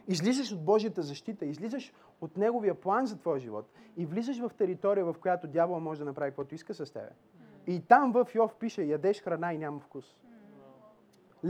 Излизаш 0.07 0.51
от 0.51 0.65
Божията 0.65 1.01
защита, 1.01 1.45
излизаш 1.45 1.93
от 2.21 2.37
Неговия 2.37 2.75
план 2.75 3.05
за 3.05 3.17
твоя 3.17 3.39
живот 3.39 3.69
и 3.97 4.05
влизаш 4.05 4.39
в 4.39 4.51
територия, 4.57 5.05
в 5.05 5.15
която 5.21 5.47
дявола 5.47 5.79
може 5.79 5.99
да 5.99 6.05
направи 6.05 6.31
каквото 6.31 6.55
иска 6.55 6.73
с 6.73 6.91
тебе. 6.93 7.09
И 7.67 7.81
там 7.81 8.11
в 8.11 8.27
Йов 8.35 8.55
пише, 8.55 8.83
ядеш 8.83 9.21
храна 9.21 9.53
и 9.53 9.57
няма 9.57 9.79
вкус. 9.79 10.05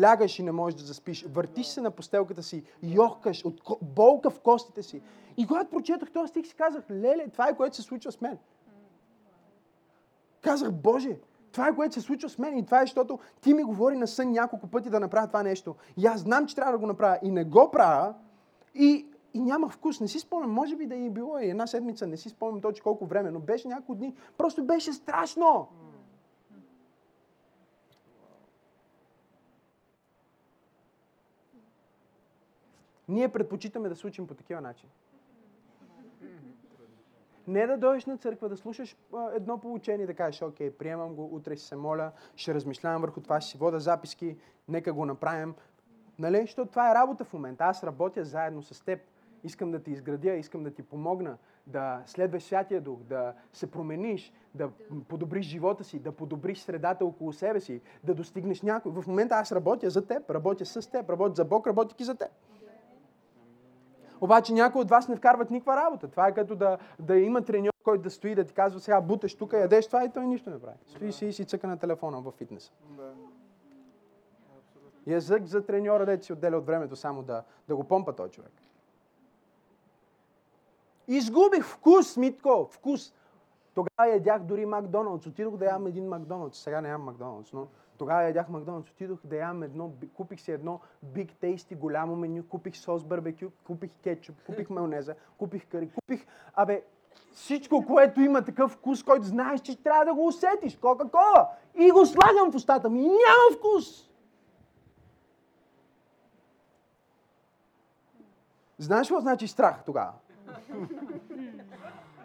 Лягаш 0.02 0.40
и 0.40 0.44
не 0.44 0.52
можеш 0.52 0.80
да 0.80 0.86
заспиш. 0.86 1.26
Въртиш 1.26 1.68
се 1.68 1.82
на 1.82 1.92
постелката 1.92 2.44
си, 2.44 2.64
йохкаш 2.84 3.46
от 3.46 3.62
болка 3.82 4.30
в 4.30 4.40
костите 4.40 4.84
си. 4.84 5.02
И 5.38 5.48
когато 5.48 5.70
прочетох 5.70 6.12
този 6.12 6.30
стих 6.30 6.48
си 6.48 6.56
казах, 6.56 6.84
леле, 6.92 7.28
това 7.30 7.50
е 7.50 7.56
което 7.56 7.76
се 7.76 7.82
случва 7.82 8.12
с 8.12 8.22
мен. 8.22 8.38
Казах, 10.42 10.72
Боже, 10.72 11.20
това 11.52 11.68
е 11.68 11.76
което 11.76 11.94
се 11.94 12.02
случва 12.02 12.30
с 12.30 12.38
мен 12.38 12.58
и 12.58 12.66
това 12.66 12.82
е, 12.82 12.84
защото 12.84 13.20
ти 13.42 13.54
ми 13.54 13.64
говори 13.64 13.96
на 13.96 14.08
сън 14.08 14.32
няколко 14.32 14.68
пъти 14.68 14.90
да 14.90 15.00
направя 15.00 15.28
това 15.28 15.44
нещо. 15.44 15.76
И 15.98 16.06
аз 16.06 16.22
знам, 16.22 16.46
че 16.48 16.56
трябва 16.56 16.72
да 16.72 16.78
го 16.78 16.88
направя 16.88 17.20
и 17.24 17.32
не 17.32 17.44
го 17.44 17.72
правя 17.72 18.14
и, 18.76 19.08
и 19.34 19.40
няма 19.40 19.70
вкус. 19.70 20.00
Не 20.00 20.08
си 20.08 20.20
спомням, 20.20 20.52
може 20.52 20.76
би 20.76 20.86
да 20.86 20.96
е 20.96 21.10
било 21.10 21.40
и 21.40 21.50
една 21.50 21.68
седмица, 21.68 22.08
не 22.08 22.18
си 22.18 22.30
спомням 22.30 22.62
точно 22.62 22.84
колко 22.84 23.06
време, 23.06 23.32
но 23.32 23.40
беше 23.40 23.68
няколко 23.68 23.96
дни. 23.96 24.16
Просто 24.38 24.66
беше 24.66 24.94
страшно. 24.94 25.68
Ние 33.08 33.30
предпочитаме 33.30 33.90
да 33.90 33.96
се 33.96 34.08
учим 34.08 34.28
по 34.28 34.34
такива 34.34 34.62
начини. 34.62 34.92
Не 37.48 37.68
да 37.68 37.78
дойдеш 37.78 38.06
на 38.06 38.18
църква, 38.18 38.50
да 38.50 38.58
слушаш 38.58 38.98
едно 39.34 39.58
получение 39.58 40.04
и 40.04 40.08
да 40.08 40.14
кажеш, 40.14 40.42
окей, 40.42 40.72
приемам 40.72 41.16
го, 41.16 41.36
утре 41.36 41.56
ще 41.56 41.66
се 41.66 41.76
моля, 41.76 42.12
ще 42.36 42.54
размишлявам 42.54 43.02
върху 43.02 43.22
това, 43.22 43.42
ще 43.42 43.52
си 43.52 43.58
вода 43.58 43.80
записки, 43.80 44.38
нека 44.68 44.94
го 44.94 45.06
направим. 45.06 45.56
Нали? 46.20 46.42
Защото 46.42 46.70
това 46.70 46.92
е 46.92 46.96
работа 46.96 47.24
в 47.24 47.34
момента. 47.34 47.64
Аз 47.64 47.84
работя 47.84 48.26
заедно 48.26 48.62
с 48.62 48.86
теб. 48.86 49.00
Искам 49.44 49.72
да 49.72 49.80
ти 49.80 49.92
изградя, 49.92 50.34
искам 50.34 50.64
да 50.64 50.72
ти 50.72 50.84
помогна 50.84 51.38
да 51.68 52.02
следваш 52.06 52.44
Святия 52.44 52.82
Дух, 52.82 53.00
да 53.00 53.34
се 53.54 53.72
промениш, 53.72 54.34
да 54.56 54.70
подобриш 55.08 55.46
живота 55.46 55.84
си, 55.84 56.00
да 56.00 56.12
подобриш 56.12 56.60
средата 56.60 57.06
около 57.06 57.34
себе 57.34 57.60
си, 57.60 57.82
да 58.04 58.14
достигнеш 58.14 58.62
някой. 58.62 58.92
В 58.92 59.08
момента 59.08 59.36
аз 59.36 59.52
работя 59.52 59.90
за 59.90 60.08
теб, 60.08 60.30
работя 60.30 60.66
с 60.66 60.92
теб, 60.92 61.10
работя 61.10 61.36
за 61.36 61.46
Бог, 61.46 61.68
работя 61.68 62.04
за 62.04 62.16
теб. 62.16 62.30
Обаче 64.22 64.54
някои 64.54 64.82
от 64.82 64.90
вас 64.90 65.08
не 65.08 65.16
вкарват 65.16 65.52
никаква 65.52 65.76
работа. 65.76 66.08
Това 66.08 66.28
е 66.28 66.34
като 66.34 66.56
да, 66.56 66.78
да 67.00 67.18
има 67.18 67.42
треньор, 67.42 67.74
който 67.84 68.04
да 68.04 68.10
стои 68.10 68.36
да 68.36 68.44
ти 68.44 68.54
казва 68.54 68.80
сега 68.80 69.02
буташ 69.02 69.36
тук, 69.36 69.54
ядеш 69.54 69.88
това 69.88 70.06
и 70.06 70.12
той 70.12 70.28
нищо 70.28 70.50
не 70.50 70.60
прави. 70.60 70.78
Стои 70.86 71.12
си 71.12 71.26
и 71.26 71.34
си 71.34 71.46
цъка 71.46 71.68
на 71.68 71.78
телефона 71.78 72.22
в 72.22 72.32
фитнеса. 72.32 72.72
Язък 75.08 75.46
за 75.46 75.66
треньора, 75.66 76.06
да 76.06 76.24
си 76.24 76.34
отделя 76.34 76.58
от 76.58 76.66
времето 76.66 76.96
само 76.96 77.24
да, 77.24 77.44
да 77.68 77.76
го 77.76 77.84
помпа 77.84 78.16
този 78.16 78.32
човек. 78.32 78.52
Изгубих 81.08 81.66
вкус, 81.66 82.18
Митко, 82.18 82.68
вкус. 82.72 83.14
Тогава 83.74 84.10
ядях 84.10 84.44
дори 84.44 84.66
Макдоналдс. 84.66 85.28
Отидох 85.28 85.58
да 85.58 85.66
ям 85.66 85.88
един 85.88 86.08
Макдоналдс. 86.08 86.60
Сега 86.60 86.82
не 86.82 86.90
ям 86.90 87.02
Макдоналдс, 87.02 87.54
но 87.54 87.68
тогава 87.98 88.24
ядях 88.24 88.50
Макдоналдс, 88.50 88.92
отидох 88.92 89.20
да 89.24 89.36
ям 89.36 89.64
едно, 89.64 89.92
купих 90.14 90.42
си 90.42 90.52
едно 90.52 90.80
Big 91.06 91.32
Tasty 91.44 91.78
голямо 91.78 92.16
меню, 92.16 92.44
купих 92.50 92.78
сос 92.78 93.04
барбекю, 93.04 93.50
купих 93.64 93.92
кетчуп, 94.04 94.36
купих 94.46 94.70
майонеза, 94.70 95.16
купих 95.38 95.68
кари, 95.68 95.90
купих, 95.90 96.26
абе, 96.54 96.84
всичко, 97.34 97.86
което 97.86 98.22
има 98.22 98.46
такъв 98.46 98.72
вкус, 98.72 99.04
който 99.04 99.26
знаеш, 99.26 99.62
че 99.62 99.84
трябва 99.84 100.06
да 100.06 100.14
го 100.14 100.28
усетиш, 100.28 100.78
Кока-кола. 100.78 101.50
И 101.76 101.92
го 101.92 102.06
слагам 102.06 102.52
в 102.52 102.56
устата 102.56 102.90
ми 102.90 103.02
и 103.02 103.08
няма 103.08 103.58
вкус. 103.58 104.15
Знаеш 108.78 109.08
какво 109.08 109.22
значи 109.22 109.48
страх 109.48 109.84
тогава? 109.86 110.14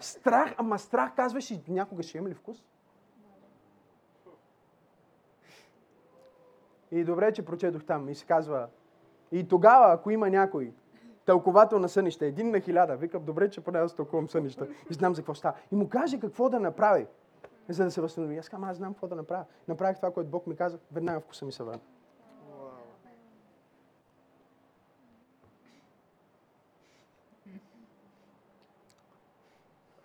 страх, 0.01 0.55
ама 0.59 0.79
страх 0.79 1.15
казваш 1.17 1.51
и 1.51 1.63
някога 1.69 2.03
ще 2.03 2.19
има 2.19 2.29
ли 2.29 2.35
вкус? 2.35 2.65
И 6.91 7.05
добре, 7.05 7.33
че 7.33 7.45
прочетох 7.45 7.85
там. 7.85 8.09
И 8.09 8.15
се 8.15 8.27
казва, 8.27 8.69
и 9.33 9.49
тогава, 9.49 9.93
ако 9.93 10.11
има 10.11 10.31
някой 10.31 10.73
тълковател 11.25 11.79
на 11.79 11.89
сънища, 11.89 12.27
един 12.27 12.51
на 12.51 12.61
хиляда, 12.61 12.97
викам, 12.97 13.25
добре, 13.25 13.51
че 13.51 13.61
поне 13.61 13.79
аз 13.79 13.95
тълкувам 13.95 14.29
сънища 14.29 14.69
и 14.91 14.95
знам 14.95 15.15
за 15.15 15.23
какво 15.23 15.35
става. 15.35 15.57
И 15.73 15.75
му 15.75 15.89
каже 15.89 16.21
какво 16.21 16.49
да 16.49 16.61
направи, 16.61 17.07
за 17.69 17.85
да 17.85 17.91
се 17.91 18.01
възстанови. 18.01 18.39
Аз 18.39 18.49
казвам, 18.49 18.71
аз 18.71 18.77
знам 18.77 18.95
какво 18.95 19.09
да 19.09 19.17
направя. 19.17 19.45
Направих 19.69 19.97
това, 19.97 20.11
което 20.11 20.31
Бог 20.31 20.47
ми 20.47 20.57
каза, 20.57 20.79
веднага 20.93 21.21
вкуса 21.21 21.45
ми 21.45 21.53
се 21.53 21.63
върна. 21.63 21.81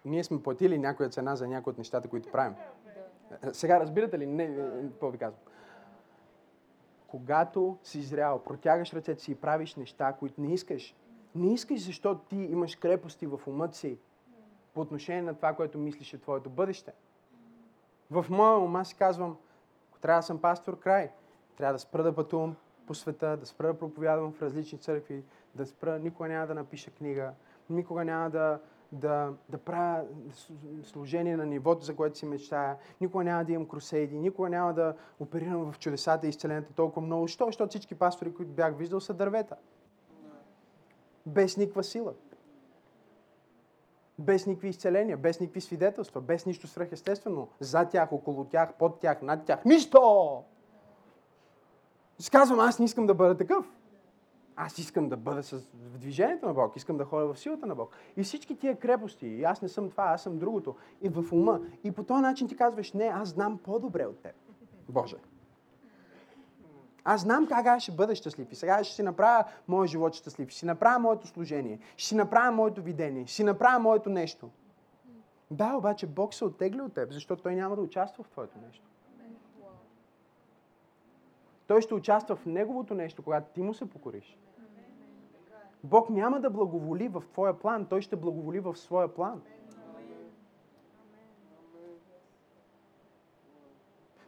Ние 0.06 0.24
сме 0.24 0.44
платили 0.44 0.78
някоя 0.78 1.10
цена 1.10 1.36
за 1.36 1.48
някои 1.48 1.72
от 1.72 1.78
нещата, 1.78 2.08
които 2.08 2.32
правим. 2.32 2.56
Сега 3.52 3.80
разбирате 3.80 4.20
ли? 4.20 4.26
Не, 4.26 4.56
какво 4.92 5.10
ви 5.10 5.18
казвам? 5.18 5.40
когато 7.16 7.78
си 7.84 8.02
зрял, 8.02 8.40
протягаш 8.40 8.94
ръцете 8.94 9.24
си 9.24 9.32
и 9.32 9.36
правиш 9.36 9.76
неща, 9.76 10.14
които 10.14 10.42
не 10.42 10.54
искаш, 10.54 10.96
не 11.36 11.54
искаш, 11.54 11.86
защото 11.86 12.22
ти 12.30 12.36
имаш 12.36 12.76
крепости 12.76 13.26
в 13.28 13.40
умът 13.48 13.76
си 13.76 13.98
по 14.74 14.82
отношение 14.82 15.22
на 15.22 15.36
това, 15.36 15.54
което 15.54 15.78
мислиш 15.78 16.14
е 16.14 16.18
твоето 16.18 16.50
бъдеще. 16.50 16.94
В 18.12 18.26
моя 18.30 18.58
ума 18.58 18.86
си 18.86 18.96
казвам, 18.96 19.38
ако 19.90 20.00
трябва 20.00 20.20
да 20.20 20.26
съм 20.26 20.42
пастор, 20.42 20.80
край. 20.80 21.12
Трябва 21.58 21.74
да 21.74 21.80
спра 21.80 22.04
да 22.04 22.16
пътувам 22.16 22.56
по 22.88 22.96
света, 22.96 23.38
да 23.38 23.46
спра 23.46 23.68
да 23.68 23.80
проповядвам 23.80 24.32
в 24.32 24.42
различни 24.42 24.80
църкви, 24.80 25.24
да 25.56 25.66
спра, 25.66 26.00
никога 26.00 26.30
няма 26.30 26.48
да 26.48 26.54
напиша 26.54 26.92
книга, 26.92 27.32
никога 27.70 28.06
няма 28.06 28.30
да, 28.30 28.60
да, 28.92 29.34
да 29.50 29.58
правя 29.58 30.04
служение 30.84 31.38
на 31.38 31.46
нивото, 31.46 31.86
за 31.86 31.96
което 31.96 32.18
си 32.18 32.26
мечтая. 32.26 32.78
Никога 33.02 33.24
няма 33.24 33.46
да 33.46 33.52
имам 33.52 33.68
крусейди, 33.68 34.18
никога 34.18 34.50
няма 34.50 34.74
да 34.74 34.96
оперирам 35.20 35.72
в 35.72 35.80
чудесата 35.80 36.28
и 36.28 36.30
изцеленето 36.30 36.74
толкова 36.74 37.06
много. 37.06 37.28
Що? 37.28 37.46
Защото 37.46 37.70
всички 37.70 37.96
пастори, 37.96 38.34
които 38.34 38.52
бях 38.52 38.78
виждал, 38.78 39.00
са 39.00 39.14
дървета. 39.14 39.56
Без 41.26 41.58
никаква 41.58 41.84
сила. 41.84 42.14
Без 44.20 44.48
никакви 44.48 44.70
изцеления, 44.70 45.18
без 45.18 45.40
никакви 45.40 45.62
свидетелства, 45.62 46.22
без 46.22 46.46
нищо 46.46 46.68
свръхестествено. 46.68 47.48
За 47.60 47.86
тях, 47.86 48.12
около 48.12 48.46
тях, 48.46 48.74
под 48.80 49.00
тях, 49.00 49.22
над 49.22 49.46
тях. 49.46 49.66
Нищо! 49.66 50.44
Сказвам, 52.20 52.60
аз 52.60 52.80
не 52.80 52.86
искам 52.86 53.08
да 53.08 53.14
бъда 53.14 53.38
такъв. 53.38 53.72
Аз 54.56 54.78
искам 54.78 55.10
да 55.10 55.18
бъда 55.18 55.44
с 55.44 55.68
в 55.74 55.98
движението 55.98 56.46
на 56.46 56.54
Бог, 56.54 56.76
искам 56.76 56.98
да 56.98 57.06
ходя 57.06 57.34
в 57.34 57.40
силата 57.40 57.66
на 57.66 57.76
Бог. 57.76 57.96
И 58.18 58.24
всички 58.24 58.56
тия 58.56 58.76
крепости, 58.76 59.28
и 59.28 59.44
аз 59.44 59.62
не 59.62 59.68
съм 59.68 59.90
това, 59.90 60.04
аз 60.04 60.24
съм 60.24 60.40
другото, 60.40 60.76
и 61.02 61.10
в 61.10 61.26
ума. 61.32 61.60
И 61.84 61.92
по 61.92 62.04
този 62.04 62.22
начин 62.22 62.48
ти 62.48 62.56
казваш, 62.56 62.94
не, 62.94 63.06
аз 63.06 63.30
знам 63.30 63.58
по-добре 63.58 64.06
от 64.06 64.20
теб, 64.20 64.36
Боже. 64.90 65.16
Аз 67.08 67.22
знам 67.22 67.48
как 67.48 67.66
аз 67.66 67.84
ще 67.84 67.92
бъда 67.92 68.16
щастлив. 68.16 68.52
И 68.52 68.56
сега 68.56 68.84
ще 68.84 68.96
си 68.96 69.04
направя 69.04 69.44
моят 69.68 69.90
живот 69.90 70.14
щастлив. 70.14 70.50
Ще 70.50 70.60
си 70.60 70.66
направя 70.66 71.00
моето 71.00 71.28
служение. 71.28 71.80
Ще 71.98 72.08
си 72.08 72.16
направя 72.16 72.52
моето 72.52 72.82
видение. 72.82 73.26
Ще 73.26 73.36
си 73.36 73.44
направя 73.44 73.80
моето 73.80 74.10
нещо. 74.10 74.50
Да, 75.52 75.76
обаче 75.78 76.08
Бог 76.08 76.34
се 76.34 76.46
оттегли 76.46 76.82
от 76.82 76.94
теб, 76.94 77.12
защото 77.12 77.44
Той 77.44 77.56
няма 77.56 77.76
да 77.76 77.82
участва 77.82 78.24
в 78.24 78.30
твоето 78.30 78.58
нещо. 78.68 78.86
Той 81.68 81.82
ще 81.82 81.94
участва 81.94 82.36
в 82.36 82.46
Неговото 82.46 82.94
нещо, 82.94 83.24
когато 83.24 83.54
ти 83.54 83.62
му 83.62 83.74
се 83.74 83.90
покориш. 83.90 84.38
Бог 85.86 86.10
няма 86.10 86.40
да 86.40 86.50
благоволи 86.50 87.08
в 87.08 87.24
твоя 87.32 87.60
план, 87.60 87.86
Той 87.86 88.02
ще 88.02 88.16
благоволи 88.16 88.60
в 88.60 88.76
своя 88.76 89.08
план. 89.14 89.42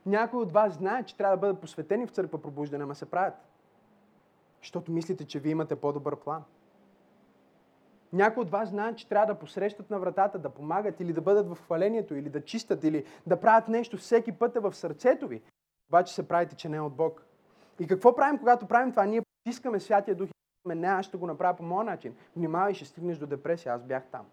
Някои 0.05 0.39
от 0.39 0.51
вас 0.51 0.74
знаят, 0.74 1.08
че 1.08 1.18
трябва 1.18 1.38
да 1.38 1.39
бъдат 1.39 1.62
посветени 1.62 2.08
в 2.08 2.12
църква 2.12 2.41
пробуждане, 2.41 2.84
ама 2.84 2.95
се 2.95 3.05
правят. 3.05 3.34
Защото 4.62 4.91
мислите, 4.91 5.26
че 5.26 5.39
вие 5.39 5.51
имате 5.51 5.76
по-добър 5.76 6.16
план. 6.16 6.43
Някои 8.14 8.43
от 8.43 8.49
вас 8.49 8.70
знаят, 8.70 8.97
че 8.97 9.08
трябва 9.08 9.34
да 9.34 9.39
посрещат 9.39 9.89
на 9.89 9.99
вратата, 9.99 10.39
да 10.39 10.49
помагат 10.49 10.99
или 10.99 11.14
да 11.14 11.22
бъдат 11.22 11.49
в 11.49 11.62
хвалението, 11.64 12.16
или 12.16 12.30
да 12.30 12.45
чистят, 12.45 12.84
или 12.84 13.05
да 13.28 13.39
правят 13.39 13.68
нещо 13.68 13.97
всеки 13.97 14.32
път 14.32 14.55
е 14.55 14.60
в 14.60 14.74
сърцето 14.74 15.28
ви. 15.28 15.41
Обаче 15.89 16.14
се 16.14 16.28
правите, 16.28 16.55
че 16.55 16.70
не 16.70 16.78
е 16.78 16.82
от 16.82 16.95
Бог. 16.95 17.26
И 17.80 17.88
какво 17.88 18.16
правим, 18.16 18.39
когато 18.39 18.68
правим 18.68 18.91
това? 18.91 19.05
Ние 19.05 19.22
искаме 19.45 19.80
Святия 19.80 20.16
Дух 20.16 20.30
не, 20.76 20.88
аз 20.88 21.05
ще 21.05 21.18
го 21.18 21.28
направя 21.28 21.57
по 21.57 21.63
моя 21.63 21.84
начин. 21.84 22.15
Внимавай, 22.36 22.74
ще 22.74 22.86
стигнеш 22.86 23.18
до 23.18 23.28
депресия. 23.28 23.74
Аз 23.74 23.84
бях 23.84 24.03
там. 24.11 24.26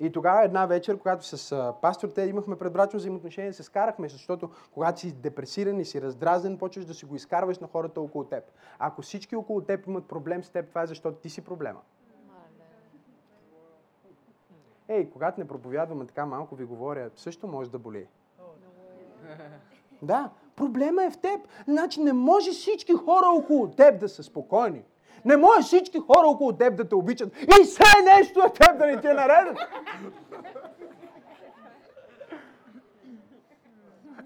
И 0.00 0.12
тогава 0.12 0.44
една 0.44 0.66
вечер, 0.66 0.98
когато 0.98 1.36
с 1.36 1.52
а, 1.52 1.74
пастор 1.82 2.08
те 2.08 2.22
имахме 2.22 2.58
предбрачно 2.58 2.98
взаимоотношение, 2.98 3.52
се 3.52 3.62
скарахме, 3.62 4.08
защото 4.08 4.50
когато 4.72 5.00
си 5.00 5.12
депресиран 5.12 5.80
и 5.80 5.84
си 5.84 6.02
раздразнен, 6.02 6.58
почваш 6.58 6.84
да 6.84 6.94
си 6.94 7.04
го 7.04 7.16
изкарваш 7.16 7.58
на 7.58 7.66
хората 7.66 8.00
около 8.00 8.24
теб. 8.24 8.44
Ако 8.78 9.02
всички 9.02 9.36
около 9.36 9.60
теб 9.60 9.86
имат 9.86 10.08
проблем 10.08 10.44
с 10.44 10.50
теб, 10.50 10.68
това 10.68 10.82
е 10.82 10.86
защото 10.86 11.18
ти 11.18 11.30
си 11.30 11.44
проблема. 11.44 11.80
Ей, 14.88 15.10
когато 15.10 15.40
не 15.40 15.48
проповядваме 15.48 16.06
така 16.06 16.26
малко 16.26 16.54
ви 16.56 16.64
говоря, 16.64 17.10
също 17.16 17.46
може 17.46 17.70
да 17.70 17.78
боли. 17.78 18.06
Да, 20.02 20.30
проблема 20.58 21.04
е 21.04 21.10
в 21.10 21.18
теб. 21.18 21.40
Значи 21.68 22.00
не 22.00 22.12
може 22.12 22.50
всички 22.50 22.92
хора 22.92 23.26
около 23.26 23.70
теб 23.70 24.00
да 24.00 24.08
са 24.08 24.22
спокойни. 24.22 24.82
Не 25.24 25.36
може 25.36 25.62
всички 25.62 25.98
хора 25.98 26.26
около 26.26 26.52
теб 26.52 26.76
да 26.76 26.88
те 26.88 26.94
обичат. 26.94 27.36
И 27.36 27.64
все 27.64 28.02
нещо 28.04 28.40
е 28.40 28.52
теб 28.52 28.78
да 28.78 28.86
не 28.86 29.00
ти 29.00 29.06
е 29.06 29.14
наред. 29.14 29.58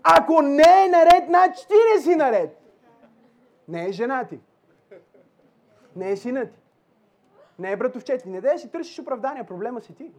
Ако 0.02 0.42
не 0.42 0.84
е 0.84 0.88
наред, 0.88 1.24
значи 1.26 1.66
ти 1.68 1.74
не 1.94 2.02
си 2.02 2.16
наред. 2.16 2.58
Не 3.68 3.88
е 3.88 3.92
жена 3.92 4.24
ти. 4.24 4.40
Не 5.96 6.10
е 6.10 6.16
сина 6.16 6.46
ти. 6.46 6.58
Не 7.58 7.72
е 7.72 7.76
братовчет 7.76 8.22
ти. 8.22 8.28
Не 8.28 8.40
да 8.40 8.58
си 8.58 8.70
търсиш 8.70 8.98
оправдания. 8.98 9.46
Проблема 9.46 9.80
си 9.80 9.94
ти. 9.94 10.12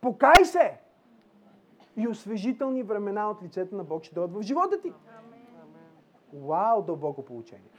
Покай 0.00 0.44
се! 0.44 0.85
И 1.96 2.08
освежителни 2.08 2.82
времена 2.82 3.30
от 3.30 3.42
лицето 3.42 3.76
на 3.76 3.84
Бог 3.84 4.04
ще 4.04 4.14
дойдат 4.14 4.36
в 4.36 4.42
живота 4.42 4.80
ти. 4.80 4.92
Вау, 6.32 6.82
дълбоко 6.82 7.24
получение. 7.24 7.70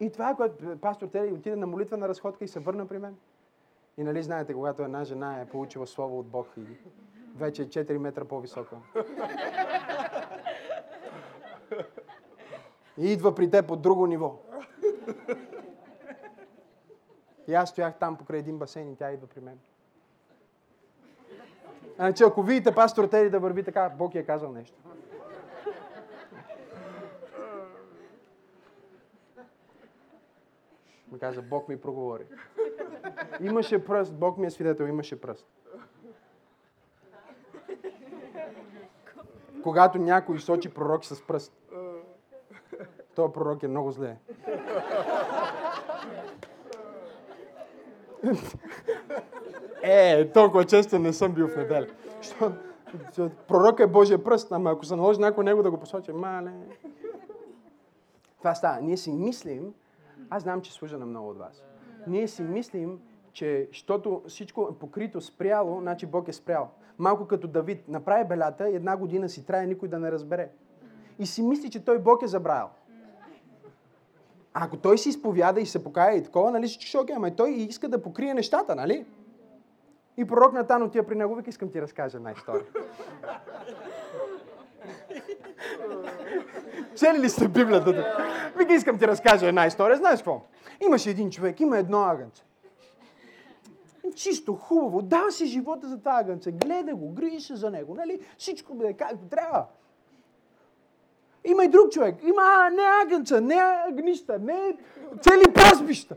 И 0.00 0.12
това 0.12 0.30
е 0.30 0.36
което 0.36 0.78
пастор 0.80 1.06
Тери 1.06 1.32
отиде 1.32 1.56
на 1.56 1.66
молитва 1.66 1.96
на 1.96 2.08
разходка 2.08 2.44
и 2.44 2.48
се 2.48 2.60
върна 2.60 2.86
при 2.86 2.98
мен. 2.98 3.16
И 3.98 4.04
нали 4.04 4.22
знаете, 4.22 4.54
когато 4.54 4.82
една 4.82 5.04
жена 5.04 5.40
е 5.40 5.48
получила 5.48 5.86
слово 5.86 6.18
от 6.18 6.26
Бог 6.26 6.46
и 6.56 6.60
вече 7.36 7.62
е 7.62 7.66
4 7.66 7.98
метра 7.98 8.24
по-висока. 8.24 8.76
И 12.98 13.12
идва 13.12 13.34
при 13.34 13.50
теб 13.50 13.70
от 13.70 13.82
друго 13.82 14.06
ниво. 14.06 14.36
И 17.48 17.54
аз 17.54 17.70
стоях 17.70 17.98
там 17.98 18.16
покрай 18.16 18.40
един 18.40 18.58
басейн 18.58 18.92
и 18.92 18.96
тя 18.96 19.12
идва 19.12 19.26
при 19.26 19.40
мен. 19.40 19.58
Значи, 22.00 22.24
ако 22.24 22.42
видите 22.42 22.74
пастор 22.74 23.04
Тери 23.04 23.30
да 23.30 23.40
върви 23.40 23.62
така, 23.62 23.88
Бог 23.98 24.14
е 24.14 24.22
казал 24.22 24.52
нещо. 24.52 24.78
Ми 31.12 31.18
каза, 31.18 31.42
Бог 31.42 31.68
ми 31.68 31.80
проговори. 31.80 32.24
Имаше 33.40 33.84
пръст, 33.84 34.14
Бог 34.14 34.38
ми 34.38 34.46
е 34.46 34.50
свидетел, 34.50 34.84
имаше 34.84 35.20
пръст. 35.20 35.46
Когато 39.62 39.98
някой 39.98 40.38
сочи 40.38 40.74
пророк 40.74 41.04
с 41.04 41.26
пръст, 41.26 41.52
този 43.14 43.32
пророк 43.32 43.62
е 43.62 43.68
много 43.68 43.90
зле. 43.90 44.16
Е, 49.82 50.30
толкова 50.32 50.64
често 50.64 50.98
не 50.98 51.12
съм 51.12 51.32
бил 51.32 51.48
в 51.48 51.56
неделя. 51.56 51.86
Пророк 53.48 53.80
е 53.80 53.86
Божия 53.86 54.24
пръст, 54.24 54.52
ама 54.52 54.70
ако 54.70 54.84
се 54.84 54.96
наложи 54.96 55.20
някой 55.20 55.44
него 55.44 55.62
да 55.62 55.70
го 55.70 55.80
посочи, 55.80 56.12
мале. 56.12 56.52
Това 58.38 58.54
става. 58.54 58.80
Ние 58.80 58.96
си 58.96 59.12
мислим, 59.12 59.74
аз 60.30 60.42
знам, 60.42 60.60
че 60.60 60.72
служа 60.72 60.98
на 60.98 61.06
много 61.06 61.28
от 61.28 61.38
вас. 61.38 61.64
Ние 62.06 62.28
си 62.28 62.42
мислим, 62.42 62.98
че 63.32 63.68
защото 63.72 64.22
всичко 64.28 64.68
е 64.72 64.78
покрито, 64.78 65.20
спряло, 65.20 65.80
значи 65.80 66.06
Бог 66.06 66.28
е 66.28 66.32
спрял. 66.32 66.68
Малко 66.98 67.26
като 67.26 67.48
Давид. 67.48 67.88
Направи 67.88 68.24
белята 68.28 68.68
една 68.68 68.96
година 68.96 69.28
си 69.28 69.46
трае 69.46 69.66
никой 69.66 69.88
да 69.88 69.98
не 69.98 70.12
разбере. 70.12 70.50
И 71.18 71.26
си 71.26 71.42
мисли, 71.42 71.70
че 71.70 71.84
той 71.84 71.98
Бог 71.98 72.22
е 72.22 72.26
забравил. 72.26 72.68
А 74.54 74.64
ако 74.64 74.76
той 74.76 74.98
си 74.98 75.08
изповяда 75.08 75.60
и 75.60 75.66
се 75.66 75.84
покая 75.84 76.16
и 76.16 76.24
такова, 76.24 76.50
нали 76.50 76.68
ще 76.68 76.98
окей, 76.98 77.16
ама 77.16 77.36
той 77.36 77.50
иска 77.50 77.88
да 77.88 78.02
покрие 78.02 78.34
нещата, 78.34 78.74
нали? 78.74 79.06
И 80.20 80.24
пророк 80.24 80.52
Натан 80.52 80.82
отива 80.82 81.06
при 81.06 81.14
него, 81.14 81.34
вика, 81.34 81.50
искам 81.50 81.70
ти 81.70 81.82
разкажа 81.82 82.16
една 82.16 82.32
история. 82.32 82.64
Чели 86.96 87.18
ли 87.18 87.28
сте 87.28 87.48
Библията? 87.48 87.92
Вика, 88.56 88.74
искам 88.74 88.98
ти 88.98 89.06
разкажа 89.06 89.46
една 89.46 89.66
история. 89.66 89.96
Знаеш 89.96 90.18
какво? 90.18 90.42
Имаше 90.80 91.10
един 91.10 91.30
човек, 91.30 91.60
има 91.60 91.78
едно 91.78 92.02
агънце. 92.02 92.42
Чисто, 94.14 94.54
хубаво, 94.54 95.02
дава 95.02 95.32
си 95.32 95.46
живота 95.46 95.88
за 95.88 95.98
това 95.98 96.18
агънце, 96.20 96.52
гледа 96.52 96.94
го, 96.94 97.12
грижи 97.12 97.40
се 97.40 97.56
за 97.56 97.70
него, 97.70 97.94
нали? 97.94 98.20
Всичко 98.38 98.74
да 98.74 98.88
е 98.88 98.92
както 98.92 99.28
трябва. 99.30 99.66
Има 101.44 101.64
и 101.64 101.68
друг 101.68 101.92
човек. 101.92 102.22
Има 102.22 102.70
не 102.70 102.82
агънца, 103.02 103.40
не 103.40 103.54
агнища, 103.88 104.38
не 104.38 104.76
цели 105.20 105.52
паспища. 105.54 106.16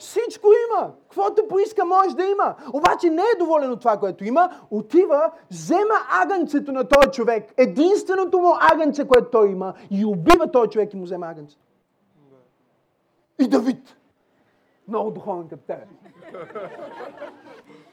Всичко 0.00 0.48
има. 0.68 0.90
Каквото 1.02 1.48
поиска, 1.48 1.84
може 1.84 2.16
да 2.16 2.24
има. 2.24 2.54
Обаче 2.72 3.10
не 3.10 3.22
е 3.22 3.38
доволен 3.38 3.70
от 3.70 3.78
това, 3.78 3.96
което 3.96 4.24
има. 4.24 4.50
Отива, 4.70 5.30
взема 5.50 5.94
агънцето 6.22 6.72
на 6.72 6.88
този 6.88 7.10
човек. 7.10 7.52
Единственото 7.56 8.38
му 8.38 8.52
агънце, 8.72 9.08
което 9.08 9.30
той 9.30 9.50
има. 9.50 9.74
И 9.90 10.04
убива 10.04 10.50
този 10.52 10.70
човек 10.70 10.92
и 10.92 10.96
му 10.96 11.04
взема 11.04 11.26
агънцето. 11.26 11.62
И 13.38 13.48
Давид. 13.48 13.96
Много 14.88 15.10
духовен 15.10 15.48
като 15.48 15.62
тебе. 15.62 15.86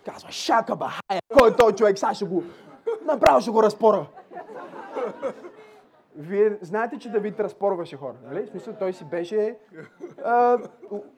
Казва, 0.05 0.31
шака 0.31 0.75
бахая. 0.75 1.21
Кой 1.37 1.49
е 1.49 1.55
този 1.55 1.75
човек? 1.75 1.97
Сега 1.97 2.13
ще 2.13 2.25
го... 2.25 2.43
Направо 3.05 3.41
ще 3.41 3.51
го 3.51 3.63
разпора. 3.63 4.05
Вие 6.17 6.57
знаете, 6.61 6.97
че 6.97 7.11
Давид 7.11 7.39
разпорваше 7.39 7.97
хора, 7.97 8.15
нали? 8.25 8.45
В 8.45 8.49
смисъл, 8.49 8.73
той 8.79 8.93
си 8.93 9.05
беше 9.05 9.57
а, 10.25 10.57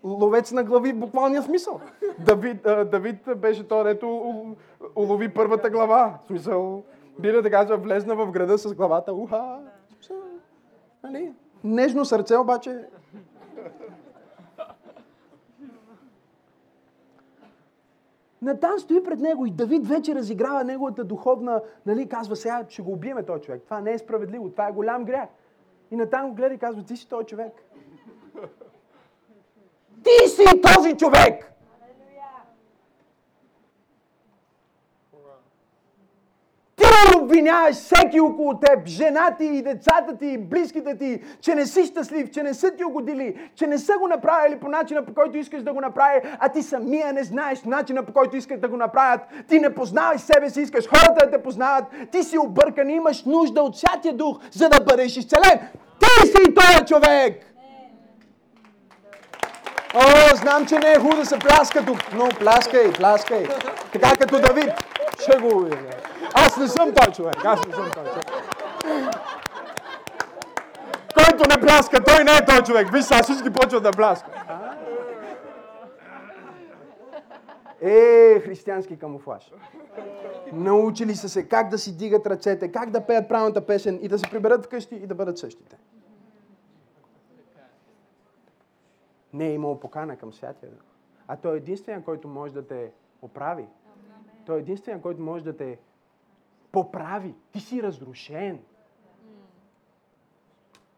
ловец 0.03 0.51
на 0.51 0.63
глави 0.63 0.93
буквалния 0.93 1.43
смисъл. 1.43 1.79
Давид, 2.19 2.65
а, 2.65 2.85
Давид 2.85 3.17
беше 3.37 3.67
то, 3.67 3.83
дето 3.83 4.45
улови 4.95 5.33
първата 5.33 5.69
глава. 5.69 6.19
В 6.23 6.27
смисъл, 6.27 6.83
биля 7.19 7.41
да 7.41 7.51
казва, 7.51 7.77
влезна 7.77 8.15
в 8.15 8.31
града 8.31 8.57
с 8.57 8.75
главата. 8.75 9.13
Уха! 9.13 9.59
Нали? 11.03 11.33
Нежно 11.63 12.05
сърце 12.05 12.37
обаче 12.37 12.85
Натан 18.41 18.79
стои 18.79 19.03
пред 19.03 19.19
него 19.19 19.45
и 19.45 19.51
Давид 19.51 19.87
вече 19.87 20.15
разиграва 20.15 20.63
неговата 20.63 21.03
духовна, 21.03 21.61
нали, 21.85 22.09
казва 22.09 22.35
сега 22.35 22.65
ще 22.69 22.81
го 22.81 22.91
убиеме 22.91 23.25
този 23.25 23.41
човек. 23.41 23.61
Това 23.63 23.81
не 23.81 23.93
е 23.93 23.97
справедливо, 23.97 24.49
това 24.49 24.67
е 24.67 24.71
голям 24.71 25.03
грях. 25.05 25.29
И 25.91 25.95
Натан 25.95 26.29
го 26.29 26.35
гледа 26.35 26.55
и 26.55 26.57
казва, 26.57 26.83
ти 26.83 26.97
си 26.97 27.09
този 27.09 27.25
човек. 27.25 27.53
Ти 30.03 30.27
си 30.27 30.61
този 30.61 30.97
човек! 30.97 31.58
Обвиняваш 37.29 37.75
всеки 37.75 38.19
около 38.19 38.59
теб, 38.59 38.87
жена 38.87 39.35
ти 39.37 39.45
и 39.45 39.61
децата 39.61 40.17
ти 40.19 40.25
и 40.25 40.37
близките 40.37 40.97
ти, 40.97 41.21
че 41.41 41.55
не 41.55 41.65
си 41.65 41.85
щастлив, 41.85 42.31
че 42.31 42.43
не 42.43 42.53
са 42.53 42.71
ти 42.71 42.83
угодили, 42.83 43.49
че 43.55 43.67
не 43.67 43.77
са 43.77 43.93
го 43.99 44.07
направили 44.07 44.59
по 44.59 44.67
начина 44.67 45.05
по 45.05 45.13
който 45.13 45.37
искаш 45.37 45.63
да 45.63 45.73
го 45.73 45.81
направи, 45.81 46.19
а 46.39 46.49
ти 46.49 46.63
самия 46.63 47.13
не 47.13 47.23
знаеш 47.23 47.63
начина 47.63 48.03
по 48.03 48.13
който 48.13 48.37
искаш 48.37 48.59
да 48.59 48.67
го 48.67 48.77
направят. 48.77 49.21
Ти 49.47 49.59
не 49.59 49.75
познаваш 49.75 50.21
себе 50.21 50.49
си, 50.49 50.61
искаш 50.61 50.87
хората 50.87 51.25
да 51.25 51.31
те 51.31 51.43
познават. 51.43 51.83
Ти 52.11 52.23
си 52.23 52.37
объркан 52.37 52.89
и 52.89 52.93
имаш 52.93 53.23
нужда 53.25 53.61
от 53.61 53.77
Святия 53.77 54.13
Дух, 54.13 54.39
за 54.51 54.69
да 54.69 54.79
бъдеш 54.83 55.17
изцелен. 55.17 55.59
Ти 55.99 56.27
си 56.27 56.55
този 56.55 56.85
човек! 56.85 57.45
О, 59.95 60.35
знам, 60.35 60.65
че 60.65 60.79
не 60.79 60.91
е 60.91 60.95
хубаво 60.95 61.21
да 61.21 61.25
се 61.25 61.39
пляска 61.39 61.85
тук, 61.85 61.97
но 62.13 62.29
пляскай, 62.39 62.91
пляскай. 62.91 63.47
Така 63.93 64.15
като 64.15 64.39
Давид. 64.39 64.98
Ще 65.19 65.37
го 65.37 65.67
Аз 66.33 66.57
не 66.57 66.67
съм 66.67 66.93
той 66.93 67.13
човек. 67.13 67.45
Аз 67.45 67.67
не 67.67 67.73
съм 67.73 67.91
той 67.93 68.03
човек. 68.03 68.25
Който 71.13 71.49
не 71.49 71.61
пляска, 71.61 72.03
той 72.03 72.23
не 72.23 72.31
е 72.31 72.45
той 72.45 72.63
човек. 72.63 72.93
Виж, 72.93 73.05
сега 73.05 73.23
всички 73.23 73.49
почват 73.49 73.83
да 73.83 73.91
пляскат. 73.91 74.33
Е, 77.81 78.39
християнски 78.39 78.99
камуфлаж. 78.99 79.51
Научили 80.53 81.15
са 81.15 81.29
се 81.29 81.47
как 81.47 81.69
да 81.69 81.77
си 81.77 81.97
дигат 81.97 82.27
ръцете, 82.27 82.71
как 82.71 82.89
да 82.89 83.05
пеят 83.05 83.29
правилната 83.29 83.65
песен 83.65 83.99
и 84.01 84.07
да 84.07 84.19
се 84.19 84.29
приберат 84.31 84.65
вкъщи 84.65 84.95
и 84.95 85.07
да 85.07 85.15
бъдат 85.15 85.37
същите. 85.37 85.77
Не 89.33 89.47
е 89.47 89.53
имал 89.53 89.79
покана 89.79 90.17
към 90.17 90.33
Святия. 90.33 90.71
А 91.27 91.35
той 91.35 91.53
е 91.53 91.57
единствения, 91.57 92.03
който 92.03 92.27
може 92.27 92.53
да 92.53 92.67
те 92.67 92.91
оправи. 93.21 93.67
Той 94.49 94.57
е 94.57 94.61
единствения, 94.61 95.01
който 95.01 95.21
може 95.21 95.43
да 95.43 95.57
те 95.57 95.79
поправи. 96.71 97.35
Ти 97.51 97.59
си 97.59 97.83
разрушен. 97.83 98.59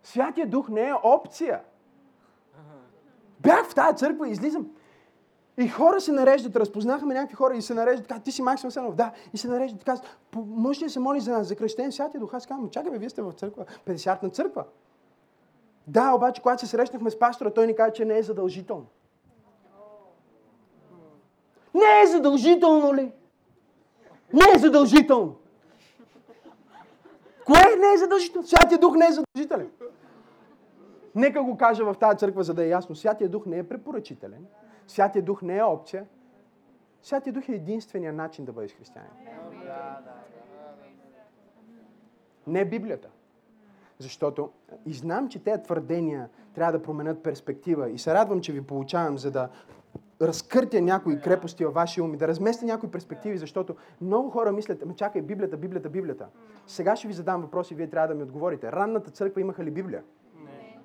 Святия 0.03 0.47
Дух 0.47 0.69
не 0.69 0.87
е 0.87 0.93
опция. 1.03 1.61
Бях 3.39 3.69
в 3.69 3.75
тази 3.75 3.97
църква 3.97 4.27
и 4.27 4.31
излизам. 4.31 4.67
И 5.57 5.67
хора 5.67 6.01
се 6.01 6.11
нареждат, 6.11 6.55
разпознахме 6.55 7.13
някакви 7.13 7.35
хора 7.35 7.55
и 7.55 7.61
се 7.61 7.73
нареждат, 7.73 8.07
така, 8.07 8.21
ти 8.21 8.31
си 8.31 8.41
Максим 8.41 8.71
Сенов, 8.71 8.95
да, 8.95 9.11
и 9.33 9.37
се 9.37 9.47
нареждат, 9.47 9.83
казват, 9.83 10.17
може 10.35 10.79
ли 10.79 10.83
да 10.83 10.89
се 10.89 10.99
моли 10.99 11.19
за 11.19 11.31
нас, 11.31 11.47
за 11.47 11.55
кръщен 11.55 11.91
Святия 11.91 12.19
Дух? 12.19 12.33
Аз 12.33 12.45
казвам, 12.45 12.69
чакай, 12.69 12.97
вие 12.97 13.09
сте 13.09 13.21
в 13.21 13.31
църква, 13.31 13.65
50 13.85 14.23
на 14.23 14.29
църква. 14.29 14.65
Да, 15.87 16.13
обаче, 16.13 16.41
когато 16.41 16.59
се 16.59 16.67
срещнахме 16.67 17.11
с 17.11 17.19
пастора, 17.19 17.53
той 17.53 17.67
ни 17.67 17.75
каза, 17.75 17.93
че 17.93 18.05
не 18.05 18.17
е 18.17 18.23
задължително. 18.23 18.85
Не 21.73 22.01
е 22.03 22.07
задължително 22.07 22.95
ли? 22.95 23.11
Не 24.33 24.55
е 24.55 24.59
задължително. 24.59 25.35
Кое 27.45 27.75
не 27.79 27.93
е 27.93 27.97
задължително? 27.97 28.47
Святия 28.47 28.79
Дух 28.79 28.95
не 28.95 29.05
е 29.05 29.11
задължителен. 29.11 29.71
Нека 31.15 31.43
го 31.43 31.57
кажа 31.57 31.85
в 31.85 31.95
тази 31.99 32.17
църква, 32.17 32.43
за 32.43 32.53
да 32.53 32.63
е 32.63 32.67
ясно. 32.67 32.95
Святия 32.95 33.29
Дух 33.29 33.45
не 33.45 33.57
е 33.57 33.63
препоръчителен. 33.63 34.45
Святия 34.87 35.21
Дух 35.21 35.41
не 35.41 35.57
е 35.57 35.63
опция. 35.63 36.05
Святия 37.01 37.33
Дух 37.33 37.49
е 37.49 37.55
единствения 37.55 38.13
начин 38.13 38.45
да 38.45 38.51
бъдеш 38.51 38.77
християнин. 38.77 39.11
Не 42.47 42.65
Библията. 42.65 43.09
Защото 43.99 44.51
и 44.85 44.93
знам, 44.93 45.29
че 45.29 45.43
тези 45.43 45.63
твърдения 45.63 46.29
трябва 46.55 46.71
да 46.71 46.81
променят 46.81 47.23
перспектива. 47.23 47.89
И 47.89 47.97
се 47.97 48.13
радвам, 48.13 48.41
че 48.41 48.51
ви 48.51 48.61
получавам, 48.61 49.17
за 49.17 49.31
да 49.31 49.49
разкъртя 50.21 50.81
някои 50.81 51.21
крепости 51.21 51.65
във 51.65 51.73
вашия 51.73 52.03
ум 52.03 52.13
и 52.13 52.17
да 52.17 52.27
разместя 52.27 52.65
някои 52.65 52.91
перспективи, 52.91 53.37
защото 53.37 53.75
много 54.01 54.29
хора 54.29 54.51
мислят, 54.51 54.83
ама 54.83 54.95
чакай, 54.95 55.21
Библията, 55.21 55.57
Библията, 55.57 55.89
Библията. 55.89 56.27
Сега 56.67 56.95
ще 56.95 57.07
ви 57.07 57.13
задам 57.13 57.41
въпрос 57.41 57.71
и 57.71 57.75
вие 57.75 57.89
трябва 57.89 58.07
да 58.07 58.15
ми 58.15 58.23
отговорите. 58.23 58.71
Ранната 58.71 59.11
църква 59.11 59.41
имаха 59.41 59.63
ли 59.63 59.71
Библия? 59.71 60.03
Не. 60.35 60.79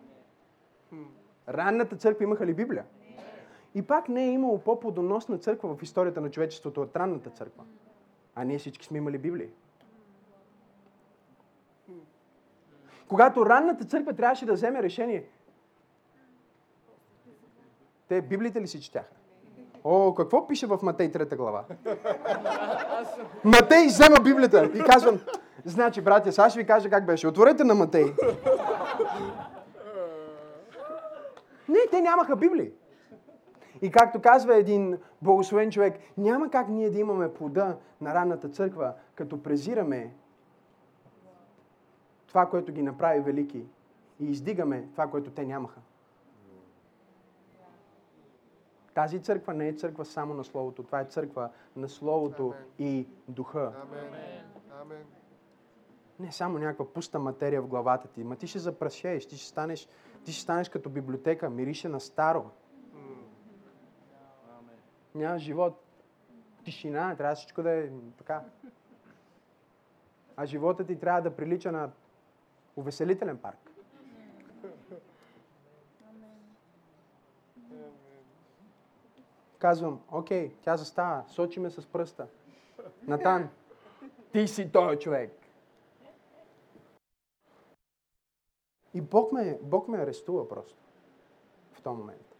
Ранната 1.48 1.96
църква 1.96 2.24
имаха 2.24 2.46
ли 2.46 2.54
Библия? 2.54 2.84
Не. 3.10 3.16
И 3.74 3.82
пак 3.82 4.08
не 4.08 4.24
е 4.24 4.32
имало 4.32 4.58
по-плодоносна 4.58 5.38
църква 5.38 5.76
в 5.76 5.82
историята 5.82 6.20
на 6.20 6.30
човечеството 6.30 6.82
от 6.82 6.96
ранната 6.96 7.30
църква. 7.30 7.64
А 8.34 8.44
ние 8.44 8.58
всички 8.58 8.86
сме 8.86 8.98
имали 8.98 9.18
Библии. 9.18 9.48
Когато 13.08 13.46
ранната 13.46 13.84
църква 13.84 14.12
трябваше 14.12 14.46
да 14.46 14.52
вземе 14.52 14.82
решение, 14.82 15.28
те 18.08 18.22
Библията 18.22 18.60
ли 18.60 18.68
си 18.68 18.80
четяха? 18.80 19.15
О, 19.88 20.14
какво 20.14 20.46
пише 20.46 20.66
в 20.66 20.78
Матей 20.82 21.12
3 21.12 21.36
глава? 21.36 21.64
Матей 23.44 23.86
взема 23.86 24.16
Библията 24.24 24.70
и 24.74 24.78
казвам, 24.78 25.20
значи, 25.64 26.00
братя, 26.00 26.32
сега 26.32 26.50
ще 26.50 26.58
ви 26.58 26.66
кажа 26.66 26.90
как 26.90 27.06
беше. 27.06 27.28
Отворете 27.28 27.64
на 27.64 27.74
Матей. 27.74 28.04
Не, 31.68 31.78
те 31.90 32.00
нямаха 32.00 32.36
Библии. 32.36 32.70
И 33.82 33.90
както 33.90 34.20
казва 34.20 34.56
един 34.56 34.98
благословен 35.22 35.70
човек, 35.70 35.98
няма 36.18 36.50
как 36.50 36.68
ние 36.68 36.90
да 36.90 36.98
имаме 36.98 37.34
плода 37.34 37.76
на 38.00 38.14
ранната 38.14 38.48
църква, 38.48 38.92
като 39.14 39.42
презираме 39.42 40.14
това, 42.26 42.46
което 42.46 42.72
ги 42.72 42.82
направи 42.82 43.20
велики 43.20 43.64
и 44.20 44.30
издигаме 44.30 44.88
това, 44.92 45.06
което 45.06 45.30
те 45.30 45.44
нямаха. 45.44 45.80
Тази 48.96 49.22
църква 49.22 49.54
не 49.54 49.68
е 49.68 49.72
църква 49.72 50.04
само 50.04 50.34
на 50.34 50.44
Словото, 50.44 50.82
това 50.82 51.00
е 51.00 51.04
църква 51.04 51.50
на 51.76 51.88
Словото 51.88 52.42
Амен. 52.42 52.64
и 52.78 53.08
Духа. 53.28 53.72
Амен. 54.80 55.04
Не 56.20 56.32
само 56.32 56.58
някаква 56.58 56.92
пуста 56.92 57.18
материя 57.18 57.62
в 57.62 57.66
главата 57.66 58.08
ти. 58.08 58.24
Ма 58.24 58.36
ти 58.36 58.46
ще 58.46 58.58
запрашееш, 58.58 59.26
ти 59.26 59.36
ще 59.36 59.48
станеш, 59.48 59.88
ти 60.24 60.32
ще 60.32 60.42
станеш 60.42 60.68
като 60.68 60.90
библиотека, 60.90 61.50
мирише 61.50 61.88
на 61.88 62.00
старо. 62.00 62.50
Няма 65.14 65.38
живот. 65.38 65.84
Тишина, 66.64 67.16
трябва 67.16 67.34
всичко 67.34 67.62
да 67.62 67.70
е 67.70 67.90
така. 68.18 68.44
А 70.36 70.46
живота 70.46 70.86
ти 70.86 70.98
трябва 70.98 71.22
да 71.22 71.36
прилича 71.36 71.72
на 71.72 71.90
увеселителен 72.76 73.38
парк. 73.38 73.65
Казвам, 79.58 80.00
окей, 80.12 80.54
тя 80.62 80.76
застава, 80.76 81.24
сочи 81.28 81.60
ме 81.60 81.70
с 81.70 81.86
пръста. 81.86 82.26
Натан, 83.02 83.48
ти 84.32 84.48
си 84.48 84.72
той 84.72 84.98
човек. 84.98 85.32
И 88.94 89.00
Бог 89.00 89.32
ме, 89.32 89.58
Бог 89.62 89.88
ме 89.88 89.98
арестува 89.98 90.48
просто 90.48 90.76
в 91.72 91.82
този 91.82 91.96
момент. 91.96 92.36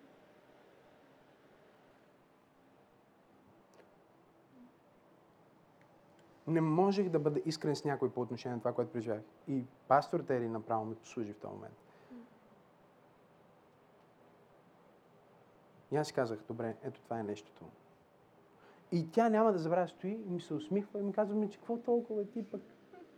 Не 6.47 6.61
можех 6.61 7.09
да 7.09 7.19
бъда 7.19 7.41
искрен 7.45 7.77
с 7.77 7.85
някой 7.85 8.11
по 8.11 8.21
отношение 8.21 8.55
на 8.55 8.61
това, 8.61 8.73
което 8.73 8.93
преживях. 8.93 9.23
И 9.49 9.65
пастор 9.89 10.21
Тери 10.21 10.49
направо 10.49 10.85
ми 10.85 10.95
послужи 10.95 11.33
в 11.33 11.39
този 11.39 11.55
момент. 11.55 11.86
И 15.93 15.97
аз 15.97 16.07
си 16.07 16.13
казах, 16.13 16.39
добре, 16.49 16.77
ето 16.83 17.01
това 17.01 17.21
е 17.21 17.23
нещото. 17.23 17.65
И 18.93 19.11
тя 19.11 19.29
няма 19.29 19.53
да 19.53 19.59
забравя, 19.59 19.89
стои 19.89 20.11
и 20.11 20.31
ми 20.31 20.41
се 20.41 20.55
усмихва 20.55 21.01
и 21.01 21.03
ми 21.03 21.13
казва, 21.13 21.35
ми, 21.35 21.51
че 21.51 21.59
какво 21.59 21.77
толкова 21.79 22.25
ти 22.25 22.45
пък? 22.45 22.61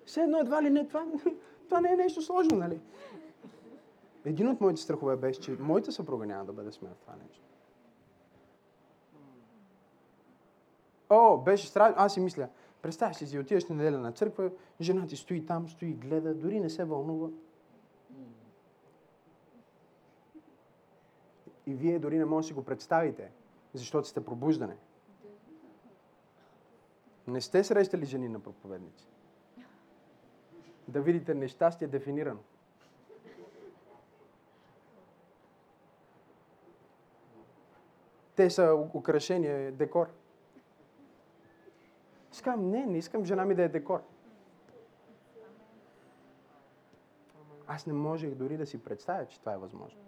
Все 0.04 0.20
едно 0.20 0.38
едва 0.38 0.62
ли 0.62 0.70
не, 0.70 0.88
това, 0.88 1.06
това 1.64 1.80
не 1.80 1.92
е 1.92 1.96
нещо 1.96 2.22
сложно, 2.22 2.58
нали? 2.58 2.80
Един 4.24 4.48
от 4.48 4.60
моите 4.60 4.80
страхове 4.80 5.16
беше, 5.16 5.40
че 5.40 5.56
моята 5.60 5.92
съпруга 5.92 6.26
няма 6.26 6.44
да 6.44 6.52
бъде 6.52 6.72
смея 6.72 6.94
в 6.94 6.98
това 6.98 7.14
нещо. 7.28 7.44
О, 11.10 11.38
беше 11.38 11.68
страшно. 11.68 11.94
Аз 11.98 12.14
си 12.14 12.20
мисля, 12.20 12.48
представяш 12.82 13.16
си, 13.16 13.38
отиваш 13.38 13.66
неделя 13.66 13.98
на 13.98 14.12
църква, 14.12 14.50
жена 14.80 15.06
ти 15.06 15.16
стои 15.16 15.46
там, 15.46 15.68
стои, 15.68 15.92
гледа, 15.92 16.34
дори 16.34 16.60
не 16.60 16.70
се 16.70 16.84
вълнува. 16.84 17.28
И 21.68 21.74
вие 21.74 21.98
дори 21.98 22.18
не 22.18 22.24
можете 22.24 22.44
да 22.44 22.46
си 22.48 22.60
го 22.60 22.64
представите, 22.64 23.30
защото 23.74 24.08
сте 24.08 24.24
пробуждане. 24.24 24.76
Не 27.26 27.40
сте 27.40 27.64
срещали 27.64 28.04
жени 28.04 28.28
на 28.28 28.40
проповедници. 28.40 29.08
Да 30.88 31.00
видите 31.00 31.34
нещастие 31.34 31.88
дефинирано. 31.88 32.40
Те 38.36 38.50
са 38.50 38.88
украшение, 38.94 39.70
декор. 39.70 40.06
Искам, 42.32 42.70
не, 42.70 42.86
не 42.86 42.98
искам 42.98 43.24
жена 43.24 43.44
ми 43.44 43.54
да 43.54 43.62
е 43.62 43.68
декор. 43.68 44.02
Аз 47.66 47.86
не 47.86 47.92
можех 47.92 48.34
дори 48.34 48.56
да 48.56 48.66
си 48.66 48.82
представя, 48.82 49.26
че 49.26 49.40
това 49.40 49.52
е 49.52 49.58
възможно. 49.58 50.07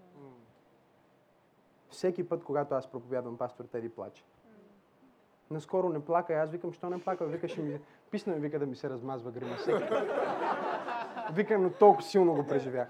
Всеки 1.91 2.29
път, 2.29 2.45
когато 2.45 2.75
аз 2.75 2.87
проповядвам, 2.87 3.39
пастор 3.39 3.65
Теди 3.65 3.89
плаче. 3.89 4.25
Наскоро 5.51 5.89
не 5.89 6.05
плака, 6.05 6.35
аз 6.35 6.51
викам, 6.51 6.73
що 6.73 6.91
не 6.91 7.01
плака? 7.01 7.25
Вика, 7.27 7.63
ми... 7.63 7.81
Писна 8.11 8.35
ми 8.35 8.41
вика 8.41 8.59
да 8.59 8.67
ми 8.67 8.77
се 8.77 8.91
размазва 8.91 9.31
грима 9.31 9.57
всеки. 9.57 9.85
Вика, 11.33 11.59
но 11.59 11.71
толкова 11.71 12.03
силно 12.03 12.35
го 12.35 12.47
преживях. 12.47 12.89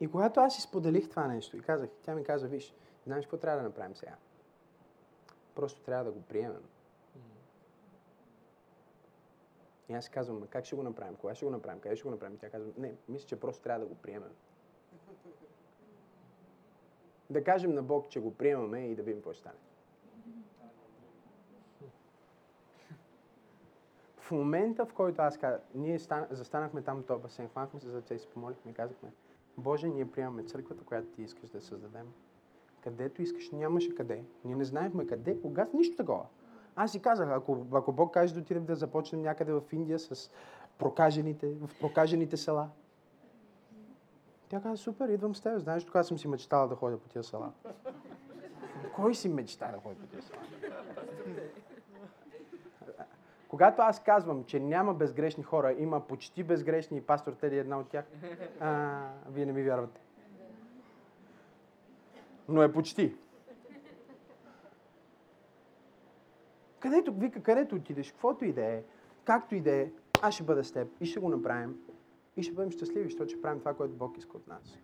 И 0.00 0.10
когато 0.10 0.40
аз 0.40 0.58
изподелих 0.58 1.10
това 1.10 1.26
нещо 1.26 1.56
и 1.56 1.60
казах, 1.60 1.90
тя 2.02 2.14
ми 2.14 2.24
каза, 2.24 2.48
виж, 2.48 2.74
знаеш 3.06 3.24
какво 3.24 3.36
трябва 3.36 3.62
да 3.62 3.68
направим 3.68 3.96
сега? 3.96 4.14
Просто 5.54 5.80
трябва 5.80 6.04
да 6.04 6.10
го 6.10 6.22
приемем. 6.22 6.62
И 9.88 9.94
аз 9.94 10.08
казвам, 10.08 10.42
как 10.50 10.64
ще 10.64 10.76
го 10.76 10.82
направим? 10.82 11.16
Кога 11.16 11.34
ще 11.34 11.44
го 11.44 11.50
направим? 11.50 11.80
Къде 11.80 11.96
ще 11.96 12.04
го 12.04 12.10
направим? 12.10 12.38
тя 12.38 12.50
казва, 12.50 12.72
не, 12.78 12.94
мисля, 13.08 13.26
че 13.26 13.40
просто 13.40 13.62
трябва 13.62 13.80
да 13.80 13.86
го 13.86 13.94
приемем. 13.94 14.32
Да 17.30 17.44
кажем 17.44 17.74
на 17.74 17.82
Бог, 17.82 18.08
че 18.08 18.20
го 18.20 18.34
приемаме 18.34 18.86
и 18.86 18.94
да 18.94 19.02
видим 19.02 19.18
какво 19.18 19.32
ще 19.32 19.40
стане. 19.40 19.56
В 24.16 24.30
момента, 24.30 24.86
в 24.86 24.92
който 24.92 25.22
аз 25.22 25.38
казах, 25.38 25.60
ние 25.74 25.98
стан, 25.98 26.26
застанахме 26.30 26.82
там 26.82 27.02
в 27.02 27.06
този 27.06 27.22
басейн, 27.22 27.48
хванахме 27.48 27.80
се 27.80 27.88
за 27.88 27.98
ръце 27.98 28.14
и 28.14 28.18
се 28.18 28.28
помолихме 28.28 28.70
и 28.70 28.74
казахме, 28.74 29.12
Боже, 29.58 29.88
ние 29.88 30.10
приемаме 30.10 30.44
църквата, 30.44 30.84
която 30.84 31.08
ти 31.08 31.22
искаш 31.22 31.50
да 31.50 31.60
създадем. 31.60 32.12
Където 32.80 33.22
искаш, 33.22 33.50
нямаше 33.50 33.94
къде. 33.94 34.24
Ние 34.44 34.56
не 34.56 34.64
знаехме 34.64 35.06
къде, 35.06 35.40
кога, 35.40 35.68
нищо 35.74 35.96
такова. 35.96 36.26
Аз 36.76 36.92
си 36.92 37.00
казах, 37.00 37.28
ако, 37.30 37.66
ако 37.72 37.92
Бог 37.92 38.14
каже 38.14 38.34
да 38.34 38.40
отидем 38.40 38.64
да 38.64 38.76
започнем 38.76 39.22
някъде 39.22 39.52
в 39.52 39.62
Индия 39.72 39.98
с 39.98 40.30
прокажените, 40.78 41.54
в 41.54 41.70
прокажените 41.80 42.36
села. 42.36 42.68
Тя 44.48 44.60
каза, 44.60 44.76
супер, 44.76 45.08
идвам 45.08 45.34
с 45.34 45.40
теб. 45.40 45.58
Знаеш, 45.58 45.84
тогава 45.84 46.04
съм 46.04 46.18
си 46.18 46.28
мечтала 46.28 46.68
да 46.68 46.74
ходя 46.74 46.98
по 46.98 47.08
тия 47.08 47.24
села. 47.24 47.52
Кой 48.94 49.14
си 49.14 49.28
мечта 49.28 49.72
да 49.72 49.78
ходи 49.78 49.94
по 50.00 50.06
тия 50.06 50.22
села? 50.22 50.40
Когато 53.48 53.82
аз 53.82 54.02
казвам, 54.02 54.44
че 54.44 54.60
няма 54.60 54.94
безгрешни 54.94 55.42
хора, 55.42 55.74
има 55.78 56.00
почти 56.00 56.42
безгрешни 56.42 56.96
и 56.96 57.00
пастор 57.00 57.32
Теди 57.32 57.56
е 57.56 57.58
една 57.58 57.78
от 57.78 57.88
тях, 57.88 58.04
а, 58.60 59.00
вие 59.30 59.46
не 59.46 59.52
ми 59.52 59.62
вярвате. 59.62 60.00
Но 62.48 62.62
е 62.62 62.72
почти. 62.72 63.16
Където, 66.84 67.12
вика, 67.12 67.42
където 67.42 67.74
отидеш, 67.74 68.12
каквото 68.12 68.44
и 68.44 68.52
да 68.52 68.64
е, 68.64 68.82
както 69.24 69.54
и 69.54 69.60
да 69.60 69.70
е, 69.70 69.90
аз 70.22 70.34
ще 70.34 70.42
бъда 70.42 70.64
с 70.64 70.72
теб 70.72 70.88
и 71.00 71.06
ще 71.06 71.20
го 71.20 71.28
направим. 71.28 71.76
И 72.36 72.42
ще 72.42 72.54
бъдем 72.54 72.70
щастливи, 72.70 73.04
защото 73.04 73.30
ще 73.30 73.42
правим 73.42 73.58
това, 73.58 73.74
което 73.74 73.94
Бог 73.94 74.18
иска 74.18 74.36
от 74.36 74.48
нас. 74.48 74.78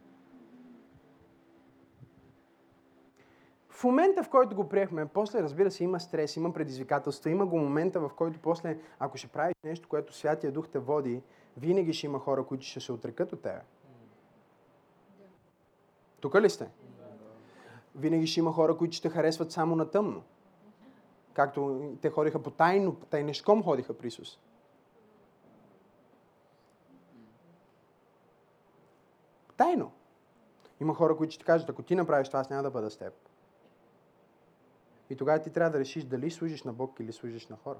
В 3.69 3.85
момента, 3.85 4.23
в 4.23 4.29
който 4.29 4.57
го 4.57 4.69
приехме, 4.69 5.07
после, 5.07 5.43
разбира 5.43 5.71
се, 5.71 5.85
има 5.85 6.01
стрес, 6.01 6.37
има 6.37 6.53
предизвикателства, 6.53 7.31
има 7.31 7.47
го 7.47 7.59
момента, 7.59 8.01
в 8.01 8.11
който 8.17 8.41
после, 8.43 8.79
ако 8.99 9.17
ще 9.17 9.29
правиш 9.29 9.55
нещо, 9.65 9.89
което 9.89 10.15
Святия 10.15 10.53
Дух 10.53 10.69
те 10.69 10.79
води, 10.79 11.23
винаги 11.57 11.93
ще 11.93 12.07
има 12.07 12.19
хора, 12.19 12.45
които 12.45 12.65
ще 12.65 12.81
се 12.81 12.93
отрекат 12.93 13.33
от 13.33 13.43
тебе. 13.43 13.61
Тук 16.21 16.35
ли 16.35 16.51
сте? 16.51 16.69
Винаги 17.95 18.27
ще 18.27 18.41
има 18.41 18.53
хора, 18.53 18.77
които 18.77 18.97
ще 18.97 19.09
харесват 19.09 19.53
само 19.53 19.77
на 19.77 19.91
тъмно. 19.91 20.23
Както 21.41 21.93
те 22.03 22.11
ходиха 22.11 22.43
по 22.43 22.51
тайно, 22.51 22.95
тайнешком 22.95 23.63
ходиха 23.63 23.99
при 23.99 24.07
Исус. 24.07 24.39
Тайно. 29.57 29.93
Има 30.81 30.95
хора, 30.95 31.17
които 31.17 31.35
ще 31.35 31.45
кажат, 31.45 31.71
ако 31.71 31.83
ти 31.83 31.95
направиш 31.95 32.29
това, 32.29 32.41
аз 32.41 32.51
няма 32.51 32.63
да 32.63 32.71
бъда 32.71 32.91
с 32.91 32.97
теб. 32.97 33.15
И 35.11 35.17
тогава 35.17 35.39
ти 35.39 35.51
трябва 35.51 35.71
да 35.71 35.79
решиш 35.79 36.05
дали 36.05 36.31
служиш 36.31 36.63
на 36.63 36.73
Бог 36.73 37.01
или 37.01 37.13
служиш 37.13 37.49
на 37.49 37.57
хора. 37.57 37.79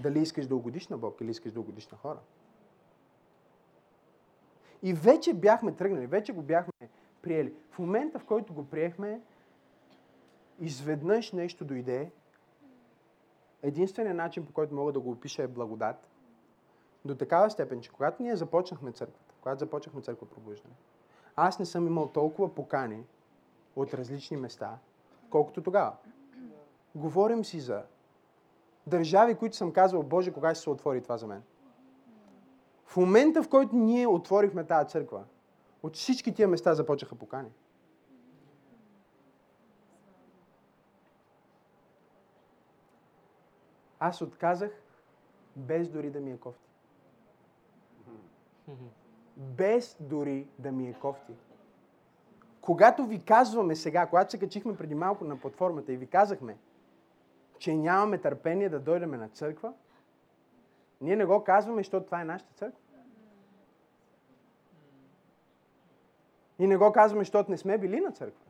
Дали 0.00 0.18
искаш 0.18 0.46
да 0.46 0.56
угодиш 0.56 0.88
на 0.88 0.98
Бог 0.98 1.20
или 1.20 1.30
искаш 1.30 1.52
да 1.52 1.60
угодиш 1.60 1.88
на 1.88 1.98
хора. 1.98 2.20
И 4.82 4.94
вече 4.94 5.34
бяхме 5.34 5.72
тръгнали, 5.72 6.06
вече 6.06 6.32
го 6.32 6.42
бяхме 6.42 6.88
приели. 7.22 7.54
В 7.70 7.78
момента, 7.78 8.18
в 8.18 8.24
който 8.24 8.54
го 8.54 8.66
приехме, 8.66 9.20
изведнъж 10.60 11.32
нещо 11.32 11.64
дойде. 11.64 12.10
Единственият 13.62 14.16
начин, 14.16 14.46
по 14.46 14.52
който 14.52 14.74
мога 14.74 14.92
да 14.92 15.00
го 15.00 15.10
опиша 15.10 15.42
е 15.42 15.48
благодат. 15.48 16.08
До 17.04 17.14
такава 17.14 17.50
степен, 17.50 17.80
че 17.80 17.90
когато 17.90 18.22
ние 18.22 18.36
започнахме 18.36 18.92
църквата, 18.92 19.34
когато 19.40 19.58
започнахме 19.58 20.00
църква 20.00 20.26
пробуждане, 20.26 20.74
аз 21.36 21.58
не 21.58 21.66
съм 21.66 21.86
имал 21.86 22.08
толкова 22.08 22.54
покани 22.54 23.04
от 23.76 23.94
различни 23.94 24.36
места, 24.36 24.78
колкото 25.30 25.62
тогава. 25.62 25.92
Говорим 26.94 27.44
си 27.44 27.60
за 27.60 27.82
държави, 28.86 29.34
които 29.34 29.56
съм 29.56 29.72
казал, 29.72 30.02
Боже, 30.02 30.32
кога 30.32 30.54
ще 30.54 30.62
се 30.62 30.70
отвори 30.70 31.02
това 31.02 31.18
за 31.18 31.26
мен. 31.26 31.42
В 32.86 32.96
момента, 32.96 33.42
в 33.42 33.48
който 33.48 33.76
ние 33.76 34.06
отворихме 34.06 34.64
тази 34.64 34.88
църква, 34.88 35.24
от 35.82 35.96
всички 35.96 36.34
тия 36.34 36.48
места 36.48 36.74
започнаха 36.74 37.14
покани. 37.14 37.50
Аз 44.04 44.22
отказах 44.22 44.70
без 45.56 45.88
дори 45.88 46.10
да 46.10 46.20
ми 46.20 46.32
е 46.32 46.36
кофти. 46.36 46.70
Без 49.36 49.96
дори 50.00 50.46
да 50.58 50.72
ми 50.72 50.88
е 50.88 50.94
кофти. 50.94 51.32
Когато 52.60 53.06
ви 53.06 53.24
казваме 53.24 53.76
сега, 53.76 54.06
когато 54.06 54.30
се 54.30 54.38
качихме 54.38 54.76
преди 54.76 54.94
малко 54.94 55.24
на 55.24 55.40
платформата 55.40 55.92
и 55.92 55.96
ви 55.96 56.06
казахме, 56.06 56.56
че 57.58 57.76
нямаме 57.76 58.18
търпение 58.18 58.68
да 58.68 58.80
дойдем 58.80 59.10
на 59.10 59.28
църква, 59.28 59.72
ние 61.00 61.16
не 61.16 61.24
го 61.24 61.44
казваме, 61.44 61.80
защото 61.80 62.06
това 62.06 62.20
е 62.20 62.24
нашата 62.24 62.52
църква. 62.54 62.80
И 66.58 66.66
не 66.66 66.76
го 66.76 66.92
казваме, 66.92 67.20
защото 67.20 67.50
не 67.50 67.58
сме 67.58 67.78
били 67.78 68.00
на 68.00 68.12
църква. 68.12 68.44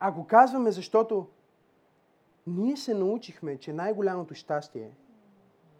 А 0.00 0.12
го 0.12 0.26
казваме, 0.26 0.70
защото 0.70 1.28
ние 2.50 2.76
се 2.76 2.94
научихме, 2.94 3.56
че 3.56 3.72
най-голямото 3.72 4.34
щастие 4.34 4.90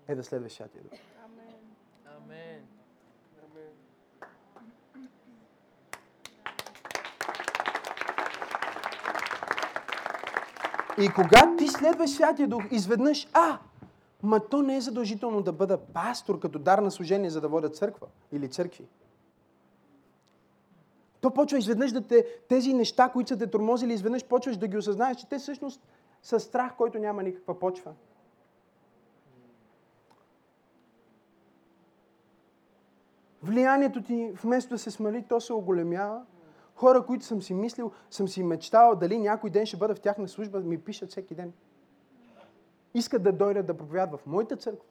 е 0.08 0.14
да 0.14 0.24
следваш 0.24 0.52
Святия 0.52 0.82
Дух. 0.82 0.92
Амен. 2.06 2.62
И 10.98 11.08
когато 11.14 11.56
ти 11.56 11.68
следваш 11.68 12.10
Святия 12.10 12.48
Дух, 12.48 12.62
изведнъж, 12.70 13.28
а, 13.32 13.58
ма 14.22 14.40
то 14.48 14.62
не 14.62 14.76
е 14.76 14.80
задължително 14.80 15.42
да 15.42 15.52
бъда 15.52 15.78
пастор 15.78 16.38
като 16.38 16.58
дар 16.58 16.78
на 16.78 16.90
служение, 16.90 17.30
за 17.30 17.40
да 17.40 17.48
водя 17.48 17.68
църква 17.68 18.06
или 18.32 18.48
църкви. 18.48 18.88
То 21.20 21.30
почва 21.30 21.58
изведнъж 21.58 21.92
да 21.92 22.00
те, 22.00 22.26
тези 22.48 22.72
неща, 22.74 23.08
които 23.08 23.28
са 23.28 23.38
те 23.38 23.46
тормозили, 23.46 23.92
изведнъж 23.92 24.24
почваш 24.24 24.56
да 24.56 24.68
ги 24.68 24.76
осъзнаеш, 24.76 25.16
че 25.16 25.28
те 25.28 25.38
всъщност 25.38 25.80
са 26.22 26.40
страх, 26.40 26.76
който 26.76 26.98
няма 26.98 27.22
никаква 27.22 27.58
почва. 27.58 27.94
Влиянието 33.42 34.02
ти, 34.02 34.32
вместо 34.42 34.74
да 34.74 34.78
се 34.78 34.90
смали, 34.90 35.24
то 35.28 35.40
се 35.40 35.52
оголемява. 35.52 36.24
Хора, 36.74 37.06
които 37.06 37.24
съм 37.24 37.42
си 37.42 37.54
мислил, 37.54 37.92
съм 38.10 38.28
си 38.28 38.42
мечтал 38.42 38.96
дали 38.96 39.18
някой 39.18 39.50
ден 39.50 39.66
ще 39.66 39.76
бъда 39.76 39.94
в 39.94 40.00
тяхна 40.00 40.28
служба, 40.28 40.60
ми 40.60 40.80
пишат 40.80 41.10
всеки 41.10 41.34
ден. 41.34 41.52
Искат 42.94 43.22
да 43.22 43.32
дойдат 43.32 43.66
да 43.66 43.76
проповядат 43.76 44.20
в 44.20 44.26
моята 44.26 44.56
църква. 44.56 44.86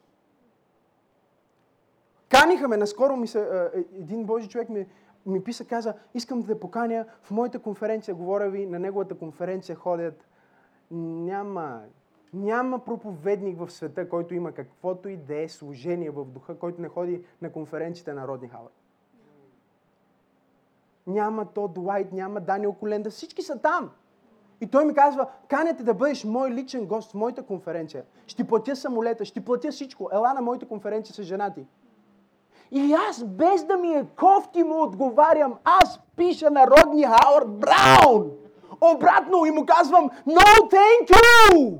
Каниха 2.28 2.68
ме, 2.68 2.76
наскоро 2.76 3.16
ми 3.16 3.26
се, 3.26 3.70
един 3.94 4.24
Божи 4.24 4.48
човек 4.48 4.68
ми, 4.68 4.86
ми 5.26 5.44
писа, 5.44 5.64
каза, 5.64 5.94
искам 6.14 6.40
да 6.40 6.46
те 6.46 6.60
поканя 6.60 7.06
в 7.22 7.30
моята 7.30 7.58
конференция, 7.58 8.14
говоря 8.14 8.50
ви, 8.50 8.66
на 8.66 8.78
неговата 8.78 9.18
конференция 9.18 9.76
ходят. 9.76 10.28
Няма, 10.90 11.80
няма 12.34 12.78
проповедник 12.78 13.58
в 13.58 13.70
света, 13.70 14.08
който 14.08 14.34
има 14.34 14.52
каквото 14.52 15.08
и 15.08 15.16
да 15.16 15.42
е 15.42 15.48
служение 15.48 16.10
в 16.10 16.24
духа, 16.24 16.58
който 16.58 16.80
не 16.80 16.88
ходи 16.88 17.24
на 17.42 17.52
конференциите 17.52 18.12
на 18.12 18.28
Родни 18.28 18.48
Хауърд. 18.48 18.74
Няма 21.06 21.44
то 21.44 21.68
Дуайт, 21.68 22.12
няма 22.12 22.40
Даниел 22.40 22.72
Коленда, 22.72 23.10
всички 23.10 23.42
са 23.42 23.58
там. 23.58 23.90
И 24.60 24.66
той 24.66 24.84
ми 24.84 24.94
казва, 24.94 25.26
канете 25.48 25.82
да 25.82 25.94
бъдеш 25.94 26.24
мой 26.24 26.50
личен 26.50 26.86
гост 26.86 27.10
в 27.10 27.14
моята 27.14 27.42
конференция. 27.42 28.04
Ще 28.26 28.46
платя 28.46 28.76
самолета, 28.76 29.24
ще 29.24 29.44
платя 29.44 29.70
всичко. 29.70 30.10
Ела 30.12 30.34
на 30.34 30.40
моята 30.40 30.68
конференция 30.68 31.14
с 31.14 31.22
жена 31.22 31.54
ти. 31.54 31.66
И 32.70 32.96
аз, 33.08 33.24
без 33.24 33.64
да 33.64 33.76
ми 33.76 33.88
е 33.88 34.06
кофти, 34.16 34.62
му 34.62 34.82
отговарям. 34.82 35.54
Аз 35.64 36.00
пиша 36.16 36.50
народни 36.50 37.04
Хауърд 37.04 37.48
Браун. 37.48 38.30
Обратно 38.80 39.46
и 39.46 39.50
му 39.50 39.66
казвам, 39.66 40.10
no 40.26 40.70
thank 40.70 41.10
you! 41.10 41.78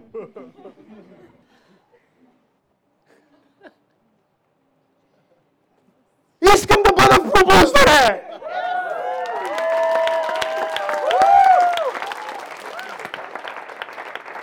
Искам 6.54 6.82
да 6.82 6.92
бъда 6.92 7.14
в 7.14 7.32
пробуждане! 7.32 8.24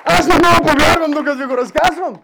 Аз 0.05 0.27
не 0.27 0.33
мога 0.33 0.71
повярвам, 0.71 1.11
докато 1.11 1.37
ви 1.37 1.45
го 1.45 1.57
разказвам. 1.57 2.15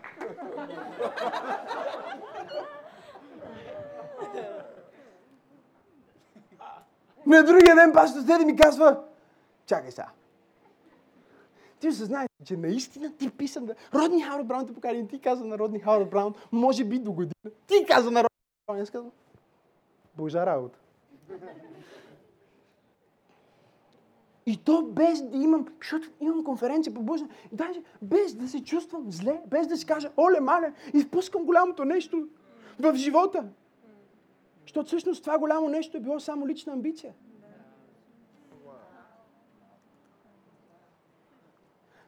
На 7.26 7.44
другия 7.44 7.76
ден 7.76 7.94
пастор 7.94 8.22
Теди 8.28 8.46
ми 8.46 8.56
казва, 8.56 8.98
чакай 9.66 9.92
сега. 9.92 10.08
Ти 11.84 11.92
знаеш, 11.92 12.28
че 12.46 12.58
наистина 12.58 13.12
ти 13.18 13.30
писам 13.30 13.66
да... 13.66 13.76
Родни 13.94 14.22
Хауърд 14.22 14.48
Браун 14.48 14.68
те 14.68 14.74
покани, 14.74 15.08
ти 15.08 15.20
каза 15.20 15.46
на 15.46 15.58
Родни 15.58 15.80
Хауърд 15.80 16.10
Браун, 16.10 16.34
може 16.52 16.86
би 16.86 17.00
до 17.00 17.12
година. 17.12 17.34
Ти 17.68 17.86
каза 17.88 18.12
на 18.12 18.20
Родни 18.20 18.68
Браун, 18.68 18.82
аз 18.82 18.90
казвам, 18.90 19.12
Божа 20.18 20.46
работа. 20.46 20.80
И 24.46 24.58
то 24.58 24.82
без 24.82 25.22
да 25.22 25.38
имам, 25.38 25.68
защото 25.82 26.10
имам 26.22 26.44
конференция 26.44 26.94
по 26.94 27.02
Божия, 27.02 27.30
даже 27.52 27.82
без 28.02 28.34
да 28.34 28.48
се 28.48 28.64
чувствам 28.64 29.12
зле, 29.12 29.42
без 29.48 29.68
да 29.68 29.78
си 29.78 29.86
кажа, 29.86 30.12
оле, 30.18 30.40
мале, 30.40 30.74
изпускам 30.94 31.46
голямото 31.46 31.86
нещо 31.86 32.28
в 32.80 32.96
живота. 32.96 33.46
Защото 34.62 34.88
всъщност 34.88 35.24
това 35.24 35.40
голямо 35.40 35.70
нещо 35.70 35.98
е 35.98 36.00
било 36.00 36.20
само 36.20 36.48
лична 36.48 36.74
амбиция. 36.74 37.14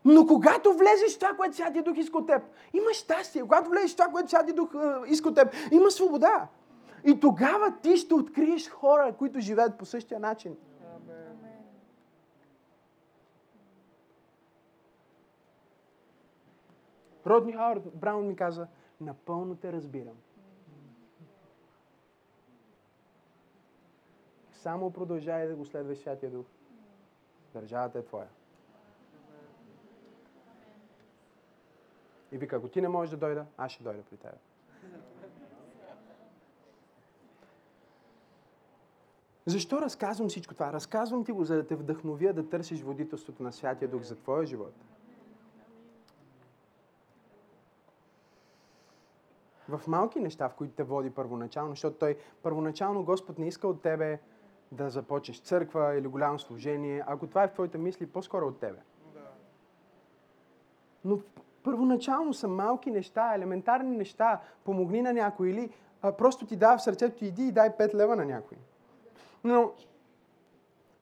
Но 0.06 0.28
когато 0.28 0.74
влезеш 0.74 1.16
в 1.16 1.20
това, 1.20 1.34
което 1.34 1.56
Святия 1.56 1.84
Дух 1.84 1.98
иска 1.98 2.18
от 2.18 2.28
теб, 2.28 2.44
има 2.74 2.94
щастие. 2.94 3.42
Когато 3.42 3.70
влезеш 3.70 3.94
в 3.94 3.96
това, 3.96 4.08
което 4.08 4.30
Святия 4.30 4.56
Дух 4.56 4.76
е, 4.76 5.12
иска 5.12 5.30
от 5.30 5.36
теб, 5.36 5.54
има 5.72 5.92
свобода. 5.92 6.48
И 7.06 7.20
тогава 7.20 7.74
ти 7.82 7.98
ще 7.98 8.14
откриеш 8.14 8.70
хора, 8.70 9.14
които 9.18 9.40
живеят 9.40 9.78
по 9.78 9.86
същия 9.86 10.20
начин. 10.20 10.58
Родни 17.26 17.54
Хауърд 17.54 17.84
Браун 17.94 18.28
ми 18.28 18.36
каза, 18.36 18.68
напълно 19.02 19.56
те 19.56 19.74
разбирам. 19.74 20.16
Само 24.54 24.92
продължай 24.92 25.48
да 25.48 25.56
го 25.56 25.66
следваш 25.66 25.98
Святия 25.98 26.32
Дух. 26.32 26.46
Държавата 27.54 28.00
е 28.00 28.06
твоя. 28.06 28.28
И 32.32 32.38
вика, 32.38 32.56
ако 32.56 32.68
ти 32.68 32.82
не 32.82 32.90
можеш 32.90 33.12
да 33.12 33.18
дойда, 33.18 33.46
аз 33.58 33.72
ще 33.72 33.84
дойда 33.84 34.04
при 34.04 34.18
теб. 34.18 34.36
Защо 39.46 39.82
разказвам 39.82 40.30
всичко 40.30 40.54
това? 40.54 40.74
Разказвам 40.74 41.26
ти 41.26 41.32
го, 41.32 41.44
за 41.44 41.56
да 41.56 41.68
те 41.68 41.76
вдъхновя 41.76 42.34
да 42.34 42.50
търсиш 42.50 42.82
водителството 42.82 43.44
на 43.44 43.52
Святия 43.52 43.88
Дух 43.88 44.02
за 44.02 44.16
твоя 44.16 44.46
живот. 44.46 44.74
В 49.70 49.82
малки 49.88 50.20
неща, 50.20 50.50
в 50.50 50.54
които 50.54 50.74
те 50.74 50.84
води 50.84 51.10
първоначално, 51.10 51.72
защото 51.72 51.98
той 51.98 52.18
първоначално 52.44 53.04
Господ 53.04 53.40
не 53.40 53.48
иска 53.48 53.68
от 53.68 53.82
тебе 53.82 54.20
да 54.72 54.90
започнеш 54.90 55.42
църква 55.42 55.96
или 55.96 56.08
голямо 56.08 56.40
служение. 56.40 57.04
Ако 57.08 57.28
това 57.28 57.44
е 57.44 57.48
в 57.48 57.54
твоите 57.54 57.78
мисли, 57.78 58.08
по-скоро 58.08 58.48
от 58.48 58.60
тебе. 58.60 58.80
Но 61.06 61.20
първоначално 61.66 62.34
са 62.34 62.48
малки 62.48 62.92
неща, 62.92 63.36
елементарни 63.36 63.98
неща. 63.98 64.40
Помогни 64.64 65.02
на 65.02 65.14
някой 65.14 65.50
или 65.50 65.70
а, 66.02 66.12
просто 66.12 66.46
ти 66.46 66.56
дава 66.56 66.78
в 66.78 66.82
сърцето 66.82 67.26
иди 67.26 67.48
и 67.48 67.52
дай 67.52 67.70
5 67.70 67.94
лева 67.94 68.16
на 68.16 68.26
някой. 68.26 68.58
Но 69.44 69.72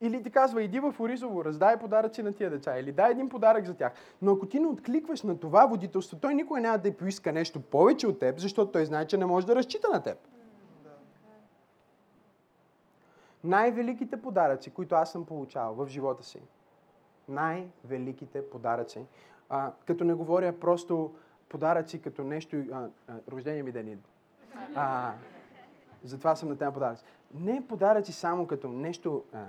или 0.00 0.22
ти 0.22 0.30
казва, 0.30 0.62
иди 0.62 0.80
в 0.80 0.94
Оризово, 1.00 1.44
раздай 1.44 1.78
подаръци 1.78 2.22
на 2.22 2.32
тия 2.32 2.50
деца, 2.50 2.78
или 2.78 2.92
дай 2.92 3.10
един 3.10 3.28
подарък 3.28 3.66
за 3.66 3.74
тях. 3.74 3.92
Но 4.22 4.32
ако 4.32 4.46
ти 4.46 4.60
не 4.60 4.66
откликваш 4.66 5.22
на 5.22 5.38
това 5.38 5.66
водителство, 5.66 6.18
той 6.18 6.34
никога 6.34 6.60
няма 6.60 6.78
да 6.78 6.96
поиска 6.96 7.32
нещо 7.32 7.60
повече 7.60 8.06
от 8.06 8.18
теб, 8.18 8.38
защото 8.38 8.72
той 8.72 8.86
знае, 8.86 9.06
че 9.06 9.16
не 9.16 9.26
може 9.26 9.46
да 9.46 9.54
разчита 9.54 9.88
на 9.88 10.02
теб. 10.02 10.18
Най-великите 13.44 14.22
подаръци, 14.22 14.70
които 14.70 14.94
аз 14.94 15.12
съм 15.12 15.26
получавал 15.26 15.74
в 15.74 15.88
живота 15.88 16.22
си, 16.24 16.40
най-великите 17.28 18.50
подаръци, 18.50 19.06
а, 19.54 19.72
като 19.86 20.04
не 20.04 20.14
говоря 20.14 20.52
просто 20.52 21.14
подаръци 21.48 22.02
като 22.02 22.24
нещо, 22.24 22.56
а, 22.72 22.88
а, 23.08 23.14
рождение 23.32 23.62
ми 23.62 23.72
ден 23.72 23.88
идва. 23.88 24.08
А, 24.74 25.12
затова 26.04 26.36
съм 26.36 26.48
на 26.48 26.58
тема 26.58 26.72
подаръци. 26.72 27.04
Не 27.34 27.66
подаръци 27.66 28.12
само 28.12 28.46
като 28.46 28.68
нещо 28.68 29.24
а, 29.32 29.44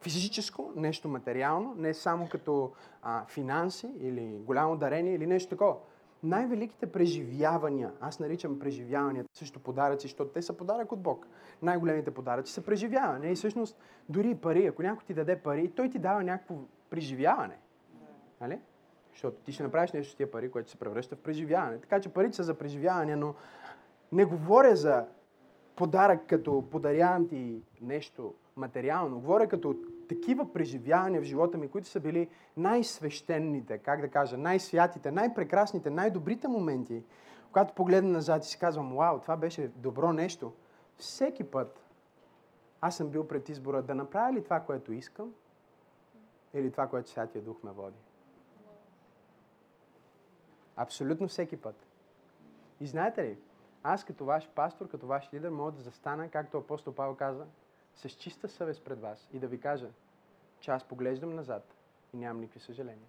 физическо, 0.00 0.72
нещо 0.76 1.08
материално, 1.08 1.74
не 1.74 1.94
само 1.94 2.28
като 2.28 2.72
а, 3.02 3.24
финанси 3.26 3.90
или 4.00 4.38
голямо 4.38 4.76
дарение 4.76 5.14
или 5.14 5.26
нещо 5.26 5.50
такова. 5.50 5.76
Най-великите 6.22 6.92
преживявания, 6.92 7.92
аз 8.00 8.20
наричам 8.20 8.58
преживяванията 8.58 9.28
също 9.32 9.60
подаръци, 9.60 10.06
защото 10.06 10.30
те 10.30 10.42
са 10.42 10.52
подарък 10.52 10.92
от 10.92 11.00
Бог. 11.00 11.26
Най-големите 11.62 12.10
подаръци 12.10 12.52
са 12.52 12.62
преживяване. 12.62 13.30
И 13.30 13.34
всъщност 13.34 13.78
дори 14.08 14.34
пари, 14.34 14.66
ако 14.66 14.82
някой 14.82 15.04
ти 15.06 15.14
даде 15.14 15.36
пари, 15.38 15.70
той 15.70 15.90
ти 15.90 15.98
дава 15.98 16.22
някакво 16.24 16.54
преживяване. 16.90 17.58
Нали? 18.40 18.60
Защото 19.16 19.36
ти 19.36 19.52
ще 19.52 19.62
направиш 19.62 19.92
нещо 19.92 20.12
с 20.12 20.16
тия 20.16 20.30
пари, 20.30 20.50
което 20.50 20.70
се 20.70 20.76
превръща 20.76 21.16
в 21.16 21.18
преживяване. 21.18 21.80
Така 21.80 22.00
че 22.00 22.08
парите 22.08 22.36
са 22.36 22.42
за 22.42 22.54
преживяване, 22.54 23.16
но 23.16 23.34
не 24.12 24.24
говоря 24.24 24.76
за 24.76 25.06
подарък, 25.76 26.26
като 26.26 26.64
подарявам 26.70 27.28
ти 27.28 27.62
нещо 27.80 28.34
материално. 28.56 29.20
Говоря 29.20 29.48
като 29.48 29.76
такива 30.08 30.52
преживявания 30.52 31.20
в 31.20 31.24
живота 31.24 31.58
ми, 31.58 31.68
които 31.68 31.88
са 31.88 32.00
били 32.00 32.28
най-свещените, 32.56 33.78
как 33.78 34.00
да 34.00 34.08
кажа, 34.08 34.38
най-святите, 34.38 35.10
най-прекрасните, 35.10 35.90
най-добрите 35.90 36.48
моменти. 36.48 37.02
Когато 37.46 37.74
погледна 37.74 38.10
назад 38.10 38.44
и 38.44 38.48
си 38.48 38.58
казвам, 38.58 38.96
вау, 38.96 39.18
това 39.18 39.36
беше 39.36 39.68
добро 39.68 40.12
нещо. 40.12 40.52
Всеки 40.96 41.44
път 41.44 41.80
аз 42.80 42.96
съм 42.96 43.08
бил 43.08 43.28
пред 43.28 43.48
избора 43.48 43.82
да 43.82 43.94
направя 43.94 44.32
ли 44.32 44.44
това, 44.44 44.60
което 44.60 44.92
искам, 44.92 45.32
или 46.54 46.70
това, 46.70 46.86
което 46.86 47.08
Святия 47.08 47.42
Дух 47.42 47.56
ме 47.64 47.70
води. 47.70 48.05
Абсолютно 50.76 51.28
всеки 51.28 51.56
път. 51.56 51.86
И 52.80 52.86
знаете 52.86 53.24
ли, 53.24 53.38
аз 53.82 54.04
като 54.04 54.24
ваш 54.24 54.48
пастор, 54.48 54.88
като 54.88 55.06
ваш 55.06 55.28
лидер, 55.34 55.50
мога 55.50 55.72
да 55.72 55.82
застана, 55.82 56.28
както 56.28 56.58
апостол 56.58 56.94
Павел 56.94 57.14
каза, 57.14 57.46
с 57.94 58.08
чиста 58.08 58.48
съвест 58.48 58.84
пред 58.84 59.00
вас 59.00 59.28
и 59.32 59.38
да 59.38 59.46
ви 59.46 59.60
кажа, 59.60 59.90
че 60.60 60.70
аз 60.70 60.84
поглеждам 60.84 61.34
назад 61.34 61.74
и 62.12 62.16
нямам 62.16 62.40
никакви 62.40 62.60
съжаления. 62.60 63.08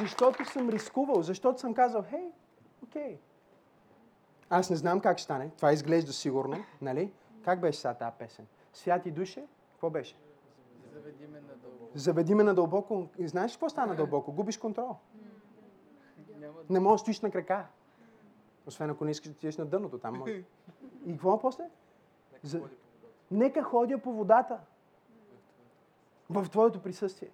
Защото 0.00 0.44
съм 0.44 0.68
рискувал, 0.68 1.22
защото 1.22 1.60
съм 1.60 1.74
казал, 1.74 2.04
хей, 2.10 2.32
окей. 2.82 3.18
Аз 4.50 4.70
не 4.70 4.76
знам 4.76 5.00
как 5.00 5.18
ще 5.18 5.24
стане. 5.24 5.50
Това 5.56 5.72
изглежда 5.72 6.12
сигурно, 6.12 6.64
нали? 6.80 7.12
Как 7.44 7.60
беше 7.60 7.78
сега 7.78 7.94
тази 7.94 8.16
песен? 8.18 8.46
Святи 8.72 9.10
душе? 9.10 9.46
Какво 9.70 9.90
беше? 9.90 10.16
Заведи 11.02 11.26
ме 11.26 11.40
надолу. 11.40 11.90
Заведи 11.94 12.34
ме 12.34 12.42
надълбоко. 12.42 13.06
И 13.18 13.28
знаеш 13.28 13.52
какво 13.52 13.68
стана 13.68 13.96
дълбоко? 13.96 14.32
Губиш 14.32 14.58
контрол. 14.58 14.96
Не 16.70 16.80
можеш 16.80 16.94
да 16.94 16.98
стоиш 16.98 17.20
на 17.20 17.30
крака. 17.30 17.66
Освен 18.66 18.90
ако 18.90 19.04
не 19.04 19.10
искаш 19.10 19.28
да 19.28 19.32
отидеш 19.32 19.56
на 19.56 19.66
дъното, 19.66 19.98
там 19.98 20.18
може. 20.18 20.44
И 21.06 21.12
какво 21.12 21.40
после? 21.40 21.70
За... 22.42 22.62
Нека 23.30 23.62
ходя 23.62 23.98
по 23.98 24.12
водата. 24.12 24.58
В 26.30 26.48
твоето 26.48 26.82
присъствие. 26.82 27.30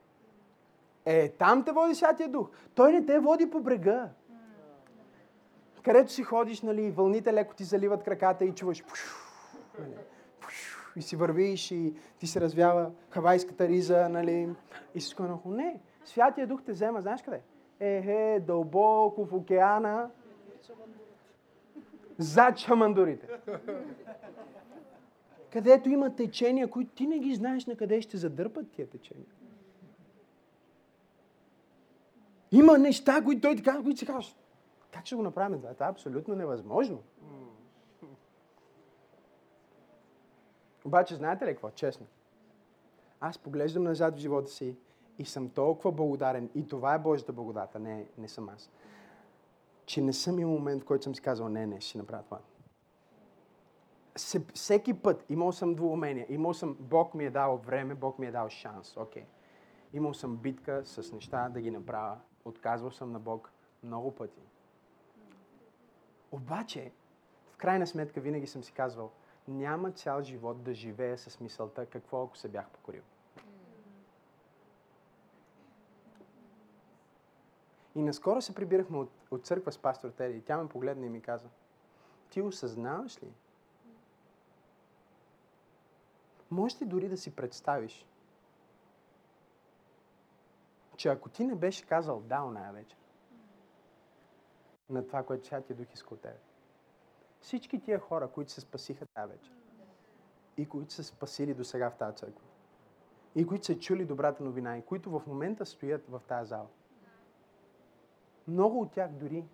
Е, 1.04 1.28
там 1.28 1.64
те 1.64 1.72
води 1.72 1.94
Святия 1.94 2.28
Дух. 2.28 2.50
Той 2.74 2.92
не 2.92 3.06
те 3.06 3.18
води 3.18 3.50
по 3.50 3.60
брега. 3.60 4.08
Където 5.82 6.12
си 6.12 6.22
ходиш, 6.22 6.62
нали, 6.62 6.90
вълните 6.90 7.32
леко 7.32 7.54
ти 7.54 7.64
заливат 7.64 8.02
краката 8.02 8.44
и 8.44 8.54
чуваш. 8.54 8.84
пуш, 8.84 9.04
нали, 9.78 9.94
И 10.96 11.02
си 11.02 11.16
вървиш 11.16 11.70
и 11.70 11.94
ти 12.18 12.26
се 12.26 12.40
развява 12.40 12.90
хавайската 13.10 13.68
риза, 13.68 14.08
нали, 14.08 14.48
и 14.94 15.00
всичко 15.00 15.22
едно. 15.22 15.40
Не, 15.46 15.80
Святия 16.04 16.46
Дух 16.46 16.62
те 16.62 16.72
взема, 16.72 17.00
знаеш 17.00 17.22
къде? 17.22 17.40
Ехе, 17.80 18.42
дълбоко 18.46 19.24
в 19.24 19.34
океана, 19.34 20.10
зад 22.18 22.58
шамандурите. 22.58 23.28
Където 25.52 25.88
има 25.88 26.14
течения, 26.14 26.70
които 26.70 26.90
ти 26.90 27.06
не 27.06 27.18
ги 27.18 27.34
знаеш 27.34 27.66
на 27.66 27.76
къде 27.76 28.00
ще 28.00 28.16
задърпат 28.16 28.70
тия 28.70 28.88
течения. 28.88 29.26
Има 32.52 32.78
неща, 32.78 33.22
които 33.24 33.40
той 33.40 33.56
ти 33.56 33.62
казва, 33.62 33.82
които 33.82 33.98
си 33.98 34.06
казваш. 34.06 34.36
Как 34.92 35.06
ще 35.06 35.16
го 35.16 35.22
направим 35.22 35.58
това? 35.58 35.74
Това 35.74 35.86
е 35.86 35.90
абсолютно 35.90 36.34
невъзможно. 36.34 37.02
Обаче, 40.88 41.14
знаете 41.14 41.46
ли 41.46 41.50
какво? 41.50 41.70
Честно. 41.70 42.06
Аз 43.20 43.38
поглеждам 43.38 43.82
назад 43.82 44.14
в 44.14 44.18
живота 44.18 44.50
си 44.50 44.76
и 45.18 45.24
съм 45.24 45.50
толкова 45.50 45.92
благодарен. 45.92 46.50
И 46.54 46.68
това 46.68 46.94
е 46.94 46.98
Божията 46.98 47.32
благодат, 47.32 47.74
а 47.74 47.78
не, 47.78 48.06
не 48.18 48.28
съм 48.28 48.48
аз. 48.48 48.70
Че 49.86 50.00
не 50.00 50.12
съм 50.12 50.38
имал 50.38 50.54
момент, 50.54 50.82
в 50.82 50.86
който 50.86 51.04
съм 51.04 51.14
си 51.14 51.20
казал, 51.20 51.48
не, 51.48 51.66
не, 51.66 51.80
ще 51.80 51.98
направя 51.98 52.22
това. 52.22 52.38
Се, 54.16 54.44
всеки 54.54 54.94
път 54.94 55.24
имал 55.28 55.52
съм 55.52 55.74
двуумения. 55.74 56.26
Имал 56.28 56.54
съм, 56.54 56.76
Бог 56.80 57.14
ми 57.14 57.24
е 57.24 57.30
дал 57.30 57.56
време, 57.56 57.94
Бог 57.94 58.18
ми 58.18 58.26
е 58.26 58.30
дал 58.30 58.48
шанс. 58.48 58.96
Окей. 58.96 59.22
Okay. 59.22 59.26
Имал 59.92 60.14
съм 60.14 60.36
битка 60.36 60.82
с 60.84 61.12
неща 61.12 61.48
да 61.48 61.60
ги 61.60 61.70
направя. 61.70 62.18
Отказвал 62.44 62.90
съм 62.90 63.12
на 63.12 63.20
Бог 63.20 63.52
много 63.82 64.14
пъти. 64.14 64.42
Обаче, 66.32 66.92
в 67.52 67.56
крайна 67.56 67.86
сметка 67.86 68.20
винаги 68.20 68.46
съм 68.46 68.64
си 68.64 68.72
казвал, 68.72 69.10
няма 69.48 69.92
цял 69.92 70.22
живот 70.22 70.62
да 70.62 70.74
живея 70.74 71.18
с 71.18 71.40
мисълта 71.40 71.86
какво 71.86 72.22
ако 72.22 72.36
се 72.36 72.48
бях 72.48 72.68
покорил. 72.70 73.02
И 77.94 78.02
наскоро 78.02 78.42
се 78.42 78.54
прибирахме 78.54 78.98
от, 78.98 79.10
от 79.30 79.46
църква 79.46 79.72
с 79.72 79.78
пастор 79.78 80.10
Тери 80.10 80.36
и 80.36 80.42
тя 80.42 80.62
ме 80.62 80.68
погледна 80.68 81.06
и 81.06 81.08
ми 81.08 81.20
каза, 81.20 81.48
ти 82.30 82.42
осъзнаваш 82.42 83.22
ли? 83.22 83.32
Можеш 86.50 86.82
ли 86.82 86.86
дори 86.86 87.08
да 87.08 87.16
си 87.16 87.36
представиш, 87.36 88.06
че 90.96 91.08
ако 91.08 91.28
ти 91.28 91.44
не 91.44 91.54
беше 91.54 91.86
казал 91.86 92.20
да 92.20 92.42
оная 92.42 92.72
вечер, 92.72 92.98
на 94.90 95.06
това, 95.06 95.22
което 95.22 95.46
Святия 95.46 95.76
Дух 95.76 95.92
иска 95.94 96.14
от 96.14 96.20
тебе, 96.20 96.38
всички 97.40 97.80
тия 97.80 97.98
хора, 97.98 98.28
които 98.28 98.52
се 98.52 98.60
спасиха 98.60 99.06
тази 99.06 99.32
вечер 99.32 99.52
и 100.56 100.68
които 100.68 100.92
са 100.92 101.04
спасили 101.04 101.54
до 101.54 101.64
сега 101.64 101.90
в 101.90 101.96
тази 101.96 102.16
църква 102.16 102.48
и 103.34 103.46
които 103.46 103.66
са 103.66 103.78
чули 103.78 104.04
добрата 104.04 104.44
новина 104.44 104.78
и 104.78 104.82
които 104.82 105.10
в 105.10 105.22
момента 105.26 105.66
стоят 105.66 106.08
в 106.08 106.20
тази 106.28 106.48
зала, 106.48 106.66
много 108.48 108.80
от 108.80 108.92
тях 108.92 109.12
дори 109.12 109.44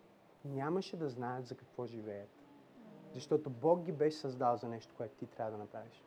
нямаше 0.44 0.96
да 0.96 1.08
знаят 1.08 1.46
за 1.46 1.54
какво 1.54 1.86
живеят. 1.86 2.28
Защото 3.12 3.50
Бог 3.50 3.82
ги 3.82 3.92
беше 3.92 4.16
създал 4.16 4.56
за 4.56 4.68
нещо, 4.68 4.94
което 4.96 5.14
ти 5.14 5.26
трябва 5.26 5.52
да 5.52 5.58
направиш. 5.58 6.02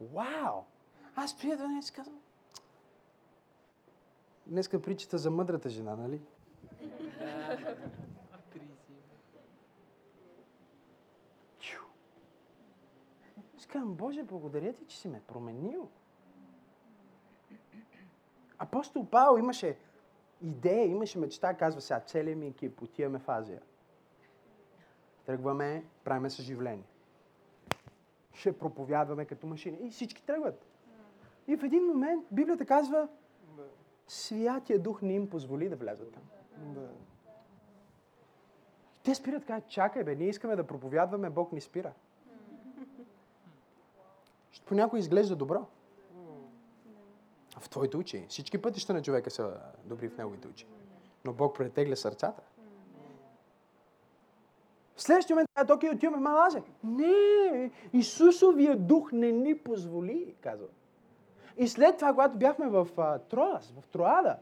Вау! 0.00 0.62
Аз 1.16 1.30
стоя 1.30 1.56
да 1.56 1.68
не 1.68 1.82
си 1.82 1.92
казвам. 1.92 2.20
Днеска 4.46 4.82
причата 4.82 5.18
за 5.18 5.30
мъдрата 5.30 5.68
жена, 5.68 5.96
нали? 5.96 6.20
Чу. 11.58 11.82
Си 13.58 13.68
казвам, 13.68 13.94
Боже, 13.94 14.22
благодаря 14.22 14.72
ти, 14.72 14.84
че 14.86 14.98
си 14.98 15.08
ме 15.08 15.22
променил. 15.26 15.88
Апостол 18.58 19.06
Павел 19.06 19.38
имаше 19.38 19.78
идея, 20.42 20.86
имаше 20.86 21.18
мечта, 21.18 21.54
казва 21.54 21.80
сега, 21.80 22.00
целият 22.00 22.38
ми 22.38 22.46
екип, 22.46 22.82
отиваме 22.82 23.18
в 23.18 23.28
Азия. 23.28 23.62
Тръгваме, 25.26 25.84
правиме 26.04 26.30
съживление. 26.30 26.86
Ще 28.32 28.58
проповядваме 28.58 29.24
като 29.24 29.46
машини. 29.46 29.78
И 29.82 29.90
всички 29.90 30.22
тръгват. 30.22 30.66
И 31.46 31.56
в 31.56 31.64
един 31.64 31.86
момент 31.86 32.26
Библията 32.30 32.66
казва. 32.66 33.08
Святия 34.06 34.78
Дух 34.78 35.02
не 35.02 35.14
им 35.14 35.30
позволи 35.30 35.68
да 35.68 35.76
влязат 35.76 36.12
там. 36.12 36.22
Да. 36.58 36.88
Те 39.10 39.14
спират, 39.14 39.44
казват, 39.44 39.68
чакай 39.68 40.04
бе, 40.04 40.14
ние 40.14 40.28
искаме 40.28 40.56
да 40.56 40.66
проповядваме, 40.66 41.30
Бог 41.30 41.52
ни 41.52 41.60
спира. 41.60 41.92
Ще 44.52 44.66
Понякога 44.66 44.98
изглежда 44.98 45.36
добро. 45.36 45.66
В 47.58 47.68
твоите 47.68 47.96
очи. 47.96 48.26
Всички 48.28 48.62
пътища 48.62 48.94
на 48.94 49.02
човека 49.02 49.30
са 49.30 49.60
добри 49.84 50.08
в 50.08 50.18
неговите 50.18 50.48
очи. 50.48 50.66
Но 51.24 51.32
Бог 51.32 51.56
претегля 51.56 51.96
сърцата. 51.96 52.42
В 54.96 55.02
следващия 55.02 55.34
момент 55.34 55.48
казват, 55.54 55.76
окей, 55.76 55.90
отиваме 55.90 56.18
в 56.18 56.20
Малазия. 56.20 56.62
Не, 56.84 57.70
Исусовия 57.92 58.76
дух 58.76 59.12
не 59.12 59.32
ни 59.32 59.58
позволи, 59.58 60.34
казва. 60.40 60.68
И 61.56 61.68
след 61.68 61.96
това, 61.96 62.12
когато 62.12 62.38
бяхме 62.38 62.68
в 62.68 62.88
Троас, 63.30 63.74
в 63.80 63.88
Троада, 63.88 64.36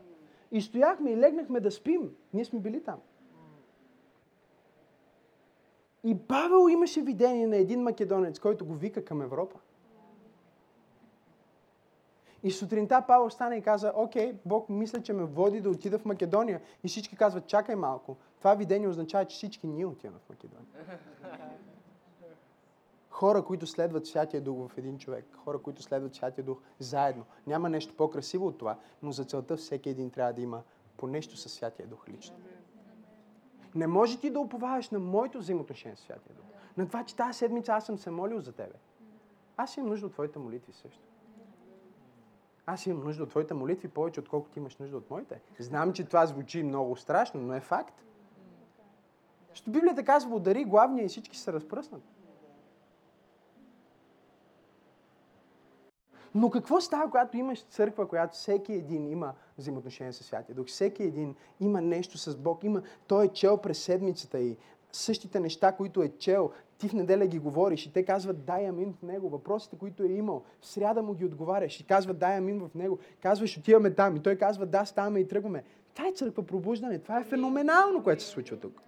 и 0.52 0.60
стояхме 0.60 1.10
и 1.10 1.16
легнахме 1.16 1.60
да 1.60 1.70
спим, 1.70 2.10
ние 2.34 2.44
сме 2.44 2.60
били 2.60 2.82
там. 2.82 3.00
И 6.04 6.18
Павел 6.18 6.68
имаше 6.68 7.02
видение 7.02 7.46
на 7.46 7.56
един 7.56 7.82
македонец, 7.82 8.38
който 8.38 8.66
го 8.66 8.74
вика 8.74 9.04
към 9.04 9.22
Европа. 9.22 9.58
И 12.42 12.50
сутринта 12.50 13.04
Павел 13.06 13.30
стана 13.30 13.56
и 13.56 13.62
каза, 13.62 13.92
окей, 13.94 14.34
Бог 14.44 14.68
мисля, 14.68 15.02
че 15.02 15.12
ме 15.12 15.24
води 15.24 15.60
да 15.60 15.70
отида 15.70 15.98
в 15.98 16.04
Македония. 16.04 16.60
И 16.84 16.88
всички 16.88 17.16
казват, 17.16 17.46
чакай 17.46 17.76
малко. 17.76 18.16
Това 18.38 18.54
видение 18.54 18.88
означава, 18.88 19.24
че 19.24 19.36
всички 19.36 19.66
ние 19.66 19.86
отиваме 19.86 20.18
в 20.18 20.28
Македония. 20.28 20.66
Хора, 23.10 23.44
които 23.44 23.66
следват 23.66 24.06
Святия 24.06 24.40
Дух 24.40 24.72
в 24.72 24.78
един 24.78 24.98
човек. 24.98 25.24
Хора, 25.44 25.58
които 25.58 25.82
следват 25.82 26.14
Святия 26.14 26.44
Дух 26.44 26.58
заедно. 26.78 27.24
Няма 27.46 27.68
нещо 27.68 27.94
по-красиво 27.96 28.46
от 28.46 28.58
това, 28.58 28.76
но 29.02 29.12
за 29.12 29.24
целта 29.24 29.56
всеки 29.56 29.90
един 29.90 30.10
трябва 30.10 30.32
да 30.32 30.40
има 30.40 30.62
по 30.96 31.06
нещо 31.06 31.36
със 31.36 31.52
Святия 31.52 31.88
Дух 31.88 32.08
лично. 32.08 32.36
Не 33.78 33.86
може 33.86 34.20
ти 34.20 34.30
да 34.30 34.40
уповаваш 34.40 34.90
на 34.90 34.98
моето 34.98 35.38
взаимоотношение 35.38 35.96
с 35.96 36.00
Святия 36.00 36.34
Дух. 36.34 36.44
На 36.76 36.86
това, 36.86 37.04
че 37.04 37.16
тази 37.16 37.38
седмица 37.38 37.72
аз 37.72 37.86
съм 37.86 37.98
се 37.98 38.10
молил 38.10 38.40
за 38.40 38.52
тебе. 38.52 38.74
Аз 39.56 39.76
имам 39.76 39.88
нужда 39.88 40.06
от 40.06 40.12
твоите 40.12 40.38
молитви 40.38 40.72
също. 40.72 41.02
Аз 42.66 42.86
имам 42.86 43.04
нужда 43.04 43.22
от 43.22 43.30
твоите 43.30 43.54
молитви 43.54 43.88
повече, 43.88 44.20
отколкото 44.20 44.58
имаш 44.58 44.76
нужда 44.76 44.96
от 44.96 45.10
моите. 45.10 45.40
Знам, 45.58 45.92
че 45.92 46.04
това 46.04 46.26
звучи 46.26 46.62
много 46.62 46.96
страшно, 46.96 47.40
но 47.40 47.54
е 47.54 47.60
факт. 47.60 48.04
Защото 49.50 49.70
Библията 49.70 50.04
казва, 50.04 50.36
удари 50.36 50.64
главния 50.64 51.04
и 51.04 51.08
всички 51.08 51.38
се 51.38 51.52
разпръснат. 51.52 52.02
Но 56.34 56.50
какво 56.50 56.80
става, 56.80 57.04
когато 57.04 57.36
имаш 57.36 57.62
църква, 57.62 58.08
която 58.08 58.34
всеки 58.34 58.72
един 58.72 59.06
има 59.06 59.32
взаимоотношение 59.58 60.12
с 60.12 60.24
Святия 60.24 60.54
Дух? 60.54 60.66
Всеки 60.66 61.02
един 61.02 61.34
има 61.60 61.80
нещо 61.80 62.18
с 62.18 62.36
Бог. 62.36 62.64
Има, 62.64 62.82
той 63.06 63.24
е 63.24 63.28
чел 63.28 63.56
през 63.56 63.78
седмицата 63.78 64.40
и 64.40 64.56
същите 64.92 65.40
неща, 65.40 65.72
които 65.72 66.02
е 66.02 66.08
чел, 66.08 66.50
ти 66.78 66.88
в 66.88 66.92
неделя 66.92 67.26
ги 67.26 67.38
говориш 67.38 67.86
и 67.86 67.92
те 67.92 68.02
казват 68.02 68.44
дай 68.44 68.68
амин 68.68 68.92
в 68.92 69.02
него. 69.02 69.28
Въпросите, 69.28 69.76
които 69.78 70.02
е 70.02 70.06
имал, 70.06 70.42
в 70.60 70.66
сряда 70.66 71.02
му 71.02 71.14
ги 71.14 71.24
отговаряш 71.24 71.80
и 71.80 71.86
казват 71.86 72.18
дай 72.18 72.36
амин 72.36 72.60
в 72.60 72.74
него. 72.74 72.98
Казваш 73.22 73.58
отиваме 73.58 73.94
там 73.94 74.16
и 74.16 74.20
той 74.20 74.36
казва 74.36 74.66
да, 74.66 74.84
ставаме 74.84 75.20
и 75.20 75.28
тръгваме. 75.28 75.64
Това 75.94 76.08
е 76.08 76.12
църква 76.12 76.42
пробуждане. 76.42 76.98
Това 76.98 77.20
е 77.20 77.24
феноменално, 77.24 78.02
което 78.02 78.22
се 78.22 78.28
случва 78.28 78.56
тук. 78.56 78.82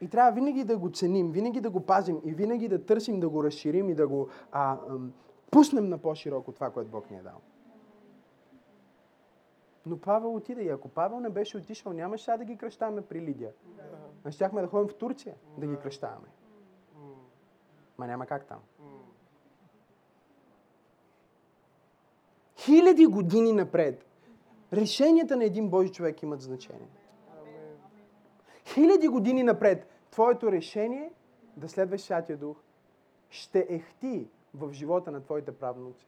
И 0.00 0.08
трябва 0.08 0.32
винаги 0.32 0.64
да 0.64 0.76
го 0.76 0.90
ценим, 0.90 1.32
винаги 1.32 1.60
да 1.60 1.70
го 1.70 1.80
пазим 1.80 2.20
и 2.24 2.34
винаги 2.34 2.68
да 2.68 2.84
търсим 2.84 3.20
да 3.20 3.28
го 3.28 3.44
разширим 3.44 3.88
и 3.88 3.94
да 3.94 4.08
го 4.08 4.28
а, 4.52 4.78
пуснем 5.54 5.88
на 5.88 5.98
по-широко 5.98 6.52
това, 6.52 6.70
което 6.70 6.90
Бог 6.90 7.10
ни 7.10 7.16
е 7.16 7.22
дал. 7.22 7.40
Но 9.86 10.00
Павел 10.00 10.34
отиде 10.34 10.62
и 10.62 10.68
ако 10.68 10.88
Павел 10.88 11.20
не 11.20 11.30
беше 11.30 11.56
отишъл, 11.56 11.92
нямаше 11.92 12.36
да 12.38 12.44
ги 12.44 12.56
кръщаваме 12.56 13.02
при 13.02 13.20
Лидия. 13.20 13.52
А 14.24 14.30
щяхме 14.30 14.62
да 14.62 14.68
ходим 14.68 14.88
в 14.88 14.96
Турция 14.96 15.34
да 15.58 15.66
ги 15.66 15.76
кръщаваме. 15.76 16.28
Ма 17.98 18.06
няма 18.06 18.26
как 18.26 18.46
там. 18.46 18.58
Хиляди 22.56 23.06
години 23.06 23.52
напред 23.52 24.06
решенията 24.72 25.36
на 25.36 25.44
един 25.44 25.68
Божи 25.68 25.92
човек 25.92 26.22
имат 26.22 26.40
значение. 26.40 26.88
Хиляди 28.66 29.08
години 29.08 29.42
напред 29.42 29.86
твоето 30.10 30.52
решение 30.52 31.12
да 31.56 31.68
следваш 31.68 32.00
Святия 32.00 32.38
Дух 32.38 32.56
ще 33.28 33.66
ехти 33.68 34.28
в 34.54 34.72
живота 34.72 35.10
на 35.10 35.20
твоите 35.20 35.52
правнуци. 35.52 36.06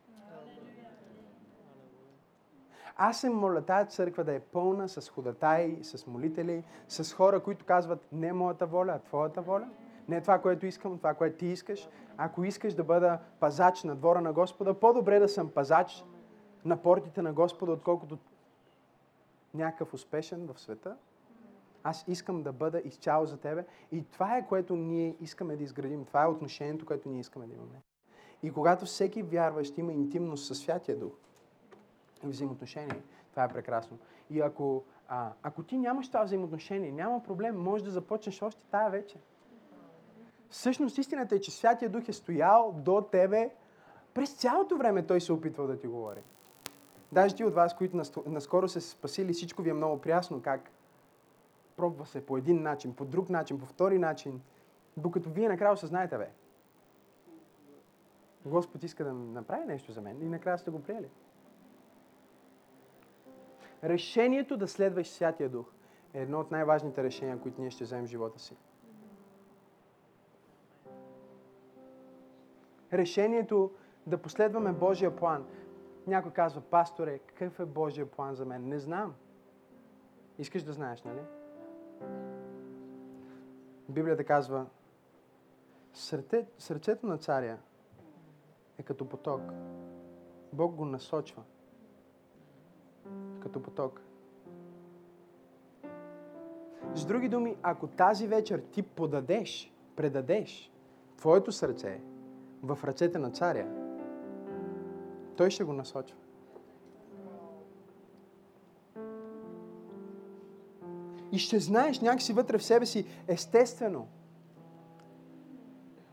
Аз 2.97 3.21
се 3.21 3.31
моля 3.31 3.63
тази 3.63 3.91
църква 3.91 4.25
да 4.25 4.35
е 4.35 4.41
пълна 4.41 4.89
с 4.89 5.09
ходатаи, 5.09 5.85
с 5.85 6.07
молители, 6.07 6.65
с 6.89 7.15
хора, 7.15 7.41
които 7.41 7.65
казват 7.65 8.07
не 8.13 8.33
моята 8.33 8.67
воля, 8.67 8.93
а 8.93 8.99
твоята 8.99 9.43
воля. 9.43 9.69
Не 10.09 10.21
това, 10.21 10.39
което 10.39 10.67
искам, 10.67 10.99
това, 10.99 11.15
което 11.15 11.39
ти 11.39 11.47
искаш. 11.47 11.89
Ако 12.17 12.45
искаш 12.45 12.75
да 12.75 12.85
бъда 12.85 13.19
пазач 13.41 13.85
на 13.85 13.97
двора 13.97 14.21
на 14.21 14.33
Господа, 14.33 14.75
по-добре 14.75 15.19
да 15.19 15.29
съм 15.29 15.51
пазач 15.51 16.05
на 16.65 16.83
портите 16.83 17.23
на 17.23 17.33
Господа, 17.33 17.73
отколкото 17.73 18.19
някакъв 19.55 19.95
успешен 19.95 20.47
в 20.47 20.61
света. 20.61 20.97
Аз 21.83 22.05
искам 22.09 22.43
да 22.43 22.53
бъда 22.53 22.81
изцяло 22.85 23.27
за 23.27 23.37
тебе. 23.37 23.67
И 23.93 24.05
това 24.05 24.37
е 24.37 24.47
което 24.47 24.77
ние 24.77 25.17
искаме 25.21 25.57
да 25.57 25.63
изградим. 25.65 26.05
Това 26.05 26.23
е 26.23 26.29
отношението, 26.29 26.87
което 26.87 27.09
ние 27.09 27.21
искаме 27.21 27.47
да 27.47 27.55
имаме. 27.55 27.83
И 28.43 28.53
когато 28.53 28.85
всеки 28.85 29.23
вярващ 29.23 29.79
има 29.79 29.93
интимност 29.93 30.47
със 30.47 30.59
Святия 30.59 30.99
Дух, 30.99 31.13
взаимоотношение, 32.23 33.03
това 33.31 33.45
е 33.45 33.49
прекрасно. 33.49 33.99
И 34.31 34.41
ако, 34.41 34.83
а, 35.09 35.33
ако 35.43 35.63
ти 35.63 35.79
нямаш 35.79 36.09
това 36.09 36.25
взаимоотношение, 36.25 36.93
няма 36.93 37.23
проблем, 37.23 37.63
можеш 37.63 37.85
да 37.85 37.91
започнеш 37.91 38.43
още 38.43 38.65
тая 38.65 38.91
вечер. 38.91 39.21
Всъщност 40.51 40.99
истината 40.99 41.35
е, 41.35 41.41
че 41.41 41.51
Святия 41.51 41.91
Дух 41.91 42.09
е 42.09 42.13
стоял 42.13 42.75
до 42.79 43.01
тебе 43.13 43.51
през 44.15 44.35
цялото 44.35 44.77
време 44.77 45.07
той 45.07 45.21
се 45.21 45.33
опитвал 45.33 45.67
да 45.67 45.79
ти 45.79 45.87
говори. 45.87 46.21
Даже 47.13 47.35
ти 47.35 47.45
от 47.45 47.55
вас, 47.55 47.77
които 47.77 48.03
наскоро 48.27 48.69
се 48.69 48.81
спасили, 48.81 49.33
всичко 49.33 49.63
ви 49.63 49.71
е 49.71 49.75
много 49.75 50.01
прясно 50.01 50.43
как 50.43 50.71
пробва 51.77 52.07
се 52.07 52.27
по 52.27 52.37
един 52.37 52.63
начин, 52.63 52.95
по 52.95 53.05
друг 53.05 53.31
начин, 53.31 53.61
по 53.61 53.67
втори 53.67 53.99
начин, 53.99 54.41
докато 54.97 55.31
вие 55.31 55.49
накрая 55.49 55.73
осъзнаете, 55.73 56.19
бе. 56.19 56.31
Господ 58.47 58.83
иска 58.83 59.05
да 59.05 59.13
направи 59.13 59.65
нещо 59.65 59.93
за 59.93 60.01
мен 60.01 60.23
и 60.23 60.29
накрая 60.29 60.59
сте 60.59 60.71
го 60.71 60.83
приели. 60.83 61.09
Решението 63.85 64.57
да 64.57 64.69
следваш 64.69 65.09
Святия 65.09 65.49
Дух 65.49 65.73
е 66.15 66.23
едно 66.23 66.41
от 66.41 66.51
най-важните 66.51 67.03
решения, 67.03 67.41
които 67.41 67.61
ние 67.61 67.71
ще 67.71 67.85
вземем 67.85 68.07
в 68.07 68.09
живота 68.09 68.39
си. 68.39 68.57
Решението 72.93 73.71
да 74.07 74.19
последваме 74.19 74.73
Божия 74.73 75.17
план. 75.17 75.47
Някой 76.07 76.31
казва, 76.31 76.61
пасторе, 76.61 77.19
какъв 77.19 77.61
е 77.61 77.65
Божия 77.65 78.11
план 78.11 78.35
за 78.35 78.45
мен? 78.45 78.69
Не 78.69 78.79
знам. 78.79 79.15
Искаш 80.39 80.63
да 80.63 80.73
знаеш, 80.73 81.03
нали? 81.03 81.21
Библията 83.89 84.25
казва, 84.25 84.67
сърце, 85.93 86.47
сърцето 86.59 87.07
на 87.07 87.19
царя 87.19 87.59
е 88.79 88.83
като 88.83 89.09
поток. 89.09 89.41
Бог 90.53 90.75
го 90.75 90.85
насочва 90.85 91.43
като 93.41 93.63
поток. 93.63 94.01
С 96.95 97.07
други 97.07 97.29
думи, 97.29 97.57
ако 97.63 97.87
тази 97.87 98.27
вечер 98.27 98.63
ти 98.73 98.83
подадеш, 98.83 99.73
предадеш 99.97 100.73
твоето 101.17 101.53
сърце 101.53 102.01
в 102.63 102.79
ръцете 102.85 103.19
на 103.19 103.31
царя, 103.31 103.69
той 105.37 105.51
ще 105.51 105.65
го 105.65 105.73
насочва. 105.73 106.19
И 111.33 111.39
ще 111.39 111.59
знаеш 111.59 112.01
някакси 112.01 112.33
вътре 112.33 112.59
в 112.59 112.65
себе 112.65 112.87
си 112.87 113.07
естествено. 113.29 114.09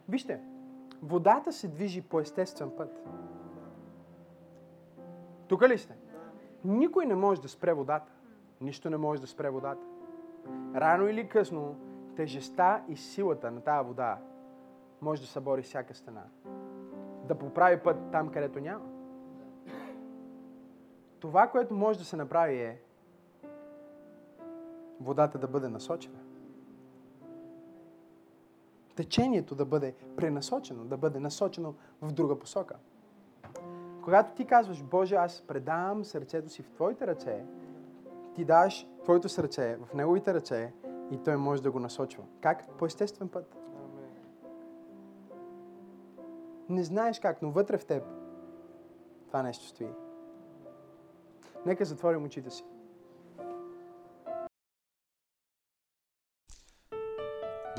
Вижте, 0.09 0.39
водата 1.03 1.51
се 1.51 1.67
движи 1.67 2.01
по 2.01 2.19
естествен 2.19 2.71
път. 2.77 3.03
Тук 5.47 5.61
ли 5.61 5.77
сте? 5.77 5.95
Никой 6.63 7.05
не 7.05 7.15
може 7.15 7.41
да 7.41 7.47
спре 7.47 7.73
водата. 7.73 8.11
Нищо 8.61 8.89
не 8.89 8.97
може 8.97 9.21
да 9.21 9.27
спре 9.27 9.49
водата. 9.49 9.85
Рано 10.75 11.07
или 11.07 11.29
късно, 11.29 11.75
тежестта 12.15 12.83
и 12.87 12.97
силата 12.97 13.51
на 13.51 13.61
тази 13.61 13.87
вода 13.87 14.17
може 15.01 15.21
да 15.21 15.27
събори 15.27 15.61
всяка 15.61 15.95
стена. 15.95 16.23
да 17.27 17.35
поправи 17.35 17.79
път 17.79 17.97
там, 18.11 18.29
където 18.29 18.59
няма. 18.59 18.85
Това, 21.19 21.47
което 21.47 21.73
може 21.73 21.99
да 21.99 22.05
се 22.05 22.15
направи 22.15 22.61
е 22.61 22.81
водата 24.99 25.37
да 25.37 25.47
бъде 25.47 25.69
насочена. 25.69 26.22
Течението 28.95 29.55
да 29.55 29.65
бъде 29.65 29.95
пренасочено, 30.15 30.85
да 30.85 30.97
бъде 30.97 31.19
насочено 31.19 31.75
в 32.01 32.11
друга 32.11 32.39
посока. 32.39 32.75
Когато 34.03 34.33
ти 34.33 34.45
казваш, 34.45 34.83
Боже, 34.83 35.15
аз 35.15 35.41
предавам 35.41 36.05
сърцето 36.05 36.49
си 36.49 36.61
в 36.63 36.69
Твоите 36.69 37.07
ръце, 37.07 37.45
ти 38.35 38.45
даваш 38.45 38.87
Твоето 39.03 39.29
сърце 39.29 39.77
в 39.77 39.93
Неговите 39.93 40.33
ръце 40.33 40.73
и 41.11 41.17
Той 41.17 41.37
може 41.37 41.63
да 41.63 41.71
го 41.71 41.79
насочва. 41.79 42.23
Как? 42.41 42.67
По 42.77 42.85
естествен 42.85 43.29
път. 43.29 43.55
Не 46.69 46.83
знаеш 46.83 47.19
как, 47.19 47.41
но 47.41 47.51
вътре 47.51 47.77
в 47.77 47.85
теб 47.85 48.03
това 49.27 49.43
нещо 49.43 49.65
стои. 49.65 49.89
Нека 51.65 51.85
затворим 51.85 52.23
очите 52.23 52.49
си. 52.49 52.65